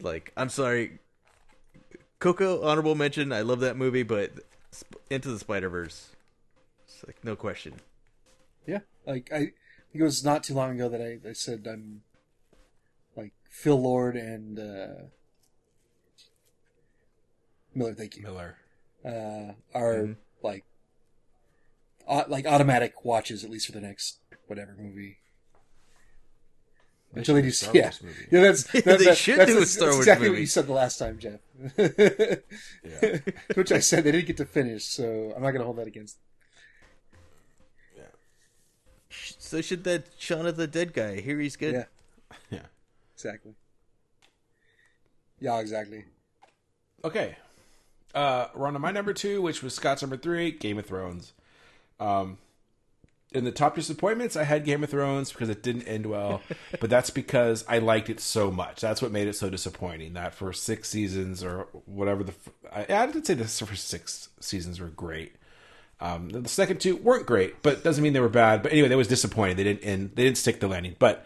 [0.00, 0.98] like, I'm sorry,
[2.18, 3.32] Coco honorable mention.
[3.32, 4.32] I love that movie, but
[5.10, 6.10] Into the Spider Verse,
[6.84, 7.74] it's like no question.
[8.66, 9.54] Yeah, like I think
[9.94, 12.02] it was not too long ago that I, I said I'm
[13.16, 15.04] like Phil Lord and uh,
[17.74, 17.94] Miller.
[17.94, 18.22] Thank you.
[18.22, 18.56] Miller.
[19.04, 20.64] Uh, are like
[22.08, 25.18] au- like automatic watches at least for the next whatever movie.
[27.16, 28.26] Until they do, Star yeah, Wars movie.
[28.30, 28.40] yeah.
[28.42, 30.72] That's that, They that- should that's, do a that's Wars exactly what you said the
[30.72, 31.40] last time, Jeff.
[31.78, 33.18] Yeah.
[33.54, 35.86] Which I said they didn't get to finish, so I'm not going to hold that
[35.86, 36.18] against.
[37.96, 38.02] Yeah.
[39.38, 41.20] So should that Shaun of the Dead guy?
[41.20, 41.74] Here he's good.
[41.74, 41.84] Yeah,
[42.50, 42.66] Yeah.
[43.14, 43.54] exactly.
[45.40, 46.04] Yeah, exactly.
[47.04, 47.36] Okay.
[48.14, 51.32] Uh, we're on to my number two, which was Scott's number three, Game of Thrones.
[52.00, 52.38] Um,
[53.36, 56.42] in the top disappointments, I had Game of Thrones because it didn't end well,
[56.80, 58.80] but that's because I liked it so much.
[58.80, 60.14] That's what made it so disappointing.
[60.14, 62.34] That for six seasons or whatever the,
[62.72, 65.36] I did say this for six seasons were great.
[66.00, 68.62] Um, the second two weren't great, but doesn't mean they were bad.
[68.62, 69.56] But anyway, they was disappointing.
[69.56, 70.10] They didn't end.
[70.14, 70.96] They didn't stick the landing.
[70.98, 71.24] But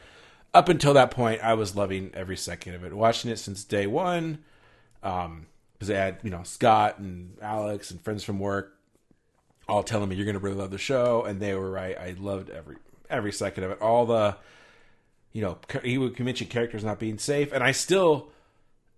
[0.52, 2.92] up until that point, I was loving every second of it.
[2.92, 4.44] Watching it since day one
[5.02, 8.76] um because I had you know Scott and Alex and friends from work
[9.70, 11.96] all telling me you're gonna really love the show, and they were right.
[11.96, 12.76] I loved every
[13.08, 13.80] every second of it.
[13.80, 14.36] All the
[15.32, 18.28] you know he would mention characters not being safe, and I still.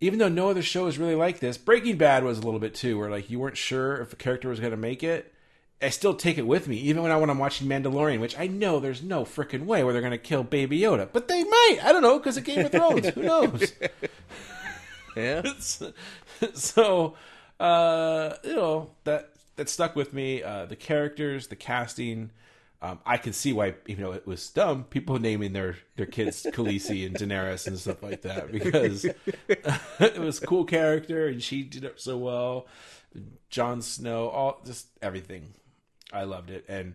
[0.00, 2.74] Even though no other show is really like this, Breaking Bad was a little bit
[2.74, 5.32] too, where like you weren't sure if a character was going to make it.
[5.80, 8.48] I still take it with me, even when I when I'm watching Mandalorian, which I
[8.48, 11.78] know there's no freaking way where they're going to kill Baby Yoda, but they might.
[11.84, 13.10] I don't know because of Game of Thrones.
[13.10, 13.72] Who knows?
[15.16, 15.42] Yeah.
[16.54, 17.14] so
[17.60, 22.30] uh you know that that stuck with me uh the characters the casting.
[22.80, 26.42] Um i can see why even though it was dumb people naming their their kids
[26.50, 29.04] Khaleesi and Daenerys and stuff like that because
[29.48, 32.66] it was a cool character and she did it so well.
[33.50, 35.52] Jon Snow all just everything.
[36.12, 36.64] I loved it.
[36.68, 36.94] And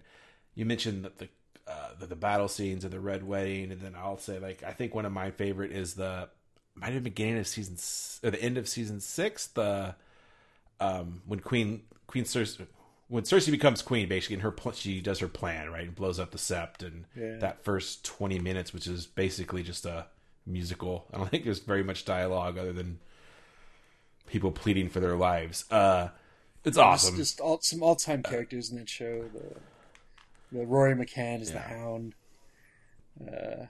[0.55, 1.29] you mentioned that the
[1.67, 4.71] uh, the, the battle scenes of the red wedding and then I'll say like I
[4.71, 6.29] think one of my favorite is the
[6.75, 7.77] might have been beginning of season
[8.23, 9.47] or the end of season six.
[9.47, 9.95] The
[10.79, 12.67] um when Queen Queen Cersei
[13.09, 16.19] when Cersei becomes queen, basically, and her pl- she does her plan right and blows
[16.19, 17.37] up the sept, and Yeah.
[17.37, 20.07] that first twenty minutes, which is basically just a
[20.45, 21.05] musical.
[21.13, 22.99] I don't think there's very much dialogue other than
[24.27, 25.63] people pleading for their lives.
[25.71, 26.09] Uh,
[26.65, 27.15] it's awesome.
[27.15, 29.23] Just, just all, some all-time characters in that show.
[29.33, 29.55] The
[30.59, 32.13] the Rory McCann is the Hound.
[33.21, 33.65] Uh,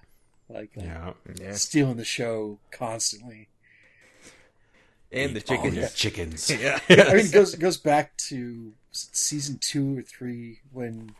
[0.50, 1.14] like uh, Yeah.
[1.40, 3.50] Yeah, stealing the show constantly.
[5.12, 5.76] And the Eat all chickens.
[5.76, 6.50] your chickens.
[6.90, 11.16] Yeah, I mean, it goes it goes back to season two or three when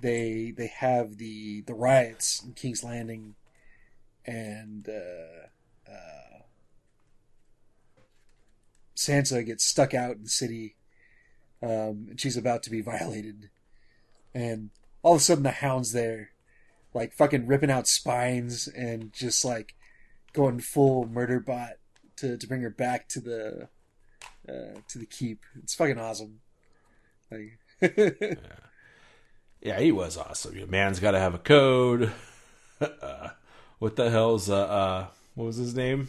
[0.00, 3.34] they they have the the riots in King's Landing,
[4.24, 6.42] and uh, uh,
[8.96, 10.76] Sansa gets stuck out in the city,
[11.62, 13.50] um, and she's about to be violated,
[14.34, 14.70] and
[15.02, 16.30] all of a sudden the Hound's there,
[16.94, 19.74] like fucking ripping out spines and just like
[20.32, 21.79] going full murder bot
[22.20, 23.68] to to bring her back to the
[24.48, 25.40] uh, to the keep.
[25.62, 26.40] It's fucking awesome.
[27.30, 28.34] Like, Yeah,
[29.62, 30.56] yeah, he was awesome.
[30.56, 32.12] Your man's got to have a code.
[32.80, 33.28] uh,
[33.78, 36.08] what the hell's uh, uh what was his name?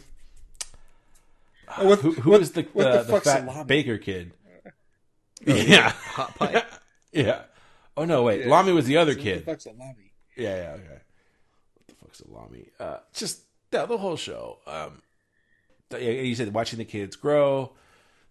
[1.78, 3.64] Oh, what- who who what- was the what the, the the fat salami?
[3.64, 4.32] baker kid?
[5.46, 6.62] yeah, hot pie.
[7.12, 7.42] yeah.
[7.96, 8.46] Oh no, wait, Yeah.
[8.46, 9.44] Lommy was the other what the kid.
[9.44, 10.12] fuck's a lobby?
[10.36, 11.00] Yeah, yeah, okay.
[11.76, 12.68] What the fuck's a Lommy?
[12.80, 13.40] Uh, just
[13.72, 14.58] yeah, the whole show.
[14.66, 14.98] Um, th- yeah,
[16.00, 17.72] you said watching the kids grow,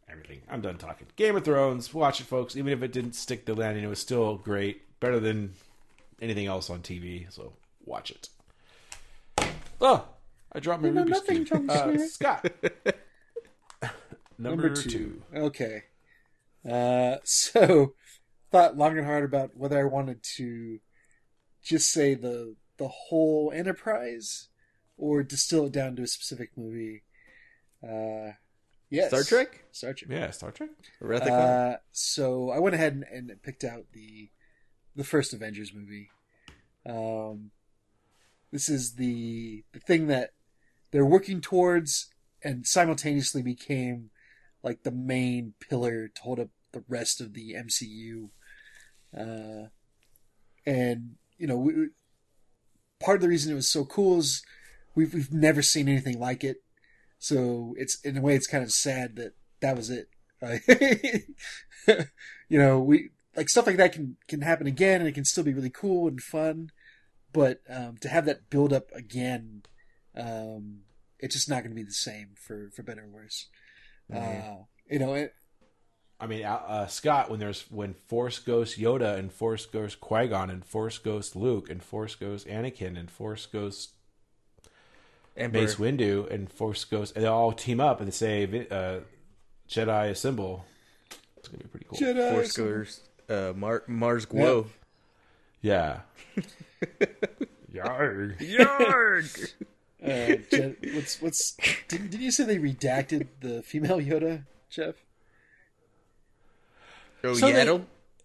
[0.10, 0.42] everything.
[0.50, 1.08] I'm done talking.
[1.16, 2.56] Game of Thrones, watch it, folks.
[2.56, 5.00] Even if it didn't stick the landing, it was still great.
[5.00, 5.54] Better than
[6.22, 7.32] anything else on TV.
[7.32, 7.54] So
[7.86, 8.30] watch it.
[9.80, 10.06] Oh,
[10.52, 11.70] I dropped my know Rubik's nothing, cube.
[11.70, 12.52] Uh, Scott,
[14.38, 15.24] number, two.
[15.36, 15.84] Okay.
[16.70, 17.94] Uh, so
[18.52, 20.80] thought long and hard about whether I wanted to
[21.64, 24.50] just say the the whole enterprise
[24.98, 27.04] or distill it down to a specific movie.
[27.84, 28.34] Uh,
[28.90, 30.12] yes, Star Trek, Star Trek.
[30.12, 30.70] Yeah, Star Trek.
[31.00, 31.40] Wrath of Khan.
[31.40, 34.30] Uh, so I went ahead and, and picked out the
[34.96, 36.10] the first Avengers movie.
[36.86, 37.52] Um,
[38.52, 40.32] this is the the thing that
[40.92, 42.10] they're working towards,
[42.44, 44.10] and simultaneously became
[44.64, 48.30] like the main pillar to hold up the rest of the MCU.
[49.18, 49.70] Uh,
[50.66, 51.74] and you know, we,
[53.00, 54.44] part of the reason it was so cool is
[54.96, 56.58] we've we've never seen anything like it.
[57.22, 60.10] So it's in a way it's kind of sad that that was it.
[62.50, 65.44] You know, we like stuff like that can can happen again, and it can still
[65.44, 66.72] be really cool and fun.
[67.32, 69.62] But um, to have that build up again,
[70.18, 70.80] um,
[71.20, 73.48] it's just not going to be the same for for better or worse.
[74.14, 75.34] Uh, you know, it,
[76.20, 80.28] I mean, uh, uh, Scott, when there's when Force Ghost Yoda and Force Ghost Qui
[80.28, 83.94] Gon and Force Ghost Luke and Force Ghost Anakin and Force Ghost
[85.38, 85.62] Emperor.
[85.62, 89.00] Mace Windu and Force Ghost, and they all team up and say uh,
[89.70, 90.66] Jedi assemble.
[91.38, 91.98] It's gonna be pretty cool.
[91.98, 93.00] Jedi- Force goers.
[93.30, 94.68] Uh, Mar- Mars Glow.
[95.62, 96.02] Yeah.
[97.74, 98.38] Yarg.
[98.40, 99.54] Yarg.
[100.04, 101.56] uh, Jen, what's what's
[101.88, 104.96] did, did you say they redacted the female Yoda, Jeff?
[107.24, 107.82] Oh, So they-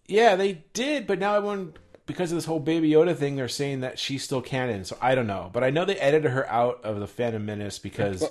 [0.07, 1.73] Yeah, they did, but now everyone,
[2.07, 4.85] because of this whole Baby Yoda thing, they're saying that she's still canon.
[4.85, 7.77] So I don't know, but I know they edited her out of the Phantom Menace
[7.77, 8.27] because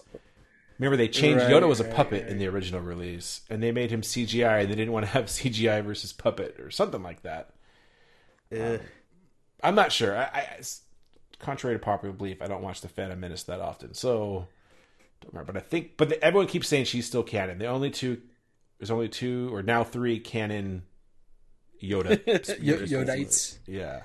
[0.79, 2.33] remember they changed Right, Yoda was a puppet right.
[2.33, 5.25] in the original release, and they made him CGI, and they didn't want to have
[5.27, 7.51] CGI versus puppet or something like that.
[8.51, 8.79] Uh,
[9.63, 10.17] I'm not sure.
[10.17, 10.61] I, I
[11.39, 14.49] contrary to popular belief, I don't watch the Phantom Menace that often, so
[15.21, 15.53] don't remember.
[15.53, 17.59] But I think, but everyone keeps saying she's still canon.
[17.59, 18.23] The only two,
[18.79, 20.85] there's only two or now three canon
[21.83, 22.19] Yoda
[22.63, 23.59] Yo- Yodites.
[23.67, 24.03] Yeah,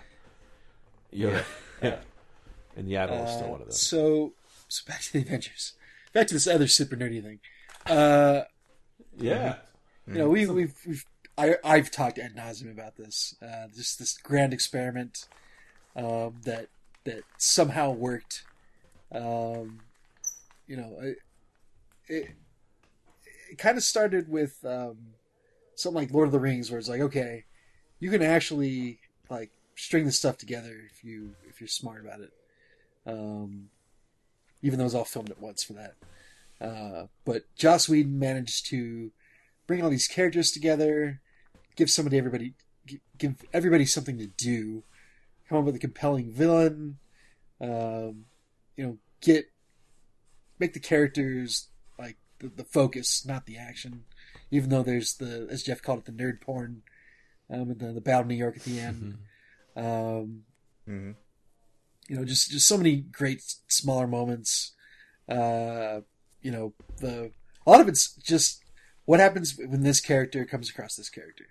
[1.13, 1.43] Yoda.
[1.81, 1.97] Yeah,
[2.75, 3.71] and Yaddle is still one of them.
[3.75, 4.33] So,
[4.67, 5.73] so back to the Avengers.
[6.13, 7.39] Back to this other super nerdy thing.
[7.85, 8.41] Uh,
[9.17, 9.55] Yeah,
[10.07, 11.05] you know, we, we've we've
[11.37, 13.35] I I've talked ad nauseum about this.
[13.41, 15.27] Uh, just this grand experiment
[15.95, 16.67] um, that
[17.05, 18.43] that somehow worked.
[19.11, 19.81] Um,
[20.67, 21.17] you know, it
[22.07, 22.29] it,
[23.51, 24.97] it kind of started with um,
[25.75, 27.45] something like Lord of the Rings, where it's like, okay,
[28.01, 28.99] you can actually
[29.29, 32.33] like string this stuff together if you if you're smart about it.
[33.05, 33.69] Um,
[34.61, 35.95] even though it was all filmed at once for that.
[36.59, 39.11] Uh, but Joss Whedon managed to
[39.65, 41.21] bring all these characters together,
[41.75, 42.53] give somebody everybody
[43.17, 44.83] give everybody something to do,
[45.47, 46.97] come up with a compelling villain,
[47.61, 48.25] um,
[48.75, 49.45] you know, get
[50.59, 54.03] make the characters like the, the focus, not the action.
[54.49, 56.81] Even though there's the as Jeff called it the nerd porn,
[57.51, 59.17] um, and the, the Battle of New York at the end.
[59.75, 60.43] Um,
[60.87, 61.15] mhm.
[62.07, 64.73] you know, just just so many great smaller moments.
[65.29, 66.01] Uh,
[66.41, 67.31] you know, the
[67.65, 68.63] a lot of it's just
[69.05, 71.45] what happens when this character comes across this character,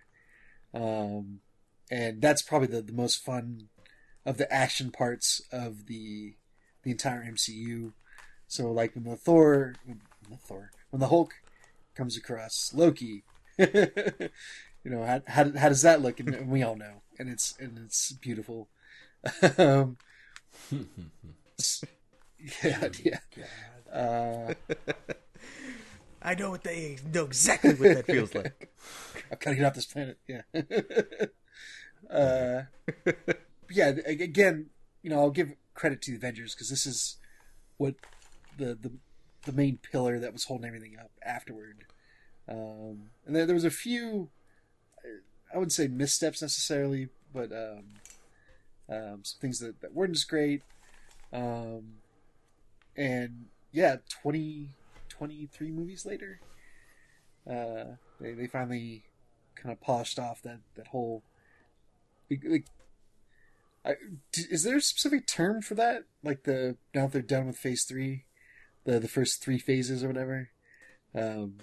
[0.74, 1.40] um,
[1.90, 3.68] and that's probably the, the most fun
[4.26, 6.34] of the action parts of the
[6.82, 7.92] the entire MCU.
[8.46, 11.34] So, like when the Thor, when the Thor, when the Hulk
[11.94, 13.24] comes across Loki,
[14.84, 16.20] you know how, how how does that look?
[16.20, 18.68] And we all know, and it's and it's beautiful.
[19.58, 19.96] um,
[22.62, 23.18] God, yeah.
[23.92, 24.54] Uh,
[26.22, 28.72] I know what they know exactly what that feels like.
[29.32, 30.18] I've got to get off this planet.
[30.26, 30.42] Yeah.
[32.10, 32.62] uh,
[33.70, 33.88] yeah.
[34.06, 34.66] Again,
[35.02, 37.16] you know, I'll give credit to the Avengers because this is
[37.76, 37.94] what
[38.58, 38.92] the the
[39.44, 41.84] the main pillar that was holding everything up afterward.
[42.48, 44.28] Um, and there, there was a few,
[45.52, 47.84] I wouldn't say missteps necessarily, but um,
[48.88, 50.62] um, some things that, that weren't as great.
[51.32, 51.94] Um,
[52.96, 54.70] and yeah, 20,
[55.08, 56.40] 23 movies later,
[57.48, 59.04] uh, they, they finally
[59.54, 61.22] kind of polished off that, that whole.
[62.30, 62.66] Like,
[63.84, 63.94] I,
[64.34, 66.04] is there a specific term for that?
[66.22, 68.24] Like the now that they're done with phase three,
[68.84, 70.50] the the first three phases or whatever.
[71.14, 71.54] Um,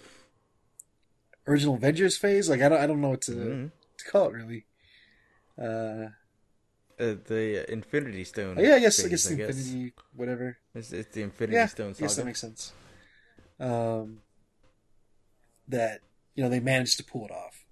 [1.47, 2.49] original Avengers phase.
[2.49, 3.71] Like I don't I don't know what to, Mhm.
[4.07, 4.65] Call it really.
[5.59, 6.09] Uh,
[6.99, 8.57] Uh, the Infinity Stone.
[8.59, 10.57] yeah, I guess I guess the Infinity whatever.
[10.73, 12.73] It's, it's the Infinity yeah, Stone yes, that makes sense.
[13.59, 14.19] Um,
[15.67, 16.01] that
[16.35, 17.65] you know they managed to pull it off,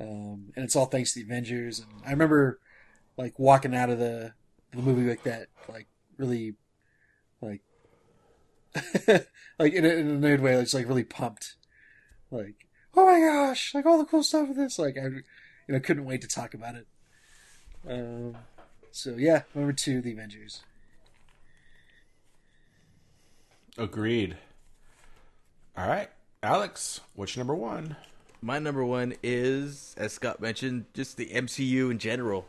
[0.00, 1.80] um, and it's all thanks to the Avengers.
[1.80, 2.58] And I remember
[3.16, 4.32] like walking out of the
[4.72, 6.54] the movie like that, like really,
[7.40, 7.62] like,
[9.58, 11.56] like in a, in a nerd way, it's like really pumped,
[12.30, 12.66] like
[12.96, 15.08] oh my gosh, like all the cool stuff with this, like I,
[15.68, 16.86] you know, couldn't wait to talk about it.
[17.88, 18.36] Um,
[18.90, 20.62] so yeah, number two, the Avengers.
[23.76, 24.36] Agreed.
[25.76, 26.08] All right,
[26.42, 27.94] Alex, what's your number one?
[28.40, 32.46] My number one is, as Scott mentioned, just the MCU in general.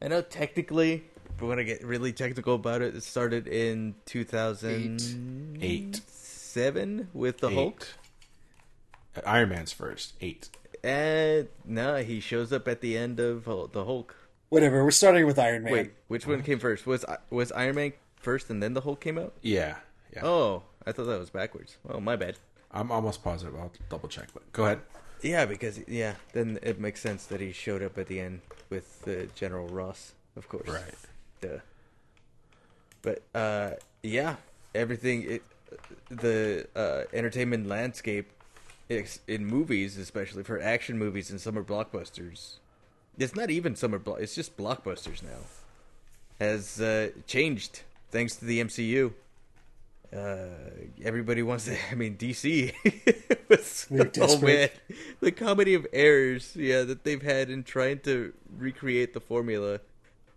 [0.00, 1.04] I know technically,
[1.38, 6.00] but when I get really technical about it, it started in 2007 Eight.
[7.12, 7.86] with the Hulk.
[9.26, 10.14] Iron Man's first.
[10.20, 10.48] Eight.
[10.84, 14.16] And no, he shows up at the end of the Hulk.
[14.48, 14.84] Whatever.
[14.84, 15.72] We're starting with Iron Man.
[15.72, 16.86] Wait, which one came first?
[16.86, 19.32] Was was Iron Man first and then the Hulk came out?
[19.42, 19.76] Yeah.
[20.12, 20.24] Yeah.
[20.24, 21.78] Oh, I thought that was backwards.
[21.88, 22.36] Oh, my bad.
[22.70, 23.54] I'm almost positive.
[23.54, 24.28] I'll double check.
[24.34, 24.80] But go ahead.
[25.22, 28.40] Yeah, because yeah, then it makes sense that he showed up at the end
[28.70, 30.68] with uh, General Ross, of course.
[30.68, 30.94] Right.
[31.40, 31.58] Duh.
[33.02, 33.70] But uh,
[34.02, 34.36] yeah,
[34.74, 35.42] everything it,
[36.10, 38.41] the uh, entertainment landscape ex-
[38.88, 42.58] in movies, especially for action movies and summer blockbusters,
[43.18, 45.40] it's not even summer blo- it's just blockbusters now,
[46.38, 49.12] has uh, changed thanks to the MCU.
[50.14, 50.46] Uh,
[51.02, 51.76] everybody wants to.
[51.90, 52.72] I mean, DC
[53.48, 53.86] was
[54.20, 54.68] oh man,
[55.20, 59.80] the comedy of errors, yeah, that they've had in trying to recreate the formula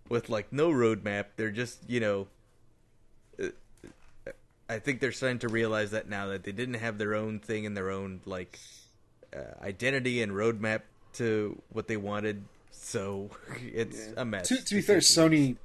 [0.08, 1.26] with like no roadmap.
[1.36, 2.28] They're just, you know,
[4.68, 7.66] I think they're starting to realize that now that they didn't have their own thing
[7.66, 8.58] and their own like
[9.34, 10.82] uh, identity and roadmap
[11.14, 12.44] to what they wanted.
[12.72, 13.30] So
[13.72, 14.48] it's a mess.
[14.48, 14.98] To, to be fair.
[14.98, 15.56] Sony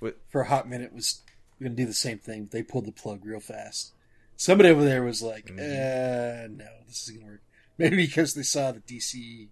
[0.00, 1.20] What- for a hot minute was
[1.60, 2.48] going to do the same thing.
[2.52, 3.92] They pulled the plug real fast.
[4.36, 5.58] Somebody over there was like, Mm-hmm.
[5.58, 7.40] uh, "No, this is going to work."
[7.78, 9.48] Maybe because they saw the DC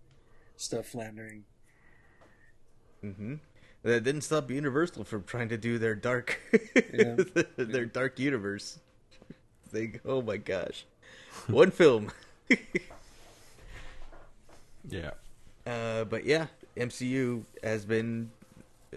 [0.56, 1.44] stuff floundering.
[3.00, 3.34] hmm
[3.82, 6.38] That didn't stop Universal from trying to do their dark,
[6.92, 7.16] Yeah.
[7.56, 8.78] their dark universe.
[9.72, 10.84] They, oh my gosh,
[11.48, 12.10] one film.
[14.88, 15.10] Yeah.
[15.64, 16.46] Uh, but yeah,
[16.76, 18.30] MCU has been
[18.92, 18.96] uh,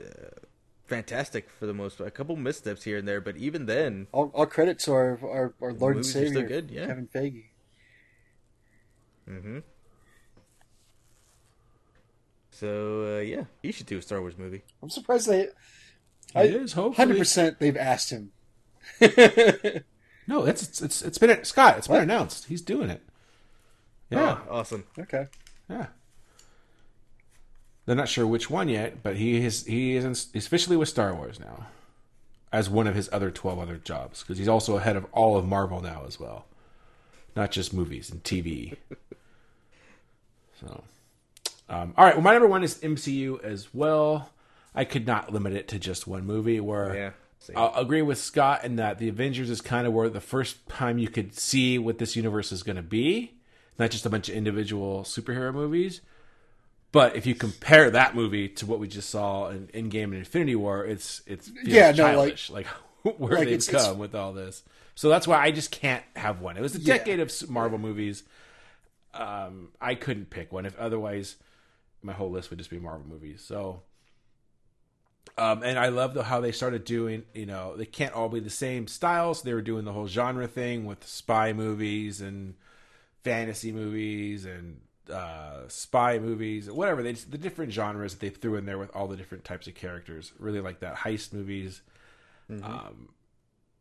[0.88, 2.07] fantastic for the most part.
[2.07, 5.53] A couple missteps here and there, but even then, All, all credit to our our,
[5.61, 6.88] our Lord and movies are still Savior, good, yeah.
[6.88, 7.43] Kevin Feige.
[9.30, 9.60] Mm hmm
[12.52, 14.64] So uh, yeah, he should do a Star Wars movie.
[14.81, 15.49] I'm surprised they.
[16.34, 16.95] I- It is, hopefully.
[16.95, 18.31] Hundred percent, they've asked him.
[20.27, 21.77] No, it's it's it's, it's been Scott.
[21.77, 22.03] It's been What?
[22.03, 22.45] announced.
[22.45, 23.02] He's doing it.
[24.10, 24.39] Yeah.
[24.49, 24.85] Oh, awesome.
[24.99, 25.27] okay.
[25.69, 25.88] Yeah.
[27.85, 30.89] They're not sure which one yet, but he is he is in, he's officially with
[30.89, 31.68] Star Wars now,
[32.52, 35.45] as one of his other twelve other jobs because he's also ahead of all of
[35.45, 36.45] Marvel now as well,
[37.35, 38.76] not just movies and TV.
[40.60, 40.84] so,
[41.69, 42.15] um, all right.
[42.15, 44.31] Well, my number one is MCU as well.
[44.73, 46.60] I could not limit it to just one movie.
[46.60, 47.11] Where Yeah.
[47.55, 50.97] I'll agree with Scott in that the Avengers is kind of where the first time
[50.97, 53.34] you could see what this universe is going to be,
[53.77, 56.01] not just a bunch of individual superhero movies.
[56.91, 60.55] But if you compare that movie to what we just saw in Endgame and Infinity
[60.55, 62.67] War, it's it's Yeah, no, childish, like,
[63.03, 64.63] where like, they've it's- it's- come with all this.
[64.95, 66.55] So that's why I just can't have one.
[66.55, 66.97] It was a Yeah.
[66.97, 68.23] decade of Marvel movies.
[69.13, 70.65] Um, I couldn't pick one.
[70.65, 71.35] If otherwise,
[72.01, 73.43] my whole list would just be Marvel movies.
[73.45, 73.81] So
[75.38, 78.39] um, and I love the, how they started doing, you know, they can't all be
[78.39, 79.41] the same styles.
[79.41, 82.56] They were doing the whole genre thing with spy movies and
[83.23, 84.80] fantasy movies and
[85.11, 87.03] uh, spy movies, whatever.
[87.03, 89.68] They just, the different genres that they threw in there with all the different types
[89.68, 90.31] of characters.
[90.39, 91.81] Really like that heist movies.
[92.64, 93.10] Um,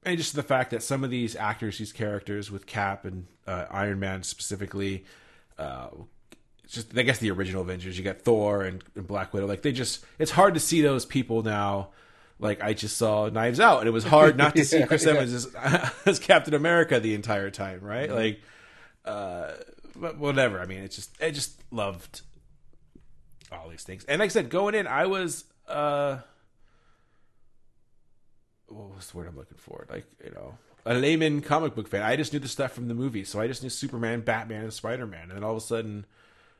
[0.04, 3.66] and just the fact that some of these actors, these characters with Cap and uh,
[3.70, 5.04] Iron Man specifically,
[5.58, 5.88] uh,
[6.68, 9.46] just I guess the original Avengers, you got Thor and, and Black Widow.
[9.46, 11.88] Like they just, it's hard to see those people now.
[12.38, 15.12] Like I just saw Knives Out, and it was hard not to see Chris yeah.
[15.12, 15.54] Evans as,
[16.06, 18.10] as Captain America the entire time, right?
[18.10, 18.40] Like,
[19.04, 19.52] uh,
[19.94, 20.60] but whatever.
[20.60, 22.22] I mean, it's just I just loved
[23.52, 25.44] all these things, and like I said, going in, I was.
[25.68, 26.18] uh
[28.68, 29.86] what was the word I'm looking for?
[29.90, 30.54] Like, you know,
[30.84, 32.02] a layman comic book fan.
[32.02, 34.72] I just knew the stuff from the movie, So I just knew Superman, Batman, and
[34.72, 35.24] Spider Man.
[35.24, 36.06] And then all of a sudden,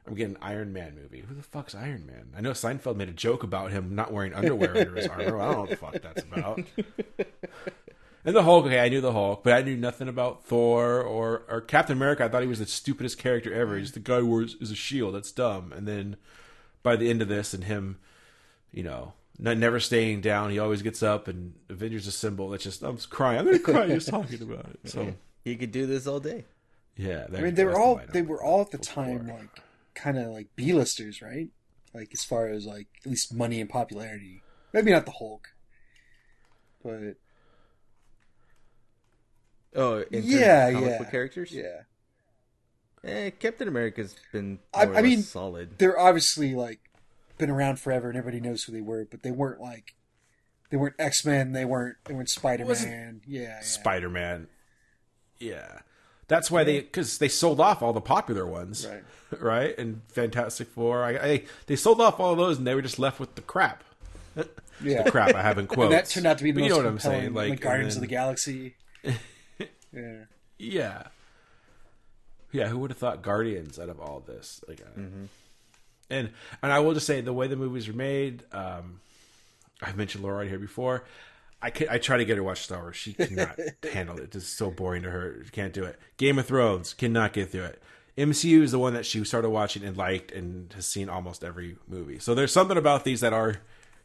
[0.07, 1.25] I'm getting an Iron Man movie.
[1.27, 2.29] Who the fuck's Iron Man?
[2.37, 5.41] I know Seinfeld made a joke about him not wearing underwear under his armor.
[5.41, 6.61] I don't know what the fuck that's about.
[8.27, 11.43] And the Hulk, okay, I knew the Hulk, but I knew nothing about Thor or,
[11.47, 12.25] or Captain America.
[12.25, 13.77] I thought he was the stupidest character ever.
[13.77, 15.15] He's the guy who wears is a shield.
[15.15, 15.75] That's dumb.
[15.77, 16.17] And then
[16.83, 17.99] by the end of this, and him,
[18.73, 22.49] you know, not, never staying down, he always gets up and Avengers Assemble.
[22.49, 23.41] That's just I'm crying.
[23.41, 24.89] I'm gonna cry just talking about it.
[24.91, 25.13] So
[25.45, 26.47] You could do this all day.
[26.97, 29.61] yeah, I mean, they were all they were all at the time like
[29.95, 31.49] kind of like B-listers, right?
[31.93, 34.43] Like as far as like at least money and popularity.
[34.73, 35.49] Maybe not the Hulk,
[36.83, 37.15] but
[39.77, 41.05] Oh, in Yeah, yeah.
[41.11, 41.51] characters.
[41.53, 41.83] yeah,
[43.03, 45.79] Eh, Captain America's been I- I mean, solid.
[45.79, 46.81] they're obviously like
[47.37, 49.95] been around forever and everybody knows who they were, but they weren't like
[50.71, 53.21] they weren't X Men, they weren't they weren't Spider Man.
[53.27, 53.61] Yeah, yeah.
[53.61, 54.49] Spider Man.
[55.39, 55.81] Yeah,
[56.29, 59.03] that's why they because they sold off all the popular ones, Right.
[59.41, 59.79] right?
[59.79, 61.03] And Fantastic Four.
[61.05, 63.43] I, I they sold off all of those, and they were just left with the
[63.43, 63.83] crap.
[64.83, 65.03] yeah.
[65.03, 65.85] The crap I have in quotes.
[65.93, 67.51] And that turned out to be the But most you know what I'm saying, like,
[67.51, 68.75] like Guardians and of the Galaxy.
[69.93, 70.25] yeah,
[70.59, 71.03] Yeah.
[72.53, 74.63] Yeah, who would have thought Guardians out of all this?
[74.69, 75.01] Like, uh,
[76.11, 76.31] and
[76.63, 78.45] and I will just say the way the movies are made.
[78.53, 79.01] Um,
[79.83, 81.03] I've mentioned Laura right here before.
[81.65, 82.97] I can, I try to get her to watch Star Wars.
[82.97, 83.59] She cannot
[83.93, 84.35] handle it.
[84.35, 85.43] It's so boring to her.
[85.47, 85.99] She can't do it.
[86.19, 87.83] Game of Thrones cannot get through it.
[88.19, 91.79] MCU is the one that she started watching and liked and has seen almost every
[91.89, 92.19] movie.
[92.19, 93.57] So there's something about these that are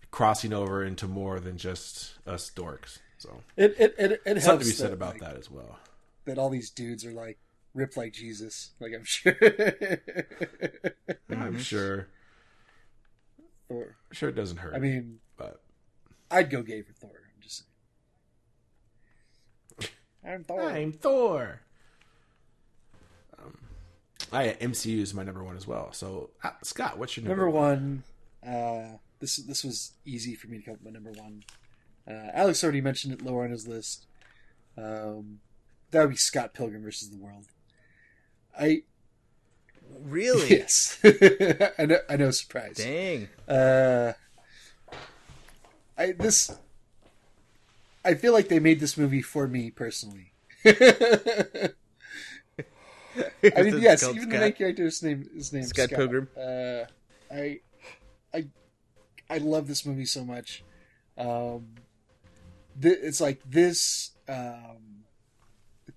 [0.10, 3.00] crossing over into more than just us dorks.
[3.18, 5.52] So it it it, it helps something to be said that, about like, that as
[5.52, 5.80] well.
[6.24, 7.38] that all these dudes are like
[7.74, 8.72] ripped like Jesus.
[8.80, 9.36] Like I'm sure.
[11.30, 11.58] I'm mm-hmm.
[11.58, 12.08] sure.
[13.68, 14.76] or, sure it doesn't hurt.
[14.76, 15.62] I mean, but
[16.32, 17.19] I'd go gay for Thor.
[20.30, 20.58] I'm just saying.
[20.58, 20.70] I'm Thor.
[20.70, 21.62] I'm Thor.
[23.40, 23.58] Um,
[24.32, 25.92] I MCU is my number one as well.
[25.92, 28.04] So uh, Scott, what's your number, Number one,
[28.46, 31.44] uh, this this was easy for me to come up with my number one.
[32.08, 34.06] Uh, Alex already mentioned it lower on his list.
[34.78, 35.40] Um,
[35.92, 37.46] that would be Scott Pilgrim versus the World.
[38.60, 38.84] I
[40.00, 40.50] Really?
[40.50, 41.98] yes, I know.
[42.10, 42.32] I know.
[42.32, 42.78] Surprise.
[42.78, 43.28] Dang.
[43.48, 44.14] Uh,
[45.98, 46.52] I this.
[48.04, 50.34] I feel like they made this movie for me personally.
[50.66, 51.72] I
[53.64, 56.30] mean, yes, even the main character's name is name Scott Pilgrim?
[56.38, 56.86] Uh,
[57.32, 57.60] I,
[58.34, 58.48] I,
[59.30, 60.64] I love this movie so much.
[61.18, 61.76] Um,
[62.82, 64.12] th- it's like this.
[64.28, 65.04] Um,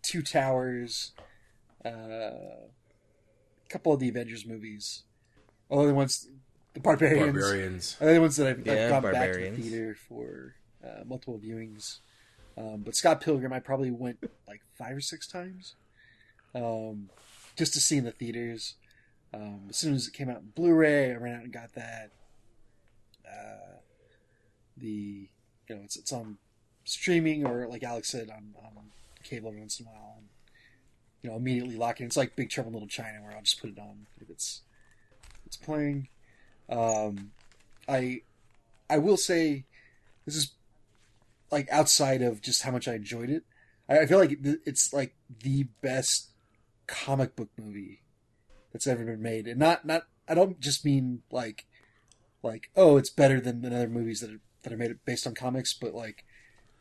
[0.02, 1.12] Two Towers.
[1.84, 2.68] Uh, a
[3.68, 5.04] couple of the Avengers movies.
[5.68, 6.28] All the ones,
[6.74, 7.32] the Barbarians.
[7.32, 7.96] Barbarians.
[8.00, 10.54] Are the ones that I've, I've Yeah, gone back to the theater for
[10.84, 11.98] uh, multiple viewings.
[12.56, 15.74] Um, but Scott Pilgrim, I probably went like five or six times,
[16.54, 17.08] um,
[17.56, 18.74] just to see in the theaters.
[19.34, 22.10] Um, as soon as it came out in Blu-ray, I ran out and got that.
[23.26, 23.78] Uh,
[24.76, 25.28] the
[25.68, 26.36] you know it's it's on
[26.84, 28.72] streaming or like Alex said on, on
[29.22, 30.28] cable every once in a while, and
[31.22, 32.00] you know immediately lock.
[32.00, 34.62] It's like Big Trouble in Little China, where I'll just put it on if it's
[35.46, 36.08] it's playing.
[36.68, 37.32] Um,
[37.88, 38.22] I
[38.90, 39.64] I will say
[40.26, 40.52] this is
[41.52, 43.44] like outside of just how much I enjoyed it.
[43.88, 46.30] I, I feel like it's like the best
[46.86, 48.02] comic book movie
[48.72, 51.66] that's ever been made, and not not I don't just mean like
[52.42, 55.34] like oh it's better than, than other movies that are, that are made based on
[55.34, 56.24] comics, but like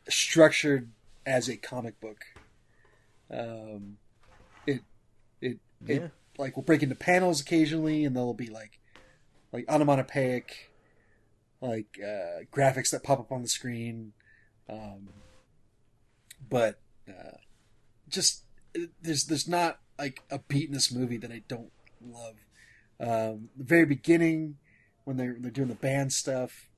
[0.08, 0.90] structured
[1.24, 2.24] as a comic book.
[3.30, 3.98] Um,
[4.66, 4.80] it
[5.40, 5.96] it Yeah.
[5.96, 8.78] it like we'll break into panels occasionally, and there'll be like
[9.52, 10.70] like onomatopoeic
[11.60, 14.12] like uh, graphics that pop up on the screen.
[14.68, 15.08] Um,
[16.48, 17.36] but uh,
[18.08, 18.44] just
[19.02, 22.36] there's there's not like a beat in this movie that I don't love.
[23.00, 24.56] Um, the very beginning
[25.04, 26.68] when they're they're doing the band stuff,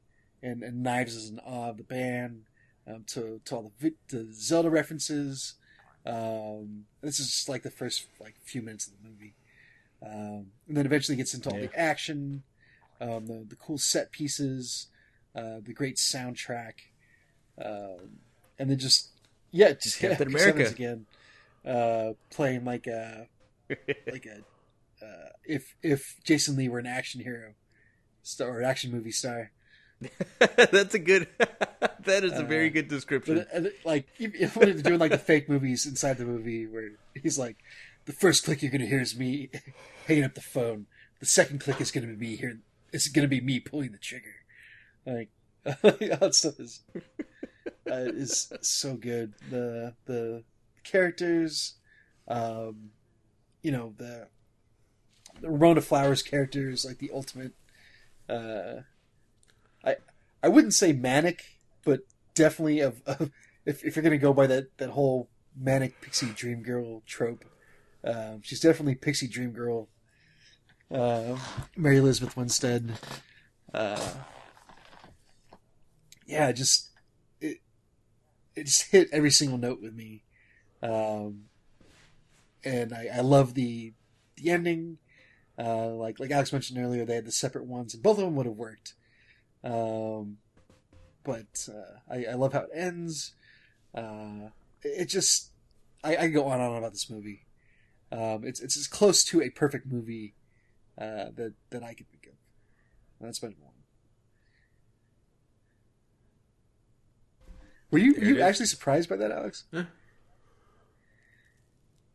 [0.43, 2.44] and, and Knives is in awe of the band.
[2.86, 5.55] Um, to to all the, the Zelda references.
[6.05, 9.35] Um, this is just like the first like few minutes of the movie,
[10.02, 11.69] um, and then eventually gets into all Yeah.
[11.69, 12.43] the action,
[13.01, 14.89] um, the the cool set pieces,
[15.35, 16.74] uh, the great soundtrack,
[17.62, 18.18] um,
[18.59, 19.10] and then just
[19.51, 20.70] Yeah, just Captain yeah, America.
[20.70, 21.06] Again,
[21.66, 23.28] uh, playing like a
[23.70, 27.55] like a uh, if if Jason Lee were an action hero
[28.22, 29.51] star or an action movie star.
[30.39, 31.28] That's a good.
[32.05, 33.47] that is a very Uh, good description.
[33.52, 37.39] But uh, like when they're doing like the fake movies inside the movie where he's
[37.39, 37.56] like,
[38.05, 39.51] the first click you're gonna hear is me
[40.06, 40.86] hanging up the phone.
[41.20, 42.59] The second click is gonna be me here.
[42.93, 44.35] It's gonna be me pulling the trigger.
[45.06, 45.31] Like
[45.64, 46.81] all that stuff is
[47.90, 49.35] uh, is so good.
[49.51, 50.44] The the
[50.82, 51.74] characters,
[52.28, 52.90] um,
[53.62, 54.28] you know the
[55.40, 57.52] the Ramona Flowers characters like the ultimate.
[58.28, 58.82] Uh,
[59.85, 59.97] I
[60.43, 61.44] I wouldn't say manic,
[61.85, 62.01] but
[62.35, 63.31] definitely of, of
[63.66, 67.44] if if you're gonna go by that that whole manic pixie dream girl trope,
[68.05, 69.89] um, she's definitely pixie dream girl.
[70.90, 71.39] Uh,
[71.77, 72.93] Mary Elizabeth Winstead.
[73.73, 74.15] Uh,
[76.27, 76.90] yeah, just
[78.56, 80.24] it just hit every single note with me,
[80.82, 81.44] um,
[82.64, 83.94] and I, I love the
[84.36, 84.98] the ending.
[85.56, 88.35] Uh, like like Alex mentioned earlier, they had the separate ones, and both of them
[88.35, 88.94] would have worked.
[89.62, 90.39] Um,
[91.22, 93.35] but uh, I, I love how it ends.
[93.94, 94.51] Uh,
[94.82, 95.52] it, just
[96.02, 97.47] I, I go on and on about this movie.
[98.12, 100.35] Um, it's it's as close to a perfect movie
[100.98, 102.35] uh, that that I can think of.
[103.20, 103.72] That's number one.
[107.90, 108.43] Were you There it you is.
[108.43, 109.65] actually surprised by that, Alex?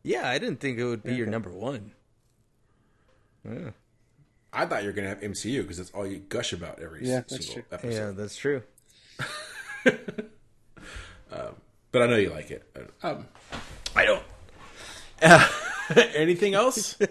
[0.02, 1.92] yeah, I didn't think it would be your number one.
[3.48, 3.70] Yeah,
[4.52, 7.18] I thought you were gonna have MCU because that's all you gush about every Yeah,
[7.18, 7.64] s- that's single true.
[7.72, 7.94] episode.
[8.06, 8.62] yeah, that's true.
[11.92, 12.62] But I know you like it.
[13.02, 13.26] Um,
[13.96, 14.22] I don't.
[15.20, 15.48] Uh,
[16.14, 16.96] anything else?
[17.00, 17.06] I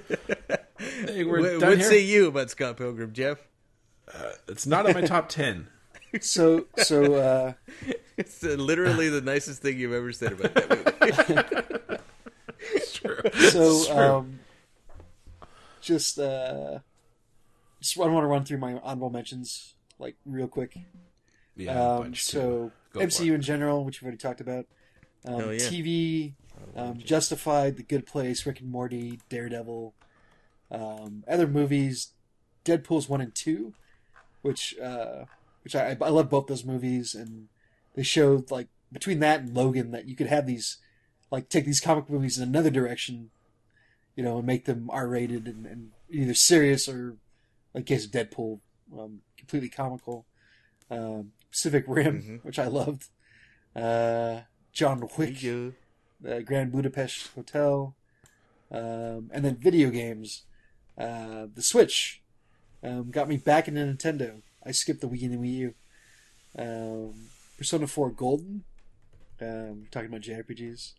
[1.05, 3.39] think we're What, what say you about Scott Pilgrim, Jeff?
[4.47, 5.67] It's not in my top ten.
[6.21, 7.53] So so uh,
[8.19, 11.99] It's uh, literally the nicest thing you've ever said about that movie.
[12.75, 13.15] It's true.
[13.49, 13.95] so true.
[13.95, 14.39] um,
[15.81, 16.79] just uh,
[17.79, 20.77] just I want to run through my honorable mentions like real quick.
[21.55, 22.71] Yeah, Um, so too.
[22.91, 24.65] Go for MCU in general, which we've already talked about.
[25.25, 25.57] Um, yeah.
[25.59, 26.33] TV,
[26.75, 29.93] um, Justified, The Good Place, Rick and Morty, Daredevil,
[30.71, 32.13] um, other movies,
[32.65, 33.73] Deadpool's one and two,
[34.41, 35.25] which uh,
[35.63, 37.47] which I, I love both those movies, and
[37.95, 40.77] they showed like between that and Logan that you could have these
[41.31, 43.29] like take these comic movies in another direction,
[44.15, 47.15] you know, and make them R rated and, and either serious or
[47.73, 48.59] like case of Deadpool,
[48.97, 50.25] um, completely comical.
[50.89, 52.39] Um, Pacific Rim, Mhm.
[52.43, 53.05] which I loved.
[53.75, 54.41] Uh,
[54.73, 55.39] John Wick,
[56.21, 57.95] the Grand Budapest Hotel,
[58.71, 60.43] um, and then video games.
[60.97, 62.21] Uh, the Switch
[62.83, 64.41] um, got me back into Nintendo.
[64.65, 65.75] I skipped the Wii and the Wii U.
[67.59, 68.63] Persona 4 Golden,
[69.41, 70.93] um, talking about JRPGs,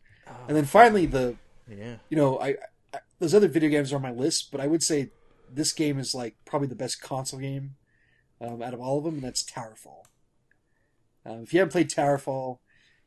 [0.46, 1.36] and then finally the
[1.68, 1.96] Yeah.
[2.10, 2.56] you know I,
[2.94, 5.10] I those other video games are on my list, but I would say
[5.52, 7.76] this game is like probably the best console game
[8.40, 10.04] um, out of all of them, and that's Towerfall.
[11.26, 12.58] Um, if you haven't played Towerfall,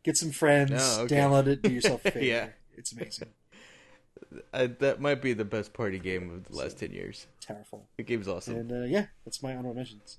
[0.04, 1.16] get some friends, Oh, okay.
[1.16, 2.26] download it, do yourself a favor.
[2.26, 2.48] Yeah.
[2.76, 3.30] It's amazing.
[4.52, 7.28] I, that might be the best party game of the last 10 years.
[7.46, 7.82] Towerfall.
[7.98, 8.56] The game's awesome.
[8.56, 10.18] And uh, yeah, that's my honorable mentions.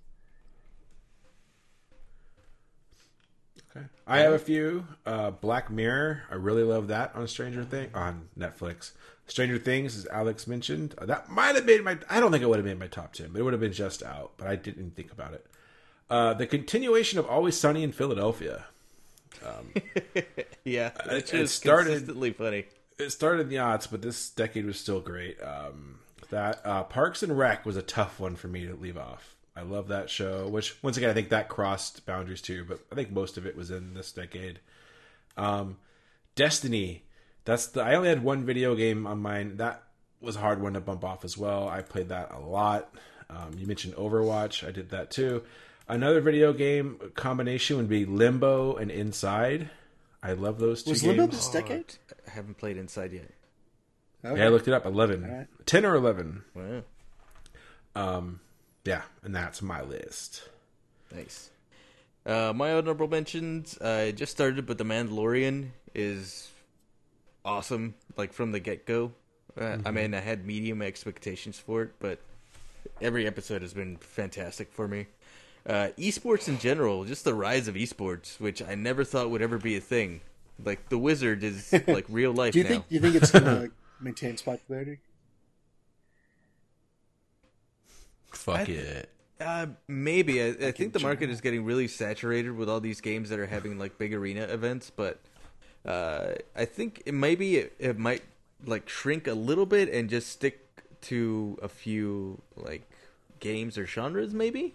[3.76, 3.86] Okay.
[4.06, 4.86] I have a few.
[5.05, 6.22] Uh, Black Mirror.
[6.30, 8.92] I really love that on Stranger Thing on Netflix.
[9.26, 11.98] Stranger Things, as Alex mentioned, uh, that might have made my.
[12.10, 13.72] I don't think it would have made my top ten, but it would have been
[13.72, 14.32] just out.
[14.36, 15.46] But I didn't think about it.
[16.10, 18.66] Uh, the continuation of Always Sunny in Philadelphia.
[19.44, 19.72] Um,
[20.64, 20.90] yeah.
[21.06, 22.66] it- It's it started- consistently funny.
[22.98, 25.42] It started in the odds, but this decade was still great.
[25.42, 25.98] Um,
[26.30, 29.34] that uh, Parks and Rec was a tough one for me to leave off.
[29.56, 32.94] I love that show, which once again I think that crossed boundaries too, but I
[32.94, 34.60] think most of it was in this decade.
[35.36, 35.76] Um,
[36.35, 37.05] Destiny,
[37.44, 37.82] that's the.
[37.82, 39.59] I only had one video game on mine.
[39.59, 39.85] That
[40.20, 41.68] was a hard one to bump off as well.
[41.68, 42.93] I played that a lot.
[43.31, 44.66] Um, you mentioned Overwatch.
[44.66, 45.44] I did that too.
[45.86, 49.70] Another video game combination would be Limbo and Inside.
[50.22, 51.16] I love those two Was games.
[51.18, 51.94] Limbo this decade?
[52.26, 53.31] I haven't played Inside yet.
[54.24, 54.40] Okay.
[54.40, 54.86] Yeah, I looked it up.
[54.86, 55.24] 11.
[55.24, 55.47] Alright.
[55.66, 56.43] 10 or 11.
[56.55, 56.82] Wow.
[57.94, 58.40] Um,
[58.85, 60.48] yeah, and that's my list.
[61.15, 61.51] Nice.
[62.27, 63.78] Uh, my honorable mentions.
[63.81, 66.51] I just started, but The Mandalorian is
[67.44, 67.94] awesome.
[68.16, 69.12] Like from the get go.
[69.61, 72.19] Uh, I mean, I had medium expectations for it, but
[73.01, 75.06] every episode has been fantastic for me.
[75.66, 79.59] Uh, esports in general, just the rise of esports, which I never thought would ever
[79.59, 80.20] be a thing.
[80.62, 82.70] Like the Wizard is like real life Do you now.
[82.70, 83.69] think do you think it's gonna
[84.01, 84.98] maintain its popularity?
[88.44, 89.08] Fuck I- it.
[89.40, 90.40] Uh, maybe.
[90.42, 93.46] I, I think the market is getting really saturated with all these games that are
[93.46, 95.18] having like big arena events, but
[95.84, 98.22] Uh, I think it maybe it, it might
[98.64, 100.56] like shrink a little bit and just stick
[101.10, 102.88] to a few like
[103.38, 104.74] games or genres, maybe.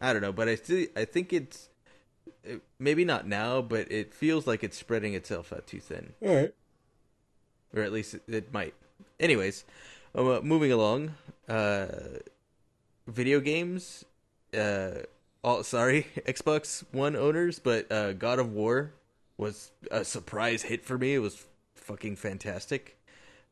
[0.00, 1.68] I don't know, but I still I think it's
[2.44, 6.34] it, maybe not now, but it feels like it's spreading itself out too thin, All
[6.36, 6.54] right.
[7.74, 8.74] or at least it, it might.
[9.18, 9.64] Anyways,
[10.14, 11.14] uh, moving along,
[11.48, 11.86] uh,
[13.06, 14.04] video games.
[14.56, 15.02] Uh,
[15.42, 18.92] all sorry, Xbox One owners, but uh, God of War
[19.38, 21.14] was a surprise hit for me.
[21.14, 22.98] It was fucking fantastic.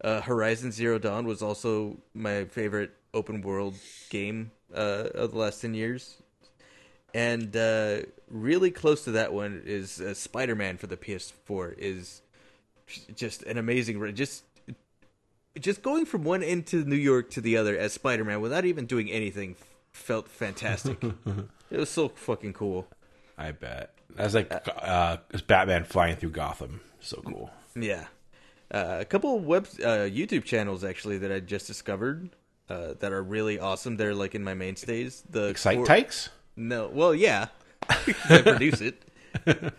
[0.03, 3.75] Uh, Horizon Zero Dawn was also my favorite open world
[4.11, 6.21] game uh, of the last ten years,
[7.15, 7.99] and uh,
[8.29, 11.79] really close to that one is uh, Spider Man for the PS4.
[11.79, 12.23] Is
[13.15, 14.43] just an amazing, just
[15.59, 18.65] just going from one end to New York to the other as Spider Man without
[18.65, 19.57] even doing anything
[19.93, 21.03] felt fantastic.
[21.71, 22.87] it was so fucking cool.
[23.39, 23.95] I bet.
[24.15, 24.53] That's like
[24.83, 26.81] uh, it's Batman flying through Gotham.
[27.01, 27.51] So cool.
[27.75, 28.07] Yeah.
[28.71, 32.31] Uh, a couple of web uh, YouTube channels actually that I just discovered
[32.69, 33.97] uh, that are really awesome.
[33.97, 35.23] They're like in my mainstays.
[35.29, 36.31] The Excite Cor- Tykes?
[36.57, 37.49] No, well, yeah,
[37.89, 39.03] I produce it.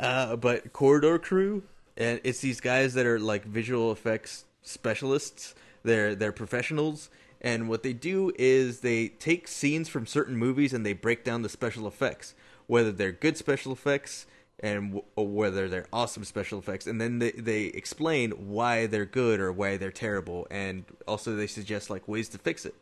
[0.00, 1.62] Uh, but Corridor Crew,
[1.96, 5.54] and it's these guys that are like visual effects specialists.
[5.84, 7.10] They're they're professionals,
[7.40, 11.42] and what they do is they take scenes from certain movies and they break down
[11.42, 12.34] the special effects,
[12.66, 14.26] whether they're good special effects
[14.60, 19.40] and w- whether they're awesome special effects, and then they they explain why they're good
[19.40, 22.74] or why they're terrible, and also they suggest like ways to fix it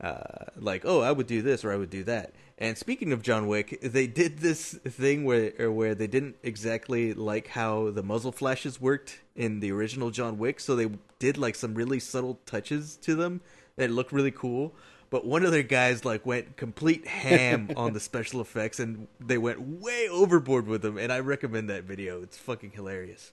[0.00, 2.34] uh, like, oh, I would do this or I would do that.
[2.58, 7.14] And speaking of John Wick, they did this thing where or where they didn't exactly
[7.14, 11.54] like how the muzzle flashes worked in the original John Wick, so they did like
[11.54, 13.40] some really subtle touches to them
[13.76, 14.74] that looked really cool.
[15.08, 19.38] But one of their guys like went complete ham on the special effects, and they
[19.38, 20.98] went way overboard with them.
[20.98, 23.32] And I recommend that video; it's fucking hilarious.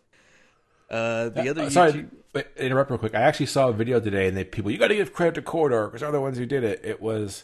[0.90, 3.16] Uh, the other Uh, sorry, YouTube- but interrupt real quick.
[3.16, 5.42] I actually saw a video today, and they people, you got to give credit to
[5.42, 6.82] Corridor because they're the ones who did it.
[6.84, 7.44] It was,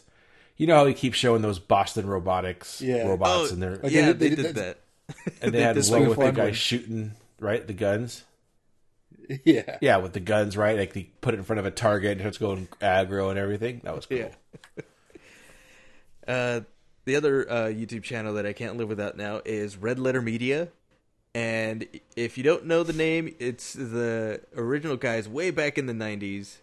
[0.56, 3.06] you know how he keeps showing those Boston Robotics Yeah.
[3.08, 4.78] robots, Oh, and they're Like, yeah, they they, did- they did that.
[5.42, 8.24] and they had one with the guy shooting right the guns.
[9.44, 9.78] Yeah.
[9.80, 10.76] Yeah, with the guns, right?
[10.78, 13.80] Like they put it in front of a target and it's going aggro and everything.
[13.84, 14.18] That was cool.
[14.18, 14.28] Yeah.
[16.26, 16.60] Uh,
[17.04, 20.68] the other uh, YouTube channel that I can't live without now is Red Letter Media.
[21.34, 25.92] And if you don't know the name, it's the original guys way back in the
[25.92, 26.58] 90s.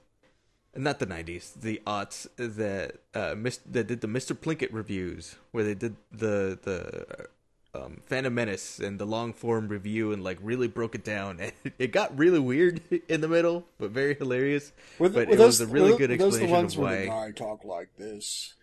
[0.73, 4.33] Not the 90s, the aughts that uh, mis- that did the Mr.
[4.33, 7.27] Plinkett reviews, where they did the the
[7.73, 11.39] um, Phantom Menace and the long form review and like really broke it down.
[11.63, 14.71] And it got really weird in the middle, but very hilarious.
[14.97, 17.01] Were, th- but it those, was a really were, good those the ones of where
[17.01, 18.53] the guy talk like this?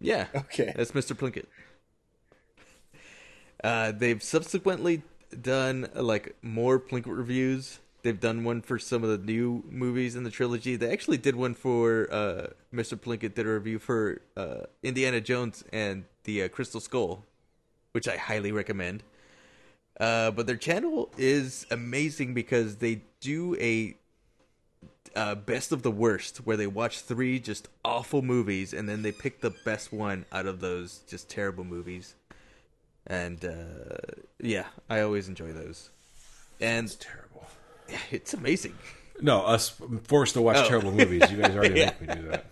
[0.00, 0.26] Yeah.
[0.34, 0.72] Okay.
[0.76, 1.16] That's Mr.
[1.16, 1.46] Plinkett.
[3.62, 5.02] Uh, they've subsequently
[5.40, 7.78] done like more Plinkett reviews.
[8.02, 10.76] They've done one for some of the new movies in the trilogy.
[10.76, 12.96] They actually did one for uh, Mr.
[12.96, 17.24] Plinkett did a review for uh, Indiana Jones and the uh, Crystal Skull,
[17.92, 19.02] which I highly recommend.
[19.98, 23.96] Uh, but their channel is amazing because they do a
[25.16, 29.12] uh, best of the worst, where they watch three just awful movies and then they
[29.12, 32.14] pick the best one out of those just terrible movies.
[33.06, 33.96] And uh,
[34.40, 35.90] yeah, I always enjoy those.
[36.60, 37.46] And Terrible.
[38.10, 38.74] it's amazing.
[39.20, 40.68] No, us forced to watch Oh.
[40.68, 41.30] terrible movies.
[41.30, 41.86] You guys already Yeah.
[41.86, 42.46] make me do that.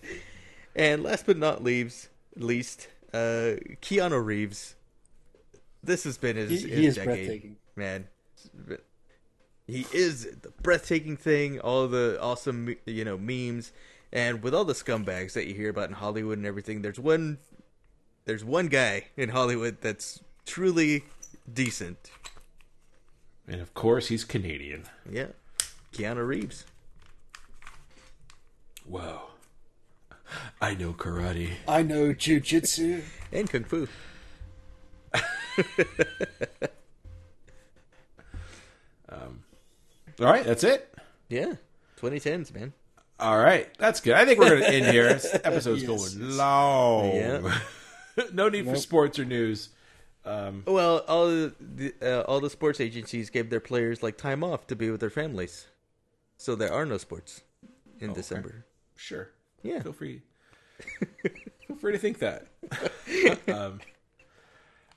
[0.75, 4.75] And last but not least, least uh, Keanu Reeves.
[5.83, 7.55] This has been his, He, his he is decade, breathtaking.
[7.75, 8.07] man.
[9.67, 11.59] He is the breathtaking thing.
[11.59, 13.71] All the awesome, you know, memes,
[14.13, 17.39] and with all the scumbags that you hear about in Hollywood and everything, there's one,
[18.25, 21.03] there's one guy in Hollywood that's truly
[21.51, 22.11] decent.
[23.47, 24.85] And of course, he's Canadian.
[25.09, 25.27] Yeah,
[25.93, 26.65] Keanu Reeves.
[28.85, 29.21] Whoa.
[30.59, 31.51] I know karate.
[31.67, 33.03] I know jujitsu.
[33.31, 33.87] and kung fu.
[39.09, 39.43] um,
[40.19, 40.93] All right, that's it.
[41.29, 41.53] Yeah,
[42.01, 42.73] 2010s, man.
[43.19, 44.13] All right, that's good.
[44.15, 45.13] I think we're going to end here.
[45.13, 46.13] This episode's Yes.
[46.15, 47.15] going long.
[47.15, 47.59] Yeah.
[48.33, 49.69] no need for sports or news.
[50.25, 54.75] Well, all the uh, all the sports agencies gave their players like time off to
[54.75, 55.67] be with their families,
[56.37, 57.41] so there are no sports
[57.99, 58.65] in December.
[58.95, 59.29] Sure.
[59.63, 60.21] Yeah, Feel free.
[61.67, 62.47] Feel free to think that.
[63.47, 63.79] um,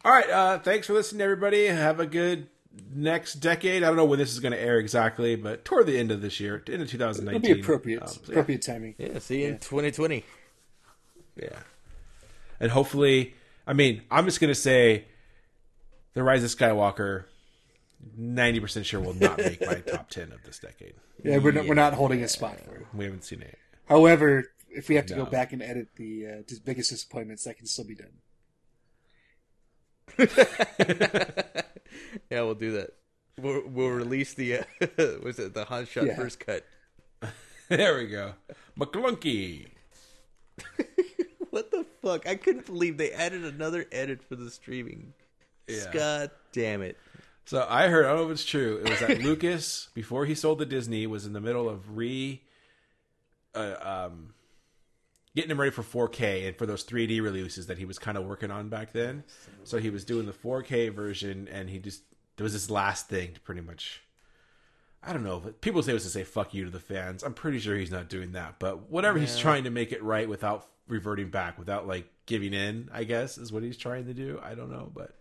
[0.04, 0.28] all right.
[0.28, 1.66] Uh, thanks for listening, everybody.
[1.66, 2.48] Have a good
[2.94, 3.82] next decade.
[3.82, 6.20] I don't know when this is going to air exactly, but toward the end of
[6.20, 7.44] this year, end of 2019.
[7.44, 8.02] It'll be appropriate.
[8.02, 8.30] Um, so yeah.
[8.32, 8.94] appropriate timing.
[8.98, 9.18] yeah.
[9.18, 10.24] See you in 2020.
[11.36, 11.48] Yeah.
[12.60, 13.34] And hopefully,
[13.66, 15.06] I mean, I'm just going to say
[16.14, 17.24] The Rise of Skywalker,
[18.16, 20.94] ninety percent sure will not make my top ten of this decade.
[21.24, 22.86] Yeah, we're not, we're not holding a spot for it.
[22.94, 23.58] We haven't seen it.
[23.86, 25.24] However, if we have to No.
[25.24, 28.12] go back and edit the uh, dis- biggest disappointments, that can still be done.
[32.30, 32.90] yeah, we'll do that.
[33.40, 34.62] We'll, we'll release the uh,
[35.22, 36.16] was it the Han shot Yeah.
[36.16, 36.64] first cut.
[37.68, 38.32] There we go.
[38.78, 39.68] Maclunkey.
[41.50, 42.26] What the fuck?
[42.26, 45.12] I couldn't believe they added another edit for the streaming.
[45.68, 45.92] Yeah.
[45.92, 46.96] God damn it!
[47.44, 48.82] So I heard, I don't know if it's true.
[48.84, 52.42] It was that Lucas, before he sold to Disney, was in the middle of re,
[53.54, 54.34] uh, um,
[55.34, 58.26] getting him ready for 4K and for those 3D releases that he was kind of
[58.26, 59.24] working on back then.
[59.64, 62.02] So he was doing the 4K version, and he just
[62.36, 64.02] there was this last thing to pretty much.
[65.02, 65.40] I don't know.
[65.60, 67.22] People say it was to say "fuck you" to the fans.
[67.22, 68.58] I'm pretty sure he's not doing that.
[68.58, 72.88] But whatever, he's trying to make it right without reverting back, without like giving in.
[72.92, 74.40] I guess is what he's trying to do.
[74.42, 75.14] I don't know, but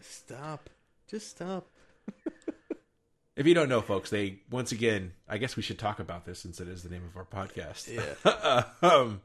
[0.00, 0.70] Stop!
[1.08, 1.68] Just stop.
[3.34, 5.12] If you don't know, folks, they once again.
[5.26, 7.88] I guess we should talk about this since it is the name of our podcast.
[7.90, 8.64] Yeah.
[8.82, 9.22] um,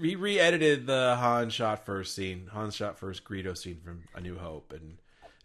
[0.00, 4.38] we re-edited the Han shot first scene, Han shot first Greedo scene from A New
[4.38, 4.96] Hope, and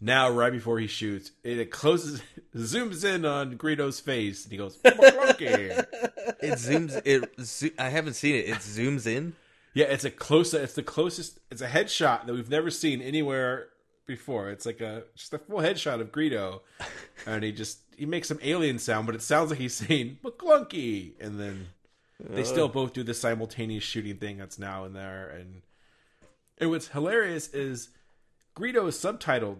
[0.01, 2.21] now right before he shoots, it closes,
[2.55, 5.85] zooms in on Greedo's face, and he goes, "Maclunkey."
[6.41, 7.01] It zooms.
[7.05, 7.39] It.
[7.39, 8.49] Zo- I haven't seen it.
[8.49, 9.35] It zooms in.
[9.73, 10.53] Yeah, it's a close.
[10.53, 11.39] It's the closest.
[11.49, 13.69] It's a headshot that we've never seen anywhere
[14.05, 14.49] before.
[14.49, 16.61] It's like a just a full headshot of Greedo,
[17.25, 21.13] and he just he makes some alien sound, but it sounds like he's saying Maclunkey,
[21.19, 21.67] and then
[22.19, 22.45] they uh.
[22.45, 25.29] still both do the simultaneous shooting thing that's now in there.
[25.29, 25.61] And
[26.57, 27.89] and what's hilarious is
[28.55, 29.57] Greedo is subtitled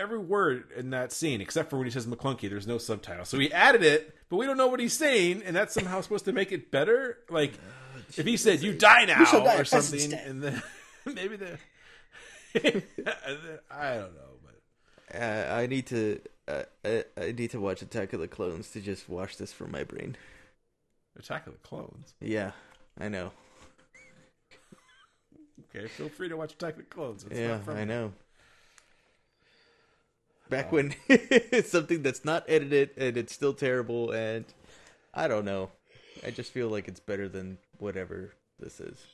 [0.00, 2.48] every word in that scene except for when he says Maclunkey.
[2.48, 5.54] There's no subtitle, so he added it, but we don't know what he's saying, and
[5.54, 7.18] that's somehow supposed to make it better.
[7.28, 7.52] Like
[8.16, 10.62] if he said "You die now" shall die or something, and then
[11.04, 11.58] maybe the
[13.70, 16.20] I don't know, but Uh, I need to.
[16.48, 19.70] Uh, I, I need to watch Attack of the Clones to just wash this from
[19.70, 20.16] my brain.
[21.18, 22.14] Attack of the Clones.
[22.20, 22.52] Yeah,
[22.98, 23.30] I know.
[25.74, 27.24] Okay, feel free to watch Attack of the Clones.
[27.30, 28.12] It's yeah, not from I know.
[30.50, 34.44] Back when it's something that's not edited and it's still terrible, and
[35.14, 35.70] I don't know.
[36.26, 39.06] I just feel like it's better than whatever this is.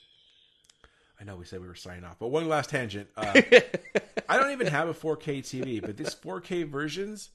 [1.20, 3.08] I know we said we were signing off, but one last tangent.
[3.16, 3.40] Uh,
[4.28, 7.30] I don't even have a 4K TV, but these 4K versions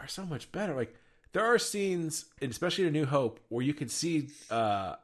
[0.00, 0.74] are so much better.
[0.74, 0.94] Like
[1.32, 4.96] there are scenes, especially in A New Hope, where you can see uh,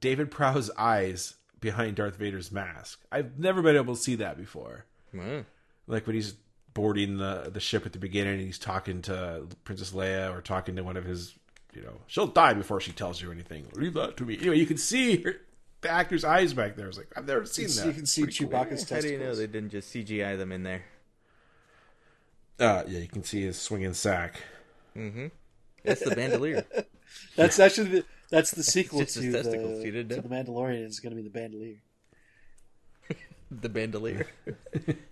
[0.00, 3.00] David Prowse's eyes behind Darth Vader's mask.
[3.12, 4.86] I've never been able to see that before.
[5.12, 5.44] Wow.
[5.86, 6.34] Like when he's
[6.74, 10.76] boarding the the ship at the beginning, and he's talking to Princess Leia or talking
[10.76, 11.34] to one of his,
[11.74, 13.66] you know, she'll die before she tells you anything.
[13.74, 14.38] Leave that to me.
[14.38, 15.36] Anyway, you can see her,
[15.80, 16.86] the actor's eyes back there.
[16.86, 17.86] I was like, I've never seen that.
[17.86, 18.48] You can see Pretty cool.
[18.48, 20.84] Chewbacca's How do you know they didn't just CGI them in there?
[22.58, 24.42] Uh, yeah, you can see his swinging sack.
[24.94, 25.28] Mm-hmm.
[25.82, 26.64] That's the bandolier.
[27.36, 30.86] That's actually the, that's the sequel to the, testicles, to the Mandalorian.
[30.86, 31.82] Is going to be the Bandolier.
[33.50, 34.28] the bandolier.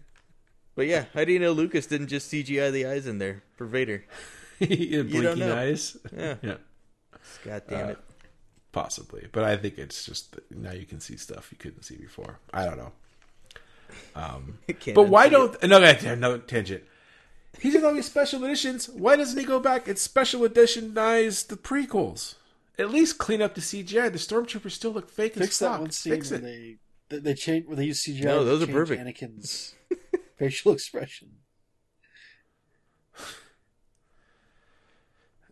[0.78, 3.66] but yeah, how do you know Lucas didn't just CGI the eyes in there for
[3.66, 4.04] Vader?
[4.60, 5.56] Blinking don't know.
[5.56, 5.96] eyes.
[6.16, 6.36] Yeah.
[6.42, 6.56] Yeah,
[7.44, 7.98] God damn uh, it.
[8.70, 9.26] possibly.
[9.32, 12.38] But I think it's just now you can see stuff you couldn't see before.
[12.54, 12.92] I don't know.
[14.14, 15.64] Um, Can't But why don't it.
[15.64, 16.84] another no tangent?
[17.58, 18.88] He's in all these special editions.
[18.88, 22.36] Why doesn't he go back and special editionize the prequels?
[22.78, 24.12] At least clean up the CGI.
[24.12, 26.42] The stormtroopers still look fake as Fix that one scene Fix where it.
[26.44, 26.76] they
[27.08, 28.22] they, they change where they use CGI.
[28.26, 29.02] No, those are perfect.
[29.02, 29.74] Anakin's
[30.38, 31.28] facial expression.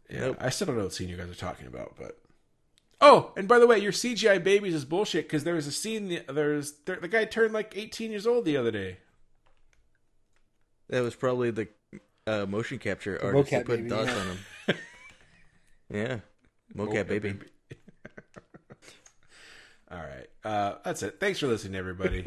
[0.08, 0.36] Yeah, Nope.
[0.40, 2.18] I still don't know what scene you guys are talking about, but
[3.00, 6.08] oh, and by the way, your CGI babies is bullshit because there was a scene.
[6.08, 8.98] the- There's there, the guy turned like 18 years old the other day.
[10.88, 11.66] That was probably the
[12.28, 14.18] uh, motion capture artist who mocap put baby, dots yeah.
[14.20, 14.38] on him.
[15.92, 16.18] yeah,
[16.76, 17.34] mocap baby.
[19.90, 21.18] All right, uh, that's it.
[21.18, 22.26] Thanks for listening, everybody.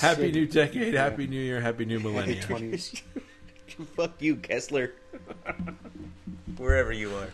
[0.00, 0.40] New Happy city.
[0.40, 2.78] new decade, happy new year, happy new millennium.
[3.96, 4.92] Fuck you, Kessler.
[6.56, 7.28] Wherever you are.